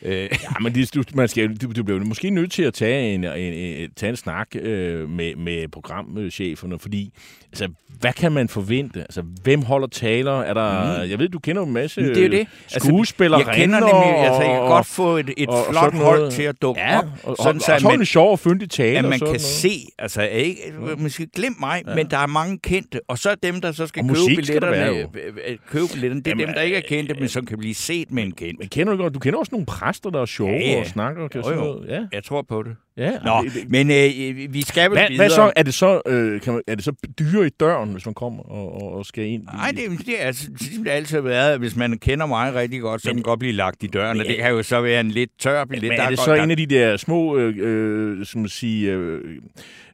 Øh, 0.02 0.12
Ja, 0.22 0.28
men 0.60 0.74
det, 0.74 0.94
du, 0.94 1.02
man 1.14 1.28
skal, 1.28 1.56
du, 1.56 1.72
du 1.72 1.82
bliver 1.82 2.04
måske 2.04 2.30
nødt 2.30 2.52
til 2.52 2.62
at 2.62 2.74
tage 2.74 3.14
en, 3.14 3.24
en, 3.24 3.32
en, 3.52 3.90
tage 3.96 4.10
en 4.10 4.16
snak 4.16 4.48
øh, 4.54 5.08
med, 5.10 5.36
med 5.36 5.68
programcheferne, 5.68 6.78
fordi 6.78 7.12
altså, 7.52 7.68
hvad 8.00 8.12
kan 8.12 8.32
man 8.32 8.48
forvente? 8.48 9.00
Altså, 9.00 9.22
hvem 9.42 9.62
holder 9.62 9.86
taler? 9.88 10.32
Er 10.40 10.54
der, 10.54 11.02
mm. 11.04 11.10
Jeg 11.10 11.18
ved, 11.18 11.28
du 11.28 11.38
kender 11.38 11.62
en 11.62 11.72
masse 11.72 12.00
Men 12.00 12.10
det 12.14 12.24
er 12.24 12.28
det. 12.28 12.46
Altså, 12.72 12.88
skuespillere, 12.88 13.42
jeg 13.46 13.56
kender 13.56 13.80
nemlig, 13.80 14.18
altså, 14.26 14.42
jeg 14.42 14.50
kan 14.60 14.68
godt 14.68 14.86
få 14.86 15.16
et, 15.16 15.30
et 15.36 15.48
og- 15.48 15.54
og 15.58 15.64
flot 15.70 15.84
sådan 15.84 16.00
hold 16.00 16.18
noget. 16.18 16.32
til 16.32 16.42
at 16.42 16.62
dukke 16.62 16.80
ja, 16.80 16.98
op, 16.98 17.04
og, 17.22 17.36
sådan 17.36 17.56
og, 17.56 17.62
så 17.62 17.72
og, 17.74 17.80
så 17.80 17.88
man, 17.88 18.00
en 18.00 18.06
sjov 18.06 18.30
og 18.32 18.38
fyndig 18.38 18.70
tale. 18.70 18.98
at 18.98 19.04
og 19.04 19.10
man 19.10 19.18
kan 19.18 19.26
noget. 19.26 19.40
se, 19.40 19.70
altså 19.98 20.22
ikke, 20.22 20.58
man 20.98 21.10
skal 21.10 21.26
glemme 21.34 21.56
mig, 21.60 21.82
ja. 21.86 21.94
men 21.94 22.06
der 22.10 22.18
er 22.18 22.26
mange 22.26 22.58
kendte, 22.58 23.00
og 23.08 23.18
så 23.18 23.30
er 23.30 23.34
dem, 23.34 23.60
der 23.60 23.72
så 23.72 23.86
skal 23.86 24.02
Og 24.02 24.08
købe 24.08 24.18
skal 24.20 24.36
billetterne, 24.36 24.76
være, 24.76 24.92
øh, 24.94 25.04
øh, 25.46 25.56
købe 25.70 25.84
billetterne, 25.92 26.20
det 26.22 26.26
er 26.26 26.30
Jamen, 26.30 26.46
dem, 26.46 26.54
der 26.54 26.60
ikke 26.62 26.76
er 26.76 26.80
kendte, 26.80 27.14
øh, 27.14 27.20
men 27.20 27.28
som 27.28 27.46
kan 27.46 27.58
blive 27.58 27.74
set 27.74 28.12
med 28.12 28.22
en 28.22 28.32
kendt. 28.32 28.58
Men 28.58 28.68
kender 28.68 28.96
du, 28.96 29.08
du 29.08 29.18
kender 29.18 29.38
også 29.38 29.50
nogle 29.52 29.66
præster, 29.86 30.10
der 30.10 30.20
er 30.20 30.24
sjove 30.26 30.50
Ja, 30.50 30.70
ja. 30.72 30.80
og 30.80 30.86
snakker. 30.86 31.22
Og 31.22 31.30
kan 31.30 31.40
Jo, 31.40 31.50
jo. 31.50 31.84
Ja, 31.88 32.06
Jeg 32.12 32.24
tror 32.24 32.42
på 32.42 32.62
det. 32.62 32.76
Ja. 32.96 33.10
Nå, 33.24 33.42
Det- 33.44 33.52
det- 33.54 33.70
men 33.70 33.90
øh, 33.90 34.54
vi 34.54 34.62
skal 34.62 34.90
vel 34.90 34.98
Hvad, 34.98 35.08
videre. 35.08 35.16
hvad 35.22 35.30
så? 35.30 35.52
Er 35.56 35.62
det 35.62 35.74
så, 35.74 36.00
øh, 36.06 36.40
kan 36.40 36.52
man, 36.52 36.62
er 36.66 36.74
det 36.74 36.84
så 36.84 36.92
dyre 37.18 37.46
i 37.46 37.50
døren, 37.60 37.92
hvis 37.92 38.06
man 38.06 38.14
kommer 38.14 38.42
og, 38.42 38.92
og, 38.92 39.06
skal 39.06 39.24
ind? 39.26 39.42
Nej, 39.44 39.70
det, 39.70 40.06
det 40.06 40.22
er 40.22 40.26
altså, 40.26 40.46
det 40.84 40.90
altid 40.90 41.20
været, 41.20 41.52
at 41.52 41.58
hvis 41.58 41.76
man 41.76 41.98
kender 41.98 42.26
mig 42.26 42.54
rigtig 42.54 42.80
godt, 42.80 43.02
så 43.02 43.08
kan 43.08 43.16
man 43.16 43.22
godt 43.22 43.38
blive 43.40 43.52
lagt 43.52 43.82
i 43.82 43.86
døren, 43.86 44.20
og 44.20 44.26
det 44.26 44.36
kan 44.36 44.50
jo 44.50 44.62
så 44.62 44.80
være 44.80 45.00
en 45.00 45.10
lidt 45.10 45.30
tør 45.38 45.64
billet. 45.64 45.88
Men 45.88 45.98
Der 45.98 46.04
er 46.04 46.08
det 46.08 46.18
godt- 46.18 46.24
så 46.24 46.34
der- 46.34 46.42
en 46.42 46.50
af 46.50 46.56
de 46.56 46.66
der 46.66 46.96
små, 46.96 47.36
øh, 47.36 47.54
øh, 47.58 48.26
som 48.26 48.40
man 48.40 48.48
sige, 48.48 48.90
øh, 48.92 49.20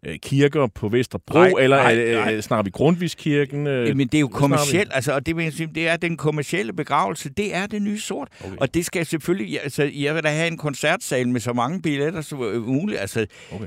øh, 0.07 0.19
kirker 0.23 0.67
på 0.67 0.89
Vesterbro, 0.89 1.39
Nej, 1.39 1.53
eller 1.61 1.77
nej, 1.77 1.95
er, 1.95 2.25
nej. 2.25 2.35
øh, 2.35 2.43
snakker 2.43 2.63
vi 2.65 2.71
Grundtvigskirken? 2.71 3.67
Øh, 3.67 3.97
Men 3.97 4.07
det 4.09 4.15
er 4.15 4.21
jo 4.21 4.29
kommercielt, 4.29 4.91
altså, 4.95 5.13
og 5.13 5.27
det, 5.27 5.37
vil 5.37 5.43
jeg 5.45 5.53
sige, 5.53 5.69
det 5.75 5.89
er 5.89 5.97
den 5.97 6.17
kommercielle 6.17 6.73
begravelse, 6.73 7.31
det 7.37 7.55
er 7.57 7.67
det 7.67 7.83
nye 7.83 7.99
sort. 8.01 8.29
Okay. 8.45 8.57
Og 8.57 8.75
det 8.75 8.87
skal 8.87 9.07
selvfølgelig, 9.07 9.59
altså, 9.63 9.91
jeg 9.95 10.15
vil 10.15 10.23
da 10.23 10.29
have 10.29 10.49
en 10.49 10.57
koncertsal 10.57 11.29
med 11.29 11.41
så 11.41 11.53
mange 11.53 11.83
billetter 11.83 12.21
som 12.21 12.43
øh, 12.43 12.69
muligt, 12.93 13.01
altså, 13.01 13.27
Okay. 13.53 13.67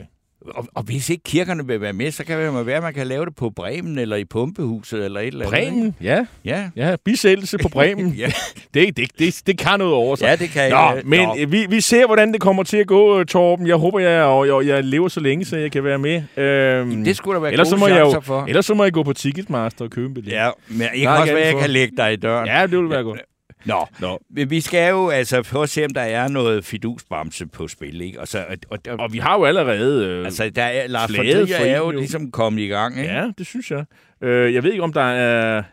og, 0.55 0.67
og, 0.76 0.84
hvis 0.84 1.09
ikke 1.09 1.23
kirkerne 1.23 1.67
vil 1.67 1.82
være 1.82 1.93
med, 1.93 2.11
så 2.11 2.26
kan 2.26 2.39
det 2.39 2.65
være, 2.65 2.78
at 2.78 2.84
man 2.84 2.93
kan 2.93 3.07
lave 3.07 3.26
det 3.26 3.36
på 3.36 3.49
Bremen, 3.49 3.97
eller 3.99 4.15
i 4.15 4.26
Pumpehuset, 4.26 5.05
eller 5.05 5.19
et 5.19 5.28
eller 5.28 5.45
andet. 5.45 5.51
Bremen, 5.71 5.95
ja. 6.01 6.26
Ja. 6.45 6.69
Ja, 6.76 6.95
bisættelse 7.05 7.57
på 7.57 7.69
Bremen. 7.69 8.13
Ja. 8.17 8.32
det, 8.73 8.97
det, 8.97 9.07
det, 9.19 9.41
det 9.47 9.57
kan 9.57 9.80
noget 9.80 9.93
over 9.93 10.15
sig. 10.15 10.26
ja, 10.26 10.36
det 10.36 10.49
kan 10.49 10.71
Nå, 10.71 10.78
jeg. 10.78 11.01
men 11.05 11.28
Nå. 11.28 11.36
vi, 11.47 11.65
vi 11.69 11.82
ser, 11.82 12.05
hvordan 12.05 12.34
det 12.34 12.41
kommer 12.41 12.63
til 12.63 12.78
at 12.78 12.88
gå, 12.88 13.19
øh, 13.19 13.26
Torben. 13.26 13.67
Jeg 13.67 13.76
håber, 13.76 13.99
jeg, 13.99 14.23
og 14.23 14.47
jeg, 14.47 14.67
jeg 14.76 14.84
lever 14.84 15.07
så 15.07 15.19
længe, 15.19 15.45
så 15.45 15.57
jeg 15.57 15.71
kan 15.71 15.84
være 15.84 15.97
med. 15.99 16.23
Øhm, 16.38 17.03
det 17.03 17.15
skulle 17.15 17.36
der 17.36 17.41
være 17.41 17.51
ellers 17.51 17.67
gode 17.69 17.80
så 17.80 17.86
må 17.86 17.88
jeg 17.88 17.99
jo, 17.99 18.19
for. 18.19 18.45
Ellers 18.47 18.65
så 18.65 18.73
må 18.73 18.84
jeg 18.84 18.93
gå 18.93 19.03
på 19.03 19.13
Ticketmaster 19.13 19.86
og 19.86 19.91
købe 19.91 20.07
en 20.07 20.13
billet. 20.13 20.32
Ja, 20.32 20.49
men 20.67 20.82
jeg 20.82 20.89
kan 21.01 21.07
også 21.09 21.34
være, 21.34 21.41
at 21.43 21.53
jeg 21.53 21.61
kan 21.61 21.69
lægge 21.69 21.97
dig 21.97 22.13
i 22.13 22.15
døren. 22.15 22.47
ja 22.47 22.61
det 22.61 22.78
vil 22.80 22.89
være 22.89 23.03
godt. 23.03 23.19
Nå, 23.66 23.88
Nå. 23.99 24.20
Vi 24.30 24.61
skal 24.61 24.89
jo 24.89 25.09
altså 25.09 25.43
prøve 25.43 25.63
at 25.63 25.70
se, 25.70 25.86
om 25.86 25.89
der 25.93 26.01
er 26.01 26.28
noget 26.28 26.66
fidusbamse 26.66 27.47
på 27.47 27.68
spil, 27.68 28.01
ikke? 28.01 28.22
Og, 28.22 28.28
så, 28.28 28.45
og, 28.70 28.80
og, 28.89 28.99
Og 28.99 29.13
vi 29.13 29.18
har 29.18 29.38
jo 29.38 29.45
allerede... 29.45 30.05
Øh, 30.05 30.26
altså, 30.26 30.49
der 30.49 30.63
er, 30.63 30.88
Lars 30.88 31.18
von 31.18 31.26
Trier 31.26 31.57
er 31.57 31.78
jo 31.78 31.91
jo. 31.91 31.99
ligesom 31.99 32.32
kommet 32.32 32.61
i 32.61 32.68
gang, 32.68 32.99
ikke? 32.99 33.13
Ja, 33.13 33.32
det 33.38 33.45
synes 33.47 33.72
jeg. 33.72 33.86
Øh, 34.22 34.53
jeg 34.53 34.63
ved 34.63 34.72
ikke, 34.72 34.84
om 34.84 34.93
der 34.93 35.01
er... 35.01 35.63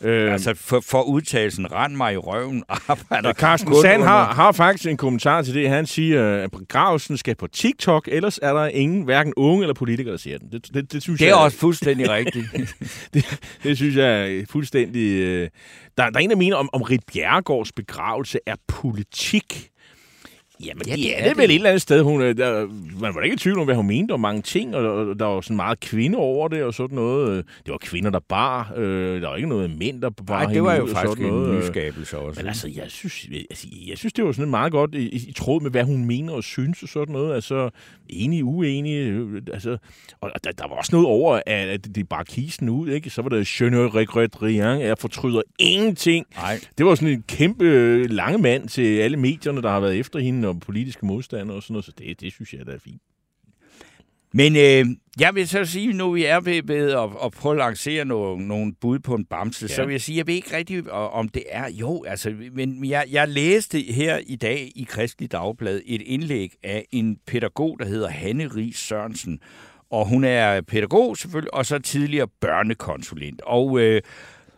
Øh, 0.00 0.32
Altså, 0.32 0.54
for, 0.54 0.80
for 0.80 1.02
udtalelsen, 1.02 1.72
rend 1.72 1.96
mig 1.96 2.14
i 2.14 2.16
røven, 2.16 2.64
arbejder 2.88 3.32
Carsten 3.32 3.70
kun 3.70 3.82
Sand 3.82 4.02
har, 4.02 4.34
har 4.34 4.52
faktisk 4.52 4.90
en 4.90 4.96
kommentar 4.96 5.42
til 5.42 5.54
det. 5.54 5.68
Han 5.68 5.86
siger, 5.86 6.42
at 6.42 6.50
begravelsen 6.50 7.16
skal 7.16 7.34
på 7.34 7.46
TikTok, 7.46 8.08
ellers 8.12 8.38
er 8.42 8.52
der 8.52 8.66
ingen, 8.66 9.02
hverken 9.02 9.32
unge 9.36 9.62
eller 9.62 9.74
politikere, 9.74 10.12
der 10.12 10.18
siger 10.18 10.38
den. 10.38 10.48
Det, 10.52 10.74
det, 10.74 10.92
det, 10.92 11.02
synes 11.02 11.18
Det 11.18 11.26
er 11.26 11.30
jeg, 11.30 11.36
også 11.36 11.58
fuldstændig 11.58 12.10
rigtigt. 12.10 12.46
det, 13.14 13.40
det 13.62 13.76
synes 13.76 13.96
jeg 13.96 14.32
er 14.32 14.44
fuldstændig... 14.50 15.20
Øh, 15.20 15.48
der, 15.98 16.10
der 16.10 16.18
er 16.18 16.22
en, 16.22 16.30
der 16.30 16.36
mener, 16.36 16.56
om, 16.56 16.70
om 16.72 16.82
Rit 16.82 17.02
Bjerregårds 17.12 17.72
begravelse 17.72 18.38
er 18.46 18.54
politik. 18.68 19.70
Jamen, 20.64 20.82
Ja, 20.86 20.90
ja, 20.90 20.96
det 20.96 21.04
det 21.04 21.18
er 21.18 21.22
det 21.22 21.28
det 21.30 21.38
vel 21.38 21.50
et 21.50 21.54
eller 21.54 21.70
andet 21.70 21.82
sted. 21.82 22.02
Hun, 22.02 22.22
øh, 22.22 22.36
der, 22.36 22.66
man 23.00 23.14
var 23.14 23.20
ikke 23.20 23.34
i 23.34 23.38
tvivl 23.38 23.58
om, 23.58 23.64
hvad 23.64 23.74
hun 23.74 23.86
mente 23.86 24.12
om 24.12 24.20
mange 24.20 24.42
ting, 24.42 24.76
og, 24.76 24.92
og 25.08 25.18
der 25.18 25.24
var 25.24 25.40
sådan 25.40 25.56
meget 25.56 25.80
kvinde 25.80 26.18
over 26.18 26.48
det 26.48 26.62
og 26.62 26.74
sådan 26.74 26.94
noget. 26.96 27.44
Det 27.66 27.72
var 27.72 27.78
kvinder, 27.78 28.10
der 28.10 28.20
bar. 28.28 28.72
Øh, 28.76 29.20
der 29.22 29.28
var 29.28 29.36
ikke 29.36 29.48
noget 29.48 29.78
mænd, 29.78 30.02
der 30.02 30.10
bar 30.10 30.42
Nej, 30.44 30.52
det 30.52 30.62
var 30.62 30.74
jo 30.74 30.86
faktisk 30.86 31.12
sådan 31.12 31.24
noget. 31.32 31.50
en 31.50 31.56
øh. 31.56 31.62
nyskabelse 31.62 32.18
også. 32.18 32.40
Men 32.40 32.48
altså, 32.48 32.68
jeg 32.76 32.84
synes, 32.88 33.26
altså, 33.50 33.66
jeg 33.88 33.98
synes 33.98 34.12
det 34.12 34.24
var 34.24 34.32
sådan 34.32 34.50
meget 34.50 34.72
godt 34.72 34.94
i, 34.94 35.08
i 35.28 35.32
tråd 35.36 35.60
med, 35.60 35.70
hvad 35.70 35.84
hun 35.84 36.04
mener 36.04 36.32
og 36.32 36.44
synes 36.44 36.82
og 36.82 36.88
sådan 36.88 37.12
noget. 37.12 37.34
Altså, 37.34 37.70
enig, 38.08 38.44
uenig. 38.44 38.94
øh, 38.96 39.42
Altså, 39.52 39.76
og 40.20 40.30
der, 40.44 40.52
der 40.52 40.68
var 40.68 40.74
også 40.76 40.90
noget 40.96 41.06
over, 41.08 41.40
at, 41.46 41.68
at 41.68 41.94
det 41.94 42.08
bare 42.08 42.24
kisten 42.24 42.68
ud, 42.68 42.88
ikke? 42.88 43.10
Så 43.10 43.22
var 43.22 43.28
det 43.28 43.60
je 43.60 43.70
ne 43.70 43.88
regrette 43.88 44.42
rien, 44.42 44.80
jeg 44.80 44.98
fortryder 44.98 45.42
ingenting. 45.58 46.26
Nej. 46.36 46.60
Det 46.78 46.86
var 46.86 46.94
sådan 46.94 47.08
en 47.08 47.24
kæmpe 47.28 47.66
lange 48.06 48.38
mand 48.38 48.68
til 48.68 48.98
alle 48.98 49.16
medierne, 49.16 49.62
der 49.62 49.70
har 49.70 49.80
været 49.80 49.96
efter 49.98 50.18
hende, 50.18 50.45
og 50.48 50.60
politiske 50.60 51.06
modstandere 51.06 51.56
og 51.56 51.62
sådan 51.62 51.74
noget, 51.74 51.84
så 51.84 51.92
det, 51.98 52.20
det 52.20 52.32
synes 52.32 52.54
jeg, 52.54 52.66
der 52.66 52.72
er 52.72 52.78
fint. 52.78 53.02
Men 54.32 54.56
øh, 54.56 54.96
jeg 55.20 55.34
vil 55.34 55.48
så 55.48 55.64
sige, 55.64 55.92
nu 55.92 56.10
vi 56.12 56.24
er 56.24 56.40
ved, 56.40 56.62
ved 56.62 56.92
at, 56.92 57.08
at 57.24 57.32
prøve 57.32 57.52
at 57.52 57.58
lancere 57.58 58.04
nogle, 58.04 58.48
nogle 58.48 58.74
bud 58.80 58.98
på 58.98 59.14
en 59.14 59.24
bamse, 59.24 59.66
ja. 59.68 59.74
så 59.74 59.84
vil 59.84 59.92
jeg 59.92 60.00
sige, 60.00 60.18
jeg 60.18 60.26
ved 60.26 60.34
ikke 60.34 60.56
rigtig, 60.56 60.90
og- 60.92 61.10
om 61.10 61.28
det 61.28 61.42
er... 61.48 61.70
Jo, 61.70 62.04
altså, 62.04 62.34
men 62.52 62.84
jeg, 62.84 63.04
jeg 63.10 63.28
læste 63.28 63.80
her 63.80 64.20
i 64.26 64.36
dag 64.36 64.72
i 64.74 64.86
Kristelig 64.88 65.32
Dagblad 65.32 65.80
et 65.86 66.02
indlæg 66.02 66.52
af 66.62 66.84
en 66.92 67.18
pædagog, 67.26 67.78
der 67.78 67.84
hedder 67.86 68.08
Hanne 68.08 68.46
Ries 68.46 68.78
Sørensen. 68.78 69.40
Og 69.90 70.08
hun 70.08 70.24
er 70.24 70.60
pædagog 70.60 71.16
selvfølgelig, 71.16 71.54
og 71.54 71.66
så 71.66 71.78
tidligere 71.78 72.28
børnekonsulent. 72.40 73.42
Og... 73.42 73.80
Øh, 73.80 74.02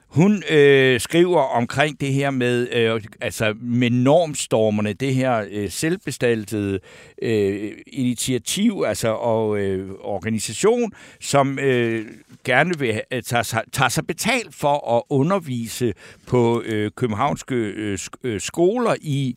hun 0.09 0.43
øh, 0.51 1.01
skriver 1.01 1.41
omkring 1.41 2.01
det 2.01 2.13
her 2.13 2.31
med, 2.31 2.69
øh, 2.73 3.01
altså 3.21 3.55
med 3.61 3.91
normstormerne, 3.91 4.93
det 4.93 5.15
her 5.15 5.45
øh, 5.51 5.71
selvbestaltede 5.71 6.81
øh, 7.23 7.73
initiativ 7.87 8.85
altså, 8.87 9.09
og 9.09 9.59
øh, 9.59 9.91
organisation, 10.01 10.93
som 11.21 11.59
øh, 11.59 12.07
gerne 12.45 12.79
vil 12.79 13.01
øh, 13.13 13.23
tage, 13.23 13.45
sig, 13.45 13.63
tage 13.73 13.91
sig 13.91 14.07
betalt 14.07 14.55
for 14.55 14.97
at 14.97 15.03
undervise 15.09 15.95
på 16.27 16.63
øh, 16.67 16.91
københavnske 16.97 17.55
øh, 17.55 17.99
øh, 18.25 18.41
skoler 18.41 18.95
i 19.01 19.37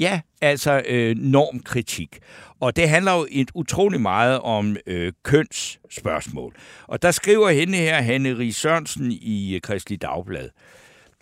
Ja, 0.00 0.20
altså 0.40 0.82
øh, 0.88 1.16
normkritik. 1.18 2.18
Og 2.60 2.76
det 2.76 2.88
handler 2.88 3.12
jo 3.12 3.26
et 3.30 3.50
utrolig 3.54 4.00
meget 4.00 4.40
om 4.40 4.76
øh, 4.86 5.12
kønsspørgsmål. 5.22 6.54
Og 6.86 7.02
der 7.02 7.10
skriver 7.10 7.50
hende 7.50 7.78
her, 7.78 8.02
Hanne 8.02 8.38
Ries 8.38 8.56
Sørensen 8.56 9.12
i 9.12 9.54
øh, 9.54 9.60
Kristelig 9.60 10.02
Dagblad. 10.02 10.44
Øh, 10.44 10.50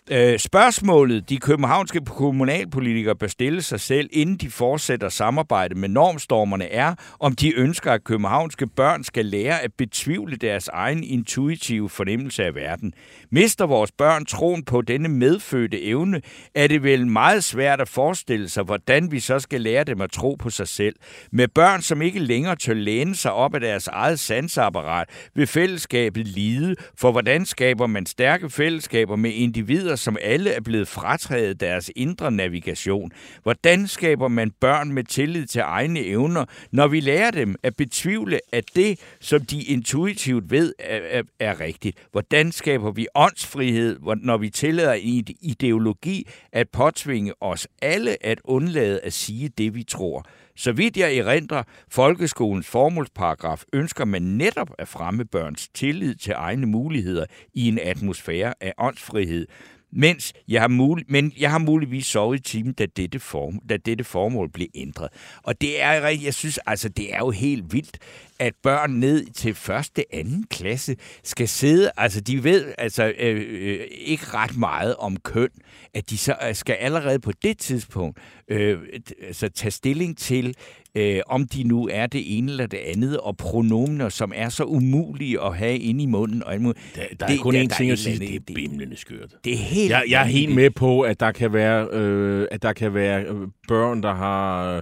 Øh, 0.09 0.39
spørgsmålet, 0.39 1.29
de 1.29 1.37
københavnske 1.37 2.01
kommunalpolitikere 2.05 3.15
bør 3.15 3.27
stille 3.27 3.61
sig 3.61 3.79
selv, 3.79 4.09
inden 4.11 4.37
de 4.37 4.49
fortsætter 4.49 5.09
samarbejde 5.09 5.75
med 5.75 5.89
normstormerne, 5.89 6.65
er, 6.65 6.95
om 7.19 7.35
de 7.35 7.55
ønsker, 7.55 7.91
at 7.91 8.03
københavnske 8.03 8.67
børn 8.67 9.03
skal 9.03 9.25
lære 9.25 9.61
at 9.61 9.71
betvivle 9.77 10.35
deres 10.35 10.67
egen 10.67 11.03
intuitive 11.03 11.89
fornemmelse 11.89 12.43
af 12.43 12.55
verden. 12.55 12.93
Mister 13.29 13.65
vores 13.65 13.91
børn 13.91 14.25
troen 14.25 14.63
på 14.63 14.81
denne 14.81 15.09
medfødte 15.09 15.83
evne, 15.83 16.21
er 16.55 16.67
det 16.67 16.83
vel 16.83 17.07
meget 17.07 17.43
svært 17.43 17.81
at 17.81 17.89
forestille 17.89 18.49
sig, 18.49 18.63
hvordan 18.63 19.11
vi 19.11 19.19
så 19.19 19.39
skal 19.39 19.61
lære 19.61 19.83
dem 19.83 20.01
at 20.01 20.11
tro 20.11 20.35
på 20.39 20.49
sig 20.49 20.67
selv. 20.67 20.95
Med 21.31 21.47
børn, 21.47 21.81
som 21.81 22.01
ikke 22.01 22.19
længere 22.19 22.55
tør 22.55 22.73
læne 22.73 23.15
sig 23.15 23.33
op 23.33 23.55
af 23.55 23.61
deres 23.61 23.87
eget 23.87 24.19
sansapparat, 24.19 25.09
vil 25.35 25.47
fællesskabet 25.47 26.27
lide, 26.27 26.75
for 26.97 27.11
hvordan 27.11 27.45
skaber 27.45 27.87
man 27.87 28.05
stærke 28.05 28.49
fællesskaber 28.49 29.15
med 29.15 29.31
individer, 29.31 29.90
som 29.95 30.17
alle 30.21 30.49
er 30.49 30.61
blevet 30.61 30.87
frataget 30.87 31.59
deres 31.59 31.91
indre 31.95 32.31
navigation? 32.31 33.11
Hvordan 33.43 33.87
skaber 33.87 34.27
man 34.27 34.51
børn 34.51 34.91
med 34.91 35.03
tillid 35.03 35.45
til 35.45 35.61
egne 35.65 36.05
evner, 36.05 36.45
når 36.71 36.87
vi 36.87 36.99
lærer 36.99 37.31
dem 37.31 37.55
at 37.63 37.75
betvivle, 37.75 38.39
at 38.51 38.65
det, 38.75 38.99
som 39.19 39.45
de 39.45 39.63
intuitivt 39.63 40.51
ved, 40.51 40.73
er, 40.79 40.99
er, 41.19 41.23
er 41.39 41.59
rigtigt? 41.59 41.97
Hvordan 42.11 42.51
skaber 42.51 42.91
vi 42.91 43.07
åndsfrihed, 43.15 43.99
når 44.21 44.37
vi 44.37 44.49
tillader 44.49 44.93
en 44.93 45.27
ideologi 45.41 46.27
at 46.51 46.69
påtvinge 46.69 47.33
os 47.41 47.67
alle 47.81 48.25
at 48.25 48.41
undlade 48.43 48.99
at 48.99 49.13
sige 49.13 49.49
det, 49.49 49.75
vi 49.75 49.83
tror? 49.83 50.25
Så 50.55 50.71
vidt 50.71 50.97
jeg 50.97 51.17
erindrer, 51.17 51.63
folkeskolens 51.89 52.67
formålsparagraf 52.67 53.63
ønsker 53.73 54.05
man 54.05 54.21
netop 54.21 54.69
at 54.77 54.87
fremme 54.87 55.25
børns 55.25 55.69
tillid 55.73 56.15
til 56.15 56.33
egne 56.37 56.65
muligheder 56.65 57.25
i 57.53 57.67
en 57.67 57.79
atmosfære 57.79 58.53
af 58.61 58.73
åndsfrihed. 58.77 59.47
Mens 59.93 60.33
jeg 60.47 60.61
har, 60.61 60.67
mul- 60.67 61.05
men 61.07 61.33
jeg 61.39 61.51
har 61.51 61.57
muligvis 61.57 62.05
sovet 62.05 62.39
i 62.39 62.41
timen, 62.41 62.73
da 62.73 62.85
dette, 62.85 63.19
form- 63.19 63.59
da 63.69 63.77
dette 63.77 64.03
formål 64.03 64.49
blev 64.51 64.67
ændret. 64.75 65.09
Og 65.43 65.61
det 65.61 65.81
er, 65.81 65.91
jeg 66.07 66.33
synes, 66.33 66.59
altså, 66.65 66.89
det 66.89 67.13
er 67.13 67.17
jo 67.17 67.29
helt 67.31 67.73
vildt, 67.73 67.97
at 68.39 68.53
børn 68.63 68.91
ned 68.91 69.25
til 69.25 69.55
første, 69.55 70.03
anden 70.15 70.45
klasse 70.49 70.95
skal 71.23 71.47
sidde, 71.47 71.91
altså 71.97 72.21
de 72.21 72.43
ved 72.43 72.73
altså 72.77 73.13
øh, 73.17 73.45
øh, 73.49 73.79
ikke 73.91 74.25
ret 74.33 74.57
meget 74.57 74.95
om 74.95 75.17
køn, 75.17 75.49
at 75.93 76.09
de 76.09 76.17
så 76.17 76.35
øh, 76.47 76.55
skal 76.55 76.73
allerede 76.73 77.19
på 77.19 77.31
det 77.43 77.57
tidspunkt 77.57 78.19
øh, 78.51 78.79
altså, 79.27 79.49
tage 79.49 79.71
stilling 79.71 80.17
til, 80.17 80.55
øh, 80.95 81.19
om 81.27 81.47
de 81.47 81.63
nu 81.63 81.89
er 81.91 82.07
det 82.07 82.37
ene 82.37 82.51
eller 82.51 82.67
det 82.67 82.77
andet, 82.77 83.17
og 83.17 83.37
pronomener, 83.37 84.09
som 84.09 84.31
er 84.35 84.49
så 84.49 84.63
umulige 84.63 85.41
at 85.41 85.57
have 85.57 85.77
inde 85.77 86.03
i 86.03 86.05
munden. 86.05 86.43
Og 86.43 86.61
muligt. 86.61 86.79
Der, 86.95 87.01
der 87.19 87.25
er 87.25 87.37
kun 87.41 87.55
én 87.55 87.77
ting 87.77 87.89
er 87.89 87.93
at 87.93 87.99
sige, 87.99 88.35
et 88.35 88.47
det 88.47 88.49
er 88.49 88.53
bimlende 88.55 88.97
skørt. 88.97 89.35
Det 89.43 89.53
er 89.53 89.57
helt 89.57 89.91
Jeg, 89.91 90.03
jeg 90.09 90.21
er 90.21 90.25
helt 90.25 90.55
med 90.55 90.69
på, 90.69 91.01
at 91.01 91.19
der 91.19 91.31
kan 91.31 91.53
være, 91.53 91.87
øh, 91.91 92.47
at 92.51 92.61
der 92.61 92.73
kan 92.73 92.93
være 92.93 93.23
øh, 93.23 93.47
børn, 93.67 94.03
der 94.03 94.13
har, 94.13 94.75
øh, 94.75 94.81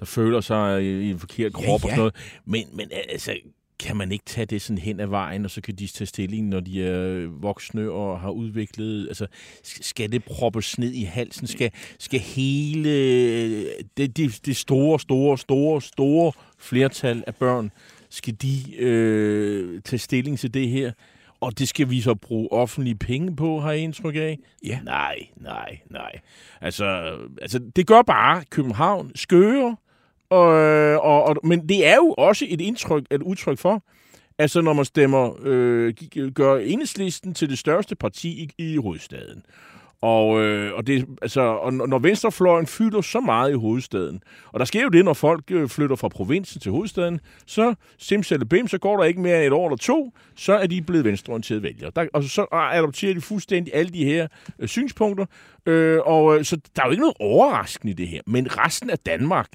der 0.00 0.06
føler 0.06 0.40
sig 0.40 0.82
i, 0.84 1.00
i 1.00 1.10
en 1.10 1.18
forkert 1.18 1.52
krop 1.52 1.64
Ja, 1.66 1.72
og 1.72 1.80
ja. 1.82 1.88
sådan 1.88 1.98
noget. 1.98 2.14
Men, 2.46 2.64
men 2.74 2.86
altså, 3.08 3.32
kan 3.80 3.96
man 3.96 4.12
ikke 4.12 4.24
tage 4.24 4.46
det 4.46 4.62
sådan 4.62 4.78
hen 4.78 5.00
ad 5.00 5.06
vejen, 5.06 5.44
og 5.44 5.50
så 5.50 5.60
kan 5.60 5.74
de 5.74 5.86
tage 5.86 6.06
stilling, 6.06 6.48
når 6.48 6.60
de 6.60 6.84
er 6.84 7.26
voksne 7.40 7.90
og 7.90 8.20
har 8.20 8.30
udviklet... 8.30 9.08
Altså, 9.08 9.26
sk- 9.66 9.82
skal 9.82 10.12
det 10.12 10.24
proppes 10.24 10.78
ned 10.78 10.92
i 10.92 11.02
halsen? 11.02 11.46
Skal, 11.46 11.70
skal 11.98 12.20
hele 12.20 12.90
det, 13.96 14.16
det, 14.16 14.46
det 14.46 14.56
store, 14.56 15.00
store, 15.00 15.38
store, 15.38 15.82
store 15.82 16.32
flertal 16.58 17.24
af 17.26 17.34
børn, 17.34 17.70
skal 18.10 18.34
de 18.34 18.76
øh, 18.78 19.82
tage 19.82 19.98
stilling 20.00 20.38
til 20.38 20.54
det 20.54 20.68
her? 20.68 20.92
Og 21.40 21.58
det 21.58 21.68
skal 21.68 21.90
vi 21.90 22.00
så 22.00 22.14
bruge 22.14 22.52
offentlige 22.52 22.94
penge 22.94 23.36
på, 23.36 23.60
har 23.60 23.72
jeg 23.72 23.80
indtryk 23.80 24.14
af? 24.16 24.38
Ja. 24.64 24.80
Nej, 24.84 25.16
nej, 25.36 25.78
nej. 25.90 26.12
Altså, 26.60 27.16
altså 27.42 27.58
det 27.76 27.86
gør 27.86 28.02
bare 28.02 28.44
København 28.50 29.12
skøre, 29.14 29.76
og, 30.30 30.56
øh, 30.56 30.98
og, 30.98 31.24
og, 31.24 31.36
men 31.44 31.68
det 31.68 31.86
er 31.86 31.94
jo 31.94 32.14
også 32.18 32.46
et 32.48 32.60
indtryk, 32.60 33.04
et 33.10 33.22
udtryk 33.22 33.58
for, 33.58 33.82
altså 34.38 34.60
når 34.60 34.72
man 34.72 34.84
stemmer, 34.84 35.36
øh, 35.42 35.94
gør 36.34 36.56
enhedslisten 36.56 37.34
til 37.34 37.50
det 37.50 37.58
største 37.58 37.96
parti 37.96 38.28
i, 38.28 38.72
i 38.72 38.76
hovedstaden. 38.76 39.42
Og, 40.00 40.40
øh, 40.42 40.74
og, 40.74 40.86
det, 40.86 41.06
altså, 41.22 41.40
og 41.40 41.72
når 41.72 41.98
venstrefløjen 41.98 42.66
fylder 42.66 43.00
så 43.00 43.20
meget 43.20 43.50
i 43.50 43.54
hovedstaden, 43.54 44.22
og 44.52 44.58
der 44.60 44.64
sker 44.64 44.82
jo 44.82 44.88
det, 44.88 45.04
når 45.04 45.12
folk 45.12 45.44
øh, 45.50 45.68
flytter 45.68 45.96
fra 45.96 46.08
provinsen 46.08 46.60
til 46.60 46.72
hovedstaden, 46.72 47.20
så 47.46 47.74
simsalabim, 47.98 48.68
så 48.68 48.78
går 48.78 48.96
der 48.96 49.04
ikke 49.04 49.20
mere 49.20 49.36
end 49.36 49.46
et 49.46 49.52
år 49.52 49.68
eller 49.68 49.76
to, 49.76 50.12
så 50.36 50.52
er 50.52 50.66
de 50.66 50.82
blevet 50.82 51.04
venstreorienterede 51.04 51.62
vælgere. 51.62 51.90
Der, 51.96 52.06
og 52.12 52.22
så 52.24 52.46
adopterer 52.52 53.14
de 53.14 53.20
fuldstændig 53.20 53.74
alle 53.74 53.92
de 53.92 54.04
her 54.04 54.28
øh, 54.58 54.68
synspunkter, 54.68 55.26
øh, 55.66 56.00
og 56.04 56.38
øh, 56.38 56.44
så 56.44 56.56
der 56.76 56.82
er 56.82 56.86
jo 56.86 56.90
ikke 56.90 57.00
noget 57.00 57.16
overraskende 57.20 57.90
i 57.90 57.94
det 57.94 58.08
her. 58.08 58.20
Men 58.26 58.58
resten 58.58 58.90
af 58.90 58.98
Danmark, 58.98 59.48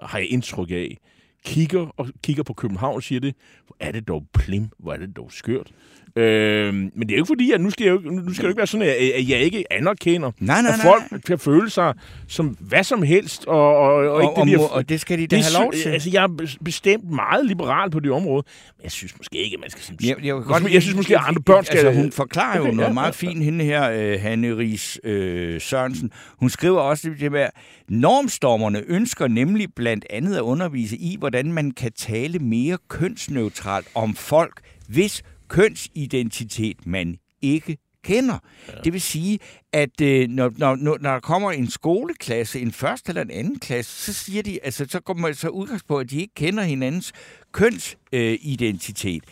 har 0.00 0.18
jeg 0.18 0.30
indtryk 0.30 0.70
af, 0.70 0.98
kigger 1.44 1.86
og 1.96 2.08
kigger 2.22 2.42
på 2.42 2.52
København 2.52 2.94
og 2.94 3.02
siger 3.02 3.20
det, 3.20 3.34
hvor 3.66 3.76
er 3.80 3.92
det 3.92 4.08
dog 4.08 4.26
plim, 4.34 4.68
hvor 4.78 4.92
er 4.92 4.96
det 4.96 5.16
dog 5.16 5.32
skørt. 5.32 5.72
Øh, 6.16 6.74
men 6.74 6.90
det 7.00 7.10
er 7.10 7.16
jo 7.16 7.22
ikke 7.22 7.26
fordi, 7.26 7.52
at 7.52 7.60
nu 7.60 7.70
skal, 7.70 7.84
jeg 7.84 7.92
jo, 7.92 8.00
nu 8.10 8.20
skal 8.34 8.36
det 8.36 8.42
jo 8.42 8.48
ikke 8.48 8.58
være 8.58 8.66
sådan, 8.66 8.86
at, 8.86 8.94
at 8.94 9.28
jeg 9.28 9.38
ikke 9.40 9.64
anerkender, 9.72 10.30
Nej, 10.40 10.62
nej, 10.62 10.70
at 10.72 10.78
nej. 10.84 10.86
folk 11.10 11.22
kan 11.26 11.38
føle 11.38 11.70
sig 11.70 11.94
som 12.28 12.56
hvad 12.60 12.84
som 12.84 13.02
helst, 13.02 13.44
og, 13.46 13.76
og, 13.76 13.94
og, 13.94 14.10
Og, 14.10 14.22
ikke 14.22 14.40
det, 14.40 14.48
de 14.58 14.64
og, 14.64 14.68
har- 14.70 14.76
og 14.76 14.88
det 14.88 15.00
skal 15.00 15.18
de 15.18 15.26
da 15.26 15.36
det 15.36 15.44
have 15.44 15.62
lov 15.64 15.72
til. 15.72 15.88
Altså, 15.88 16.10
jeg 16.12 16.22
er 16.24 16.28
bes- 16.42 16.56
bestemt 16.64 17.10
meget 17.10 17.46
liberal 17.46 17.90
på 17.90 18.00
det 18.00 18.10
område, 18.12 18.44
men 18.76 18.82
jeg 18.84 18.90
synes 18.92 19.16
måske 19.18 19.36
ikke, 19.44 19.54
at 19.54 19.60
man 19.60 19.70
skal 19.70 19.82
sige... 19.82 19.96
Jeg, 20.02 20.16
jeg, 20.24 20.42
jeg, 20.64 20.72
jeg 20.72 20.82
synes 20.82 20.96
måske, 20.96 21.16
at 21.18 21.22
andre 21.28 21.42
børn 21.42 21.64
skal... 21.64 21.78
Altså, 21.78 22.02
hun 22.02 22.12
forklarer 22.12 22.58
jo 22.58 22.64
noget 22.64 22.88
ja, 22.88 22.92
meget 22.92 23.14
fint, 23.14 23.44
hende 23.44 23.64
her, 23.64 23.90
øh, 23.90 24.20
Hanne 24.20 24.56
Ries 24.56 25.00
øh, 25.04 25.60
Sørensen. 25.60 26.10
Hun 26.40 26.50
skriver 26.50 26.80
også 26.80 27.10
det 27.20 27.32
med, 27.32 27.46
normstormerne 27.88 28.82
ønsker 28.86 29.28
nemlig 29.28 29.68
blandt 29.76 30.04
andet 30.10 30.36
at 30.36 30.40
undervise 30.40 30.96
i, 30.96 31.16
hvordan 31.18 31.52
man 31.52 31.70
kan 31.70 31.92
tale 31.92 32.38
mere 32.38 32.78
kønsneutralt 32.88 33.86
om 33.94 34.14
folk, 34.14 34.60
hvis 34.88 35.22
kønsidentitet 35.48 36.86
man 36.86 37.18
ikke 37.42 37.78
kender. 38.06 38.38
Ja. 38.68 38.72
Det 38.84 38.92
vil 38.92 39.00
sige, 39.00 39.38
at 39.72 40.00
øh, 40.00 40.28
når, 40.28 40.52
når, 40.56 40.76
når 40.76 40.96
der 40.96 41.20
kommer 41.20 41.52
en 41.52 41.70
skoleklasse, 41.70 42.60
en 42.60 42.72
første 42.72 43.08
eller 43.08 43.22
en 43.22 43.30
anden 43.30 43.58
klasse, 43.58 44.12
så 44.12 44.24
siger 44.24 44.42
de, 44.42 44.64
altså 44.64 44.86
så 44.88 45.00
går 45.00 45.14
man 45.14 45.34
så 45.34 45.48
udgangspunkt, 45.48 46.04
at 46.04 46.10
de 46.10 46.20
ikke 46.20 46.34
kender 46.34 46.62
hinandens 46.62 47.12
kønsidentitet. 47.52 49.24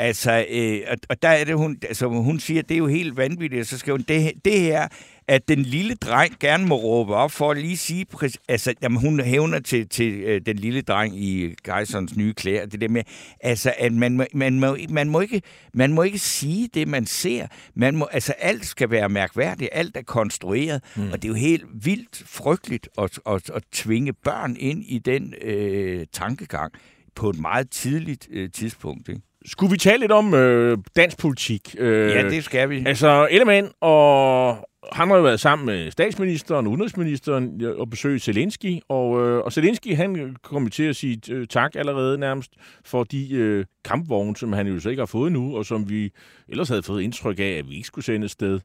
Altså, 0.00 0.46
øh, 0.50 0.80
og, 0.88 0.96
og 1.08 1.22
der 1.22 1.28
er 1.28 1.44
det, 1.44 1.56
hun, 1.56 1.78
altså, 1.82 2.06
hun 2.06 2.40
siger, 2.40 2.62
det 2.62 2.74
er 2.74 2.78
jo 2.78 2.86
helt 2.86 3.16
vanvittigt, 3.16 3.60
og 3.60 3.66
så 3.66 3.78
skal 3.78 3.92
hun, 3.92 4.04
det, 4.08 4.32
det 4.44 4.60
her, 4.60 4.88
at 5.28 5.48
den 5.48 5.62
lille 5.62 5.94
dreng 5.94 6.34
gerne 6.40 6.66
må 6.66 6.74
råbe 6.74 7.14
op 7.14 7.32
for 7.32 7.50
at 7.50 7.56
lige 7.56 7.76
sige, 7.76 8.06
altså, 8.48 8.74
jamen, 8.82 9.00
hun 9.00 9.20
hævner 9.20 9.60
til, 9.60 9.88
til 9.88 10.12
øh, 10.12 10.40
den 10.46 10.56
lille 10.56 10.82
dreng 10.82 11.16
i 11.16 11.54
Geiserens 11.64 12.16
nye 12.16 12.34
klæder, 12.34 12.66
det 12.66 12.80
der 12.80 12.88
med, 12.88 13.02
altså, 13.40 13.74
at 13.78 13.92
man, 13.92 14.16
må, 14.16 14.24
man, 14.34 14.60
må, 14.60 14.76
man, 14.88 15.08
må 15.08 15.20
ikke, 15.20 15.42
man 15.74 15.92
må 15.92 16.02
ikke 16.02 16.18
sige 16.18 16.68
det, 16.74 16.88
man 16.88 17.06
ser. 17.06 17.46
Man 17.74 17.96
må, 17.96 18.08
altså, 18.12 18.32
alt 18.38 18.66
skal 18.66 18.90
være 18.90 19.08
mærkværdigt, 19.08 19.70
alt 19.72 19.96
er 19.96 20.02
konstrueret, 20.02 20.82
mm. 20.96 21.12
og 21.12 21.22
det 21.22 21.24
er 21.24 21.28
jo 21.28 21.34
helt 21.34 21.64
vildt 21.74 22.22
frygteligt 22.26 22.88
at, 22.98 23.20
at, 23.26 23.50
at 23.50 23.62
tvinge 23.72 24.12
børn 24.12 24.56
ind 24.58 24.84
i 24.84 24.98
den 24.98 25.34
øh, 25.42 26.06
tankegang 26.12 26.72
på 27.14 27.30
et 27.30 27.38
meget 27.38 27.70
tidligt 27.70 28.28
øh, 28.30 28.50
tidspunkt, 28.50 29.08
ikke? 29.08 29.20
Skulle 29.46 29.70
vi 29.70 29.76
tale 29.76 30.00
lidt 30.00 30.12
om 30.12 30.34
øh, 30.34 30.78
dansk 30.96 31.18
politik? 31.18 31.74
Øh, 31.78 32.10
ja, 32.10 32.28
det 32.28 32.44
skal 32.44 32.70
vi. 32.70 32.82
Altså, 32.86 33.28
Ellemann 33.30 33.68
og 33.80 34.56
han 34.92 35.08
har 35.08 35.16
jo 35.16 35.22
været 35.22 35.40
sammen 35.40 35.66
med 35.66 35.90
statsministeren 35.90 36.66
og 36.66 36.72
udenrigsministeren 36.72 37.64
og 37.78 37.90
besøgt 37.90 38.22
Zelensky, 38.22 38.78
og, 38.88 39.26
øh, 39.26 39.44
og 39.44 39.52
Zelensky 39.52 39.96
han 39.96 40.36
kom 40.42 40.70
til 40.70 40.82
at 40.82 40.96
sige 40.96 41.20
øh, 41.30 41.46
tak 41.46 41.76
allerede 41.76 42.18
nærmest 42.18 42.52
for 42.84 43.04
de 43.04 43.34
øh, 43.34 43.64
kampvogne, 43.84 44.36
som 44.36 44.52
han 44.52 44.66
jo 44.66 44.80
så 44.80 44.90
ikke 44.90 45.00
har 45.00 45.06
fået 45.06 45.32
nu, 45.32 45.56
og 45.56 45.66
som 45.66 45.90
vi 45.90 46.10
ellers 46.48 46.68
havde 46.68 46.82
fået 46.82 47.02
indtryk 47.02 47.38
af, 47.38 47.56
at 47.58 47.68
vi 47.68 47.74
ikke 47.74 47.86
skulle 47.86 48.04
sende 48.04 48.28
sted. 48.28 48.60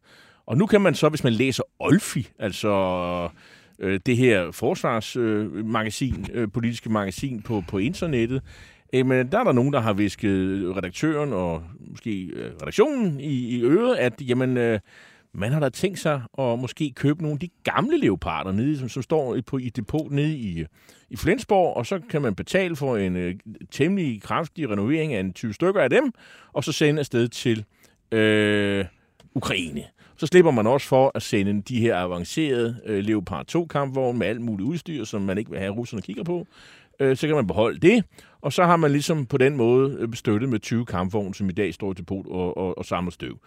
Og 0.47 0.57
nu 0.57 0.65
kan 0.65 0.81
man 0.81 0.95
så, 0.95 1.09
hvis 1.09 1.23
man 1.23 1.33
læser 1.33 1.63
Olfi, 1.79 2.27
altså 2.39 2.69
øh, 3.79 3.99
det 4.05 4.17
her 4.17 4.51
forsvarsmagasin, 4.51 6.25
øh, 6.33 6.47
politiske 6.53 6.89
magasin 6.89 7.41
på, 7.41 7.63
på 7.67 7.77
internettet, 7.77 8.41
men 9.03 9.31
der 9.31 9.39
er 9.39 9.43
der 9.43 9.51
nogen, 9.51 9.73
der 9.73 9.79
har 9.79 9.93
visket 9.93 10.75
redaktøren 10.77 11.33
og 11.33 11.63
måske 11.79 12.23
øh, 12.23 12.51
redaktionen 12.61 13.19
i, 13.19 13.57
i 13.57 13.63
øret, 13.63 13.95
at 13.95 14.13
jamen, 14.21 14.57
øh, 14.57 14.79
man 15.33 15.51
har 15.51 15.59
da 15.59 15.69
tænkt 15.69 15.99
sig 15.99 16.21
at 16.39 16.59
måske 16.59 16.91
købe 16.95 17.21
nogle 17.21 17.35
af 17.35 17.39
de 17.39 17.49
gamle 17.63 17.97
leoparder, 17.97 18.51
nede, 18.51 18.77
som, 18.79 18.89
som 18.89 19.03
står 19.03 19.37
på, 19.47 19.57
i 19.57 19.69
depot 19.69 20.11
nede 20.11 20.37
i, 20.37 20.59
øh, 20.59 20.65
i 21.09 21.15
Flensborg, 21.15 21.77
og 21.77 21.85
så 21.85 21.99
kan 22.09 22.21
man 22.21 22.35
betale 22.35 22.75
for 22.75 22.97
en 22.97 23.15
øh, 23.15 23.35
temmelig 23.71 24.21
kraftig 24.21 24.69
renovering 24.69 25.13
af 25.13 25.19
en 25.19 25.33
20 25.33 25.53
stykker 25.53 25.81
af 25.81 25.89
dem, 25.89 26.13
og 26.53 26.63
så 26.63 26.71
sende 26.71 26.99
afsted 26.99 27.27
til 27.27 27.65
øh, 28.11 28.85
Ukraine. 29.35 29.83
Så 30.17 30.27
slipper 30.27 30.51
man 30.51 30.67
også 30.67 30.87
for 30.87 31.11
at 31.15 31.21
sende 31.21 31.61
de 31.61 31.79
her 31.79 31.97
avancerede 31.97 32.81
øh, 32.85 33.03
Leopard 33.03 33.55
2-kampvogne 33.55 34.19
med 34.19 34.27
alt 34.27 34.41
muligt 34.41 34.67
udstyr, 34.67 35.03
som 35.03 35.21
man 35.21 35.37
ikke 35.37 35.51
vil 35.51 35.59
have, 35.59 35.71
at 35.71 35.77
russerne 35.77 36.01
kigger 36.01 36.23
på. 36.23 36.47
Øh, 36.99 37.17
så 37.17 37.27
kan 37.27 37.35
man 37.35 37.47
beholde 37.47 37.79
det, 37.79 38.03
og 38.45 38.53
så 38.53 38.63
har 38.63 38.75
man 38.75 38.91
ligesom 38.91 39.25
på 39.25 39.37
den 39.37 39.57
måde 39.57 39.97
øh, 39.99 40.13
støttet 40.13 40.49
med 40.49 40.59
20 40.59 40.85
kampvogne, 40.85 41.35
som 41.35 41.49
i 41.49 41.53
dag 41.53 41.73
står 41.73 41.93
til 41.93 42.03
pot 42.03 42.25
og, 42.27 42.57
og, 42.57 42.77
og 42.77 42.85
samler 42.85 43.11
støv 43.11 43.39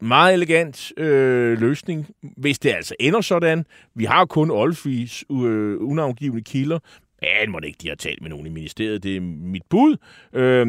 meget 0.00 0.34
elegant 0.34 0.92
øh, 0.96 1.60
løsning, 1.60 2.06
hvis 2.36 2.58
det 2.58 2.70
altså 2.70 2.94
ender 3.00 3.20
sådan. 3.20 3.66
Vi 3.94 4.04
har 4.04 4.24
kun 4.24 4.50
Olfis 4.50 5.24
øh, 5.30 5.76
unavngivende 5.80 6.42
kilder, 6.42 6.78
Ja, 7.22 7.46
må 7.48 7.60
det 7.60 7.66
ikke, 7.66 7.78
de 7.82 7.88
har 7.88 7.94
talt 7.94 8.22
med 8.22 8.30
nogen 8.30 8.46
i 8.46 8.48
ministeriet. 8.48 9.02
Det 9.02 9.16
er 9.16 9.20
mit 9.20 9.62
bud. 9.68 9.96
Øh, 10.32 10.66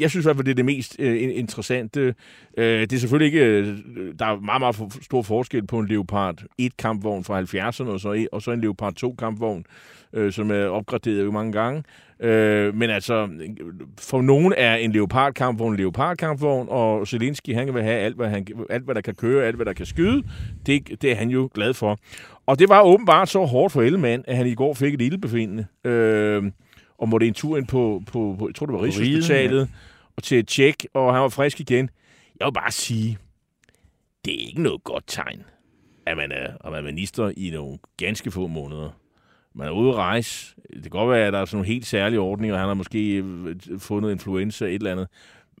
jeg 0.00 0.10
synes 0.10 0.24
i 0.24 0.26
hvert 0.26 0.36
fald, 0.36 0.44
det 0.44 0.50
er 0.50 0.54
det 0.54 0.64
mest 0.64 0.96
øh, 0.98 1.38
interessante. 1.38 2.14
Øh, 2.56 2.80
det 2.80 2.92
er 2.92 2.98
selvfølgelig 2.98 3.26
ikke... 3.26 3.46
Øh, 3.46 3.78
der 4.18 4.26
er 4.26 4.40
meget, 4.40 4.60
meget 4.60 4.98
stor 5.02 5.22
forskel 5.22 5.66
på 5.66 5.78
en 5.78 5.88
Leopard 5.88 6.42
1-kampvogn 6.62 7.24
fra 7.24 7.40
70'erne 7.40 7.90
og 7.90 8.00
så, 8.00 8.26
og 8.32 8.42
så 8.42 8.50
en 8.50 8.60
Leopard 8.60 9.04
2-kampvogn, 9.04 9.64
øh, 10.12 10.32
som 10.32 10.50
er 10.50 10.64
opgraderet 10.64 11.24
jo 11.24 11.30
mange 11.30 11.52
gange. 11.52 11.82
Øh, 12.20 12.74
men 12.74 12.90
altså, 12.90 13.28
for 13.98 14.22
nogen 14.22 14.54
er 14.56 14.74
en 14.74 14.92
Leopard-kampvogn 14.92 15.72
en 15.72 15.78
Leopard-kampvogn, 15.78 16.66
og 16.70 17.08
Zelensky, 17.08 17.54
han 17.54 17.74
vil 17.74 17.82
have 17.82 17.98
alt 17.98 18.16
hvad, 18.16 18.28
han, 18.28 18.46
alt, 18.70 18.84
hvad 18.84 18.94
der 18.94 19.00
kan 19.00 19.14
køre, 19.14 19.44
alt, 19.44 19.56
hvad 19.56 19.66
der 19.66 19.72
kan 19.72 19.86
skyde. 19.86 20.22
Det, 20.66 21.02
det 21.02 21.12
er 21.12 21.14
han 21.14 21.30
jo 21.30 21.50
glad 21.54 21.74
for. 21.74 21.98
Og 22.46 22.58
det 22.58 22.68
var 22.68 22.82
åbenbart 22.82 23.28
så 23.28 23.44
hårdt 23.44 23.72
for 23.72 23.82
Ellemann, 23.82 24.24
at 24.26 24.36
han 24.36 24.46
i 24.46 24.54
går 24.54 24.74
fik 24.74 24.94
et 24.94 25.00
ildebefindende, 25.00 25.66
øh, 25.84 26.44
og 26.98 27.08
måtte 27.08 27.26
en 27.26 27.34
tur 27.34 27.56
ind 27.56 27.66
på, 27.66 28.02
på, 28.06 28.36
på 28.38 28.48
jeg 28.48 28.54
tror 28.54 28.66
det 28.66 28.74
var 28.74 28.82
Rigshospitalet, 28.82 29.60
ja. 29.60 29.66
og 30.16 30.22
til 30.22 30.38
et 30.38 30.48
tjek, 30.48 30.86
og 30.94 31.12
han 31.12 31.22
var 31.22 31.28
frisk 31.28 31.60
igen. 31.60 31.90
Jeg 32.40 32.46
vil 32.46 32.52
bare 32.52 32.70
sige, 32.70 33.18
det 34.24 34.34
er 34.34 34.46
ikke 34.46 34.62
noget 34.62 34.84
godt 34.84 35.04
tegn, 35.06 35.44
at 36.06 36.16
man 36.16 36.32
er, 36.32 36.46
at 36.64 36.70
man 36.70 36.74
er 36.74 36.82
minister 36.82 37.32
i 37.36 37.50
nogle 37.50 37.78
ganske 37.96 38.30
få 38.30 38.46
måneder 38.46 38.90
man 39.56 39.68
er 39.68 39.72
ude 39.72 39.88
at 39.90 39.96
rejse. 39.96 40.54
Det 40.74 40.82
kan 40.82 40.90
godt 40.90 41.10
være, 41.10 41.26
at 41.26 41.32
der 41.32 41.38
er 41.38 41.44
sådan 41.44 41.56
nogle 41.56 41.72
helt 41.72 41.86
særlige 41.86 42.20
ordninger. 42.20 42.56
Han 42.56 42.66
har 42.66 42.74
måske 42.74 43.16
øh, 43.16 43.56
fundet 43.78 44.10
influenza 44.10 44.64
et 44.64 44.74
eller 44.74 44.92
andet. 44.92 45.08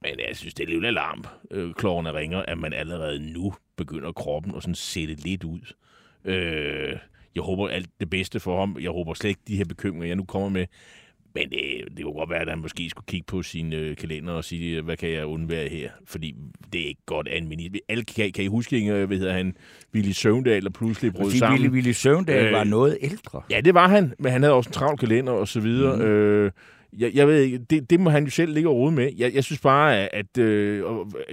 Men 0.02 0.12
jeg 0.28 0.36
synes, 0.36 0.54
det 0.54 0.64
er 0.64 0.68
lidt 0.68 0.86
alarm, 0.86 1.24
øh, 1.50 1.74
ringer, 2.14 2.42
at 2.42 2.58
man 2.58 2.72
allerede 2.72 3.32
nu 3.32 3.54
begynder 3.76 4.12
kroppen 4.12 4.54
at 4.56 4.62
sådan 4.62 4.74
sætte 4.74 5.14
lidt 5.14 5.44
ud. 5.44 5.60
Øh, 6.24 6.98
jeg 7.34 7.42
håber 7.42 7.68
alt 7.68 7.90
det 8.00 8.10
bedste 8.10 8.40
for 8.40 8.60
ham. 8.60 8.76
Jeg 8.80 8.90
håber 8.90 9.14
slet 9.14 9.28
ikke 9.28 9.42
de 9.48 9.56
her 9.56 9.64
bekymringer, 9.64 10.06
jeg 10.06 10.16
nu 10.16 10.24
kommer 10.24 10.48
med, 10.48 10.66
men 11.36 11.50
det, 11.50 11.96
det 11.96 12.04
kunne 12.04 12.14
godt 12.14 12.30
være, 12.30 12.40
at 12.40 12.48
han 12.48 12.58
måske 12.58 12.90
skulle 12.90 13.06
kigge 13.06 13.24
på 13.26 13.42
sin 13.42 13.72
øh, 13.72 13.96
kalender 13.96 14.32
og 14.32 14.44
sige, 14.44 14.82
hvad 14.82 14.96
kan 14.96 15.10
jeg 15.10 15.26
undvære 15.26 15.68
her? 15.68 15.90
Fordi 16.04 16.34
det 16.72 16.80
er 16.80 16.86
ikke 16.86 17.06
godt, 17.06 17.28
at 17.28 17.42
en. 17.42 17.74
Alle 17.88 18.04
kan, 18.04 18.32
kan 18.32 18.44
I 18.44 18.46
huske, 18.46 18.76
ikke, 18.76 19.06
hvad 19.06 19.18
hedder 19.18 19.32
han, 19.32 19.56
Willy 19.94 20.12
Søvndal, 20.12 20.64
der 20.64 20.70
pludselig 20.70 21.12
brød 21.12 21.24
Fordi 21.24 21.38
sammen? 21.38 21.60
Willy, 21.60 21.74
Willy 21.74 21.92
Søvndal 21.92 22.46
øh, 22.46 22.52
var 22.52 22.64
noget 22.64 22.98
ældre. 23.00 23.42
Ja, 23.50 23.60
det 23.60 23.74
var 23.74 23.88
han, 23.88 24.14
men 24.18 24.32
han 24.32 24.42
havde 24.42 24.54
også 24.54 24.68
en 24.68 24.74
travl 24.74 24.98
kalender 24.98 25.32
og 25.32 25.48
så 25.48 25.60
videre. 25.60 25.96
Mm. 25.96 26.02
Øh, 26.02 26.50
jeg, 26.98 27.10
jeg 27.14 27.28
ved 27.28 27.40
ikke, 27.40 27.58
det, 27.58 27.90
det 27.90 28.00
må 28.00 28.10
han 28.10 28.24
jo 28.24 28.30
selv 28.30 28.54
ligge 28.54 28.68
og 28.68 28.76
rode 28.76 28.92
med. 28.92 29.12
Jeg, 29.16 29.34
jeg 29.34 29.44
synes 29.44 29.60
bare, 29.60 30.14
at 30.14 30.38
øh, 30.38 30.84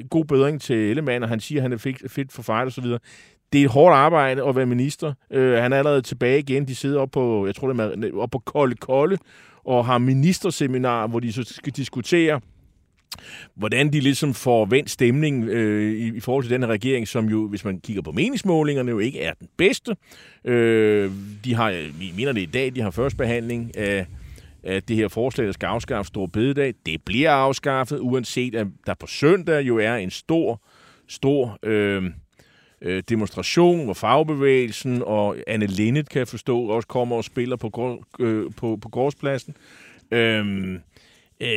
god 0.10 0.26
bedring 0.26 0.62
til 0.62 0.76
Ellemann, 0.76 1.24
og 1.24 1.30
han 1.30 1.40
siger, 1.40 1.60
at 1.60 1.64
han 1.64 1.74
er 1.74 1.78
fedt, 1.78 2.12
fedt 2.12 2.32
for 2.32 2.42
fejl 2.42 2.66
og 2.66 2.72
så 2.72 2.82
videre 2.82 3.00
det 3.54 3.62
er 3.62 3.66
et 3.66 3.72
hårdt 3.72 3.96
arbejde 3.96 4.48
at 4.48 4.56
være 4.56 4.66
minister. 4.66 5.14
Øh, 5.32 5.54
han 5.58 5.74
er 5.74 5.78
allerede 5.78 6.02
tilbage 6.02 6.40
igen. 6.40 6.68
De 6.68 6.76
sidder 6.76 7.00
op 7.00 7.12
på, 7.12 7.46
jeg 7.46 7.56
tror 7.56 7.74
det 7.74 7.80
er 7.80 8.18
op 8.18 8.30
på 8.30 8.40
Kolde 8.40 8.76
Kolde, 8.76 9.18
og 9.64 9.86
har 9.86 9.98
ministerseminar, 9.98 11.08
hvor 11.08 11.20
de 11.20 11.34
så 11.34 11.44
skal 11.44 11.74
diskutere, 11.74 12.42
hvordan 13.56 13.94
de 13.94 14.00
ligesom 14.00 14.34
får 14.34 14.66
vendt 14.66 14.90
stemning 14.90 15.44
øh, 15.50 15.94
i, 15.94 16.18
i 16.18 16.20
forhold 16.20 16.44
til 16.44 16.52
den 16.52 16.62
her 16.62 16.70
regering, 16.70 17.08
som 17.08 17.26
jo, 17.26 17.48
hvis 17.48 17.66
man 17.66 17.80
kigger 17.80 18.02
på 18.02 18.12
meningsmålingerne, 18.12 18.92
jo 18.92 19.00
ikke 19.00 19.22
er 19.22 19.34
den 19.34 19.48
bedste. 19.58 19.96
Øh, 20.46 21.12
de 21.44 21.56
har, 21.56 21.72
vi 22.00 22.14
mener 22.18 22.32
det 22.32 22.42
i 22.42 22.46
dag, 22.46 22.76
de 22.76 22.82
har 22.82 22.92
første 22.92 23.18
behandling 23.18 23.78
af, 23.78 24.06
af 24.64 24.84
det 24.84 24.96
her 24.96 25.08
forslag, 25.08 25.48
der 25.48 25.54
skal 25.54 25.68
afskaffe 25.68 26.08
stor 26.08 26.26
bededag. 26.26 26.74
Det 26.86 27.02
bliver 27.06 27.32
afskaffet, 27.32 28.00
uanset 28.00 28.56
at 28.56 28.68
der 28.86 28.94
på 28.94 29.08
søndag 29.08 29.62
jo 29.62 29.78
er 29.78 29.96
en 29.96 30.12
stor, 30.12 30.62
stor... 31.08 31.60
Øh, 31.64 32.04
øh, 32.84 33.04
demonstration, 33.10 33.84
hvor 33.84 33.94
fagbevægelsen 33.94 35.02
og 35.06 35.38
Anne 35.48 35.66
Linnet, 35.66 36.10
kan 36.10 36.20
jeg 36.20 36.28
forstå, 36.28 36.60
også 36.60 36.88
kommer 36.88 37.16
og 37.16 37.24
spiller 37.24 37.56
på, 37.56 37.70
gård, 37.70 38.00
øh, 38.20 38.52
på, 38.58 38.78
på 38.82 38.90
gårdspladsen. 38.90 39.56
Øhm, 40.12 40.80
øh, 41.42 41.50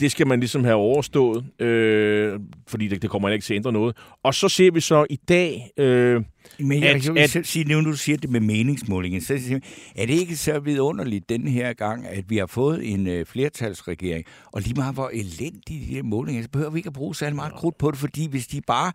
det 0.00 0.10
skal 0.10 0.26
man 0.26 0.40
ligesom 0.40 0.64
have 0.64 0.76
overstået, 0.76 1.44
øh, 1.58 2.40
fordi 2.68 2.88
det, 2.88 3.02
det 3.02 3.10
kommer 3.10 3.28
ikke 3.28 3.44
til 3.44 3.54
at 3.54 3.56
ændre 3.56 3.72
noget. 3.72 3.96
Og 4.22 4.34
så 4.34 4.48
ser 4.48 4.70
vi 4.70 4.80
så 4.80 5.06
i 5.10 5.16
dag... 5.16 5.70
Øh, 5.76 6.22
men 6.58 6.82
jeg 6.82 6.94
at, 6.94 7.02
kan 7.02 7.18
at, 7.18 7.30
sige, 7.44 7.64
nu 7.64 7.90
du 7.90 7.96
siger 7.96 8.18
det 8.18 8.30
med 8.30 8.40
meningsmålingen, 8.40 9.20
så 9.20 9.60
er 9.96 10.06
det 10.06 10.14
ikke 10.14 10.36
så 10.36 10.60
vidunderligt 10.60 11.28
den 11.28 11.48
her 11.48 11.72
gang, 11.72 12.06
at 12.06 12.24
vi 12.28 12.36
har 12.36 12.46
fået 12.46 12.92
en 12.92 13.06
øh, 13.06 13.26
flertalsregering, 13.26 14.24
og 14.52 14.60
lige 14.60 14.74
meget 14.74 14.94
hvor 14.94 15.10
elendige 15.12 15.60
de 15.68 15.94
her 15.94 16.02
målinger, 16.02 16.42
så 16.42 16.48
behøver 16.48 16.70
vi 16.70 16.78
ikke 16.78 16.86
at 16.86 16.92
bruge 16.92 17.14
særlig 17.14 17.36
meget 17.36 17.52
krudt 17.52 17.78
på 17.78 17.90
det, 17.90 17.98
fordi 17.98 18.28
hvis 18.28 18.46
de 18.46 18.60
bare 18.60 18.92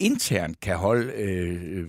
internt 0.00 0.60
kan 0.60 0.76
holde, 0.76 1.12
øh, 1.12 1.62
øh, 1.72 1.86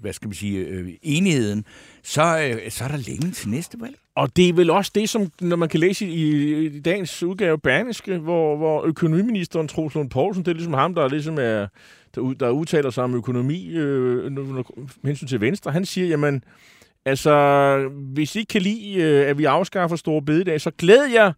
hvad 0.00 0.12
skal 0.12 0.28
man 0.28 0.34
sige, 0.34 0.58
øh, 0.58 0.88
enigheden, 1.02 1.64
så, 2.02 2.22
øh, 2.22 2.70
så 2.70 2.84
er 2.84 2.88
der 2.88 2.96
længe 2.96 3.30
til 3.30 3.48
næste 3.48 3.80
valg. 3.80 3.96
Og 4.14 4.36
det 4.36 4.48
er 4.48 4.52
vel 4.52 4.70
også 4.70 4.92
det, 4.94 5.08
som 5.08 5.32
når 5.40 5.56
man 5.56 5.68
kan 5.68 5.80
læse 5.80 6.06
i, 6.06 6.66
i 6.66 6.80
dagens 6.80 7.22
udgave 7.22 7.58
Berniske, 7.58 8.18
hvor, 8.18 8.56
hvor 8.56 8.84
økonomiministeren 8.84 9.68
Troels 9.68 9.94
Lund 9.94 10.10
Poulsen, 10.10 10.44
det 10.44 10.50
er 10.50 10.54
ligesom 10.54 10.74
ham, 10.74 10.94
der 10.94 11.08
ligesom 11.08 11.38
er, 11.38 11.66
der, 12.14 12.34
der 12.40 12.50
udtaler 12.50 12.90
sig 12.90 13.04
om 13.04 13.14
økonomi 13.14 13.70
øh, 13.70 14.32
hensyn 15.04 15.26
til 15.26 15.40
Venstre. 15.40 15.72
Han 15.72 15.84
siger, 15.84 16.06
jamen, 16.06 16.44
altså, 17.04 17.88
hvis 18.14 18.36
I 18.36 18.38
ikke 18.38 18.50
kan 18.50 18.62
lide, 18.62 18.94
øh, 18.94 19.30
at 19.30 19.38
vi 19.38 19.44
afskaffer 19.44 19.96
store 19.96 20.22
bededag, 20.22 20.60
så 20.60 20.70
glæder 20.70 21.08
jeg, 21.12 21.32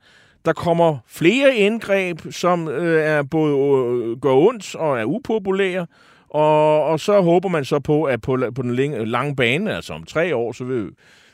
der 0.44 0.52
kommer 0.52 0.98
flere 1.06 1.56
indgreb, 1.56 2.20
som 2.30 2.68
øh, 2.68 3.02
er 3.02 3.22
både 3.22 3.52
øh, 3.52 4.20
går 4.20 4.48
ondt 4.48 4.74
og 4.74 5.00
er 5.00 5.04
upopulære, 5.04 5.86
og, 6.28 6.84
og 6.84 7.00
så 7.00 7.20
håber 7.20 7.48
man 7.48 7.64
så 7.64 7.78
på, 7.78 8.04
at 8.04 8.20
på, 8.20 8.38
på 8.54 8.62
den 8.62 9.08
lange 9.08 9.36
bane, 9.36 9.74
altså 9.74 9.92
om 9.92 10.04
tre 10.04 10.36
år, 10.36 10.52
så 10.52 10.64
vil 10.64 10.90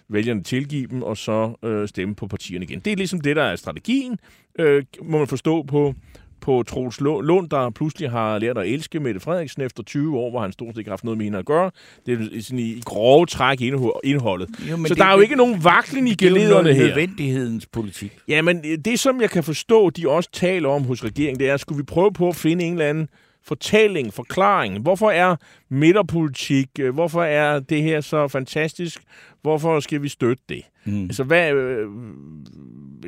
vælgerne 0.09 0.43
tilgive 0.43 0.87
dem, 0.87 1.03
og 1.03 1.17
så 1.17 1.53
øh, 1.65 1.89
stemme 1.89 2.15
på 2.15 2.27
partierne 2.27 2.65
igen. 2.65 2.81
Det 2.81 2.93
er 2.93 2.97
ligesom 2.97 3.21
det, 3.21 3.37
der 3.37 3.43
er 3.43 3.57
strategien, 3.57 4.19
øh, 4.59 4.85
må 5.03 5.19
man 5.19 5.27
forstå 5.27 5.63
på, 5.63 5.95
på 6.41 6.63
Troels 6.63 7.01
Lund, 7.01 7.51
der 7.51 7.71
pludselig 7.71 8.11
har 8.11 8.39
lært 8.39 8.59
at 8.59 8.67
elske 8.67 9.01
Mette 9.01 9.21
Frederiksen 9.21 9.63
efter 9.63 9.83
20 9.83 10.19
år, 10.19 10.31
hvor 10.31 10.41
han 10.41 10.53
stort 10.53 10.75
set 10.75 10.79
ikke 10.79 10.89
har 10.89 10.93
haft 10.93 11.05
noget 11.05 11.19
med 11.19 11.25
hende 11.25 11.39
at 11.39 11.47
gøre. 11.47 11.71
Det 12.07 12.15
er 12.15 12.43
sådan 12.43 12.59
i 12.59 12.81
grove 12.85 13.27
træk 13.27 13.61
indholdet. 13.61 14.49
Jo, 14.71 14.77
så 14.77 14.89
det, 14.89 14.99
der 14.99 15.05
er 15.05 15.15
jo 15.15 15.21
ikke 15.21 15.37
nogen 15.37 15.65
vakling 15.65 16.09
i 16.09 16.15
gelederne 16.15 16.75
her. 16.75 16.83
Er 16.83 16.87
nødvendighedens 16.87 17.67
politik. 17.67 18.19
Ja, 18.29 18.43
men 18.43 18.63
det 18.85 19.01
som 19.01 19.21
jeg 19.21 19.31
kan 19.31 19.45
forstå, 19.45 19.91
de 19.91 20.09
også 20.09 20.31
taler 20.33 20.69
om 20.69 20.85
hos 20.85 21.05
regeringen, 21.05 21.41
det 21.41 21.49
er, 21.49 21.57
skulle 21.57 21.77
vi 21.77 21.83
prøve 21.83 22.13
på 22.13 22.29
at 22.29 22.37
finde 22.37 22.65
en 22.65 22.73
eller 22.73 22.89
anden 22.89 23.09
fortælling, 23.43 24.15
forklaring. 24.15 24.79
Hvorfor 24.79 25.11
er 25.11 25.37
midterpolitik, 25.69 26.69
øh, 26.79 26.95
hvorfor 26.95 27.23
er 27.23 27.61
det 27.61 27.83
her 27.83 28.01
så 28.01 28.29
fantastisk? 28.29 29.03
Hvorfor 29.43 29.81
skal 29.81 30.03
vi 30.03 30.09
støtte 30.09 30.43
det? 30.49 30.63
Mm. 30.85 31.03
Altså, 31.03 31.25
hvad, 31.25 31.53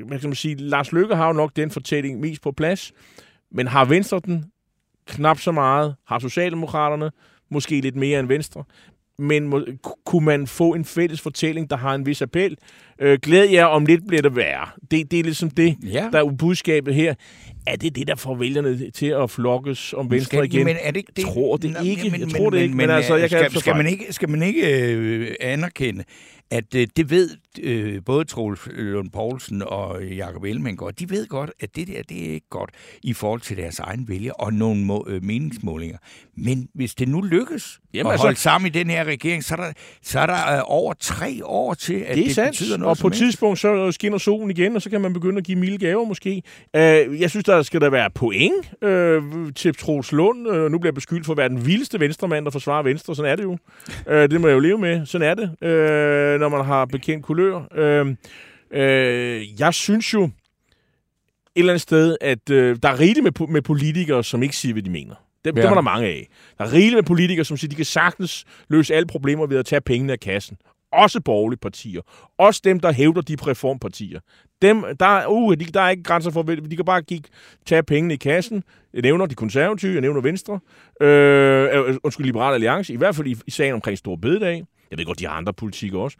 man 0.08 0.20
kan 0.20 0.34
sige? 0.34 0.54
Lars 0.54 0.92
Løkke 0.92 1.16
har 1.16 1.26
jo 1.26 1.32
nok 1.32 1.56
den 1.56 1.70
fortælling 1.70 2.20
mest 2.20 2.42
på 2.42 2.52
plads, 2.52 2.92
men 3.50 3.66
har 3.66 3.84
Venstre 3.84 4.20
den 4.24 4.44
knap 5.06 5.38
så 5.38 5.52
meget? 5.52 5.94
Har 6.06 6.18
Socialdemokraterne 6.18 7.10
måske 7.50 7.80
lidt 7.80 7.96
mere 7.96 8.20
end 8.20 8.28
Venstre? 8.28 8.64
men 9.18 9.48
må, 9.48 9.64
kunne 10.04 10.24
man 10.24 10.46
få 10.46 10.74
en 10.74 10.84
fælles 10.84 11.20
fortælling, 11.20 11.70
der 11.70 11.76
har 11.76 11.94
en 11.94 12.06
vis 12.06 12.22
appel? 12.22 12.56
Øh, 13.00 13.18
glæd 13.22 13.48
jer, 13.48 13.64
om 13.64 13.86
lidt 13.86 14.06
bliver 14.08 14.22
det 14.22 14.36
værre. 14.36 14.68
Det, 14.90 15.10
det 15.10 15.18
er 15.18 15.22
ligesom 15.22 15.50
det, 15.50 15.76
ja. 15.92 16.08
der 16.12 16.24
er 16.24 16.32
budskabet 16.38 16.94
her. 16.94 17.14
Er 17.66 17.76
det 17.76 17.96
det, 17.96 18.06
der 18.06 18.14
får 18.14 18.34
vælgerne 18.34 18.90
til 18.90 19.06
at 19.06 19.30
flokkes 19.30 19.92
om 19.92 20.10
Venstre 20.10 20.36
skal, 20.36 20.44
igen? 20.44 20.64
Men 20.64 20.76
er 20.80 20.90
det 20.90 20.96
ikke 20.96 21.12
det? 21.16 21.24
Tror 21.24 21.56
det 21.56 21.76
ikke. 21.84 22.10
Men, 22.10 22.20
jeg 22.20 22.28
tror 22.28 22.50
det 22.50 22.58
ikke. 22.58 22.76
Men, 22.76 22.86
men 22.86 22.96
altså, 22.96 23.16
jeg 23.16 23.30
skal, 23.30 23.50
kan 23.50 23.60
skal, 23.60 23.76
man 23.76 23.86
ikke, 23.86 24.06
skal 24.10 24.28
man 24.28 24.42
ikke 24.42 24.84
øh, 24.84 25.34
anerkende, 25.40 26.04
at 26.52 26.74
øh, 26.74 26.86
det 26.96 27.10
ved 27.10 27.30
øh, 27.62 28.04
både 28.04 28.24
Troels 28.24 28.60
Lund 28.70 29.10
Poulsen 29.10 29.62
og 29.62 30.04
Jakob 30.04 30.44
Ellemann 30.44 30.76
godt. 30.76 30.98
De 30.98 31.10
ved 31.10 31.26
godt, 31.26 31.50
at 31.60 31.76
det 31.76 31.88
der 31.88 32.02
det 32.02 32.28
er 32.28 32.32
ikke 32.32 32.48
godt 32.50 32.70
i 33.02 33.12
forhold 33.12 33.40
til 33.40 33.56
deres 33.56 33.78
egen 33.78 34.08
vælger 34.08 34.32
og 34.32 34.52
nogle 34.52 34.84
må, 34.84 35.06
øh, 35.08 35.24
meningsmålinger. 35.24 35.98
Men 36.36 36.68
hvis 36.74 36.94
det 36.94 37.08
nu 37.08 37.20
lykkes 37.20 37.80
Jamen, 37.94 38.06
at 38.06 38.12
altså, 38.12 38.26
holde 38.26 38.38
sammen 38.38 38.66
i 38.66 38.70
den 38.70 38.90
her 38.90 39.04
regering, 39.04 39.44
så 39.44 39.54
er 39.54 39.60
der, 39.60 39.72
så 40.02 40.20
er 40.20 40.26
der 40.26 40.56
øh, 40.56 40.62
over 40.64 40.92
tre 41.00 41.40
år 41.44 41.74
til, 41.74 41.94
at 41.94 42.16
det, 42.16 42.36
det 42.36 42.48
betyder 42.50 42.76
noget 42.82 42.98
Og 42.98 43.02
på 43.02 43.06
et 43.06 43.12
tidspunkt 43.12 43.58
så 43.58 43.92
skinner 43.92 44.18
solen 44.18 44.50
igen, 44.50 44.76
og 44.76 44.82
så 44.82 44.90
kan 44.90 45.00
man 45.00 45.12
begynde 45.12 45.38
at 45.38 45.44
give 45.44 45.58
milde 45.58 45.78
gaver 45.78 46.04
måske. 46.04 46.42
Øh, 46.76 47.20
jeg 47.20 47.30
synes, 47.30 47.44
der 47.44 47.62
skal 47.62 47.80
der 47.80 47.90
være 47.90 48.10
point 48.10 48.72
øh, 48.82 49.22
til 49.56 49.74
Troels 49.74 50.12
Lund. 50.12 50.48
Øh, 50.48 50.70
nu 50.70 50.78
bliver 50.78 50.88
jeg 50.90 50.94
beskyldt 50.94 51.26
for 51.26 51.32
at 51.32 51.36
være 51.36 51.48
den 51.48 51.66
vildeste 51.66 52.00
venstremand, 52.00 52.44
der 52.44 52.50
forsvarer 52.50 52.82
Venstre. 52.82 53.16
Sådan 53.16 53.32
er 53.32 53.36
det 53.36 53.42
jo. 53.42 53.58
Øh, 54.08 54.30
det 54.30 54.40
må 54.40 54.48
jeg 54.48 54.54
jo 54.54 54.60
leve 54.60 54.78
med. 54.78 55.06
Sådan 55.06 55.28
er 55.28 55.34
det. 55.34 55.68
Øh, 55.68 56.40
når 56.40 56.48
man 56.48 56.64
har 56.64 56.84
bekendt 56.84 57.24
kulør. 57.24 57.60
Øh, 57.74 58.06
øh, 58.70 59.60
jeg 59.60 59.74
synes 59.74 60.14
jo 60.14 60.24
et 60.24 60.30
eller 61.56 61.72
andet 61.72 61.82
sted, 61.82 62.16
at 62.20 62.50
øh, 62.50 62.76
der 62.82 62.88
er 62.88 63.00
rigeligt 63.00 63.24
med, 63.24 63.48
med 63.48 63.62
politikere, 63.62 64.24
som 64.24 64.42
ikke 64.42 64.56
siger, 64.56 64.72
hvad 64.72 64.82
de 64.82 64.90
mener. 64.90 65.14
Det, 65.44 65.56
ja. 65.56 65.60
det 65.60 65.68
var 65.68 65.74
der 65.74 65.82
mange 65.82 66.06
af. 66.06 66.28
Der 66.58 66.64
er 66.64 66.72
rigeligt 66.72 66.94
med 66.94 67.02
politikere, 67.02 67.44
som 67.44 67.56
siger, 67.56 67.68
de 67.68 67.76
kan 67.76 67.84
sagtens 67.84 68.44
løse 68.68 68.94
alle 68.94 69.06
problemer 69.06 69.46
ved 69.46 69.56
at 69.56 69.66
tage 69.66 69.80
pengene 69.80 70.12
af 70.12 70.20
kassen. 70.20 70.56
Også 70.92 71.20
borgerlige 71.20 71.58
partier. 71.58 72.00
Også 72.38 72.60
dem, 72.64 72.80
der 72.80 72.92
hævder 72.92 73.20
de 73.20 73.36
reformpartier. 73.46 74.20
Dem, 74.62 74.84
der, 75.00 75.26
uh, 75.26 75.54
de, 75.54 75.64
der 75.64 75.80
er 75.80 75.90
ikke 75.90 76.02
grænser 76.02 76.30
for, 76.30 76.42
de 76.42 76.76
kan 76.76 76.84
bare 76.84 77.02
gik, 77.02 77.26
tage 77.66 77.82
pengene 77.82 78.14
i 78.14 78.16
kassen. 78.16 78.64
Jeg 78.94 79.02
nævner 79.02 79.26
de 79.26 79.34
konservative, 79.34 79.92
jeg 79.92 80.00
nævner 80.00 80.20
Venstre. 80.20 80.60
Øh, 81.00 81.88
øh 81.88 81.96
undskyld, 82.02 82.26
Liberale 82.26 82.54
Alliance. 82.54 82.92
I 82.92 82.96
hvert 82.96 83.16
fald 83.16 83.26
i, 83.26 83.36
i 83.46 83.50
sagen 83.50 83.74
omkring 83.74 83.98
Stor 83.98 84.16
Bededag. 84.16 84.64
Jeg 84.90 84.98
ved 84.98 85.04
godt, 85.04 85.18
de 85.18 85.26
har 85.26 85.32
andre 85.32 85.52
politikker 85.52 85.98
også. 85.98 86.16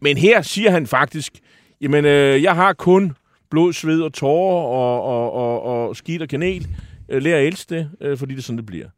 Men 0.00 0.16
her 0.16 0.42
siger 0.42 0.70
han 0.70 0.86
faktisk, 0.86 1.40
jamen, 1.80 2.04
øh, 2.04 2.42
jeg 2.42 2.54
har 2.54 2.72
kun 2.72 3.16
blod, 3.50 3.72
sved 3.72 4.02
og 4.02 4.12
tårer 4.12 4.64
og, 4.64 5.02
og, 5.02 5.32
og, 5.32 5.62
og 5.62 5.96
skidt 5.96 6.22
og 6.22 6.28
kanel. 6.28 6.68
Øh, 7.08 7.22
lær 7.22 7.36
at 7.36 7.46
elske 7.46 7.74
det, 7.74 7.90
øh, 8.00 8.18
fordi 8.18 8.32
det 8.32 8.38
er 8.38 8.42
sådan, 8.42 8.56
det 8.56 8.66
bliver. 8.66 8.88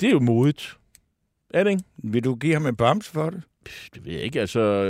Det 0.00 0.08
er 0.08 0.12
jo 0.12 0.20
modigt. 0.20 0.76
Er 1.54 1.64
det 1.64 1.70
ikke? 1.70 1.82
Vil 2.04 2.24
du 2.24 2.34
give 2.34 2.52
ham 2.52 2.66
en 2.66 2.76
bams 2.76 3.08
for 3.08 3.30
det? 3.30 3.42
Det 3.94 4.06
ved 4.06 4.12
jeg 4.12 4.22
ikke, 4.22 4.40
altså... 4.40 4.84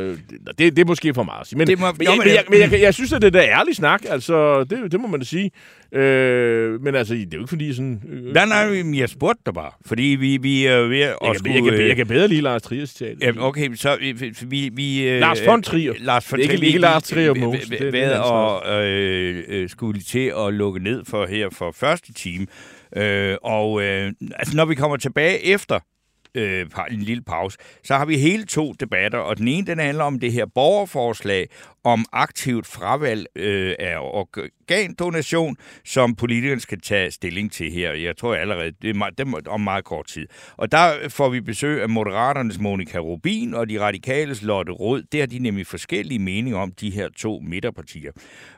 Det, 0.58 0.58
det 0.58 0.78
er 0.78 0.84
måske 0.84 1.14
for 1.14 1.22
meget 1.22 1.40
at 1.40 1.46
sige. 1.46 1.58
Men, 1.58 1.66
det 1.66 1.78
må, 1.78 1.86
men, 1.98 2.06
jo, 2.06 2.14
men, 2.16 2.28
jeg, 2.28 2.44
men 2.50 2.60
jeg, 2.60 2.72
jeg, 2.72 2.80
jeg 2.80 2.94
synes, 2.94 3.12
at 3.12 3.22
det 3.22 3.36
er 3.36 3.58
ærlig 3.58 3.76
snak. 3.76 4.02
Altså, 4.08 4.64
det, 4.64 4.92
det 4.92 5.00
må 5.00 5.08
man 5.08 5.20
da 5.20 5.26
sige. 5.26 5.50
Øh, 5.92 6.82
men 6.82 6.94
altså, 6.94 7.14
det 7.14 7.22
er 7.22 7.26
jo 7.34 7.38
ikke 7.38 7.48
fordi 7.48 7.74
sådan... 7.74 8.02
Øh, 8.08 8.34
nej, 8.34 8.46
nej, 8.46 8.98
jeg 9.00 9.08
spurgte 9.08 9.42
dig 9.46 9.54
bare. 9.54 9.70
Fordi 9.86 10.02
vi, 10.02 10.36
vi 10.36 10.66
er 10.66 10.80
ved 10.80 11.00
at... 11.00 11.16
Jeg, 11.22 11.34
skulle, 11.36 11.54
jeg, 11.54 11.62
kan, 11.62 11.88
jeg 11.88 11.96
kan 11.96 12.06
bedre 12.06 12.28
lide 12.28 12.40
Lars 12.40 12.62
Trier 12.62 12.86
citat. 12.86 13.16
Ja, 13.20 13.32
okay, 13.38 13.74
så 13.74 13.98
vi... 14.46 14.70
vi 14.72 15.08
øh, 15.08 15.20
Lars 15.20 15.46
von 15.46 15.62
Trier. 15.62 15.92
Lars 15.98 16.32
von 16.32 16.40
Trier. 16.40 16.52
Ikke, 16.52 16.66
ikke 16.66 16.78
Lars 16.78 17.02
Trier 17.02 17.34
Mose. 17.34 17.70
Ved 17.80 17.94
at 17.94 18.84
øh, 18.84 19.44
øh, 19.48 19.68
skulle 19.68 20.00
til 20.00 20.32
at 20.46 20.54
lukke 20.54 20.80
ned 20.80 21.04
for 21.04 21.26
her 21.26 21.48
for 21.52 21.74
første 21.76 22.12
time. 22.12 22.46
Øh, 22.96 23.36
og 23.42 23.82
øh, 23.82 24.12
altså, 24.36 24.56
når 24.56 24.64
vi 24.64 24.74
kommer 24.74 24.96
tilbage 24.96 25.44
efter 25.46 25.78
øh, 26.34 26.66
en 26.90 27.02
lille 27.02 27.22
pause, 27.22 27.58
så 27.84 27.94
har 27.94 28.04
vi 28.04 28.16
hele 28.16 28.44
to 28.44 28.72
debatter, 28.72 29.18
og 29.18 29.38
den 29.38 29.48
ene 29.48 29.66
den 29.66 29.78
handler 29.78 30.04
om 30.04 30.18
det 30.18 30.32
her 30.32 30.46
borgerforslag 30.46 31.48
om 31.84 32.04
aktivt 32.12 32.66
fravalg 32.66 33.26
øh, 33.36 33.74
af 33.78 33.96
organdonation, 33.98 35.56
som 35.84 36.14
politikerne 36.14 36.60
skal 36.60 36.80
tage 36.80 37.10
stilling 37.10 37.52
til 37.52 37.72
her. 37.72 37.92
Jeg 37.92 38.16
tror 38.16 38.34
allerede, 38.34 38.72
det 38.82 38.90
er, 38.90 38.94
meget, 38.94 39.18
det 39.18 39.28
er 39.28 39.50
om 39.50 39.60
meget 39.60 39.84
kort 39.84 40.06
tid. 40.06 40.26
Og 40.56 40.72
der 40.72 41.08
får 41.08 41.28
vi 41.28 41.40
besøg 41.40 41.82
af 41.82 41.88
Moderaternes 41.88 42.58
Monika 42.58 42.98
Rubin 42.98 43.54
og 43.54 43.68
de 43.68 43.80
radikales 43.80 44.42
Lotte 44.42 44.72
Rød. 44.72 45.02
Der 45.12 45.18
har 45.18 45.26
de 45.26 45.38
nemlig 45.38 45.66
forskellige 45.66 46.18
meninger 46.18 46.58
om 46.58 46.72
de 46.72 46.90
her 46.90 47.08
to 47.16 47.40
midterpartier. 47.44 48.12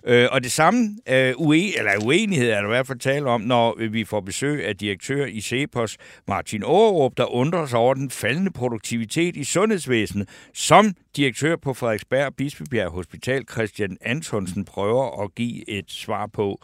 Øh, 0.07 0.29
og 0.33 0.43
det 0.43 0.53
samme 0.53 0.99
øh, 1.09 1.35
ue, 1.37 1.79
eller 1.79 2.05
uenighed 2.05 2.51
er 2.51 2.61
der 2.61 2.68
i 2.68 2.72
hvert 2.72 2.87
fald 2.87 2.99
tale 2.99 3.31
om, 3.31 3.41
når 3.41 3.89
vi 3.91 4.05
får 4.05 4.20
besøg 4.20 4.66
af 4.66 4.77
direktør 4.77 5.27
i 5.27 5.41
Cepos, 5.41 5.97
Martin 6.29 6.62
Aarup, 6.62 7.12
der 7.16 7.35
undrer 7.35 7.66
sig 7.66 7.79
over 7.79 7.95
den 7.95 8.11
faldende 8.11 8.53
produktivitet 8.53 9.37
i 9.37 9.45
sundhedsvæsenet, 9.45 10.29
som 10.55 10.95
direktør 11.17 11.57
på 11.57 11.75
Frederiksberg 11.75 12.35
Bispebjerg 12.35 12.91
Hospital, 12.91 13.45
Christian 13.53 13.97
Antonsen, 14.01 14.65
prøver 14.65 15.23
at 15.23 15.35
give 15.35 15.71
et 15.71 15.91
svar 15.91 16.27
på 16.27 16.61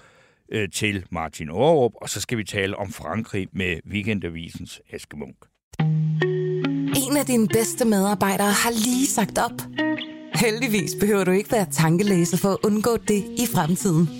øh, 0.53 0.69
til 0.71 1.05
Martin 1.11 1.49
Aarup, 1.51 1.93
og 1.95 2.09
så 2.09 2.21
skal 2.21 2.39
vi 2.39 2.45
tale 2.45 2.77
om 2.77 2.93
Frankrig 2.93 3.49
med 3.53 3.77
Weekendavisens 3.91 4.81
Aske 4.93 5.17
Munk. 5.17 5.37
En 7.09 7.17
af 7.17 7.27
dine 7.27 7.49
bedste 7.49 7.85
medarbejdere 7.85 8.53
har 8.53 8.71
lige 8.71 9.07
sagt 9.07 9.39
op. 9.39 9.63
Heldigvis 10.35 10.91
behøver 11.01 11.25
du 11.25 11.31
ikke 11.31 11.53
være 11.53 11.67
tankelæser 11.71 12.37
for 12.37 12.49
at 12.49 12.59
undgå 12.65 12.97
det 12.97 13.25
i 13.39 13.47
fremtiden. 13.55 14.20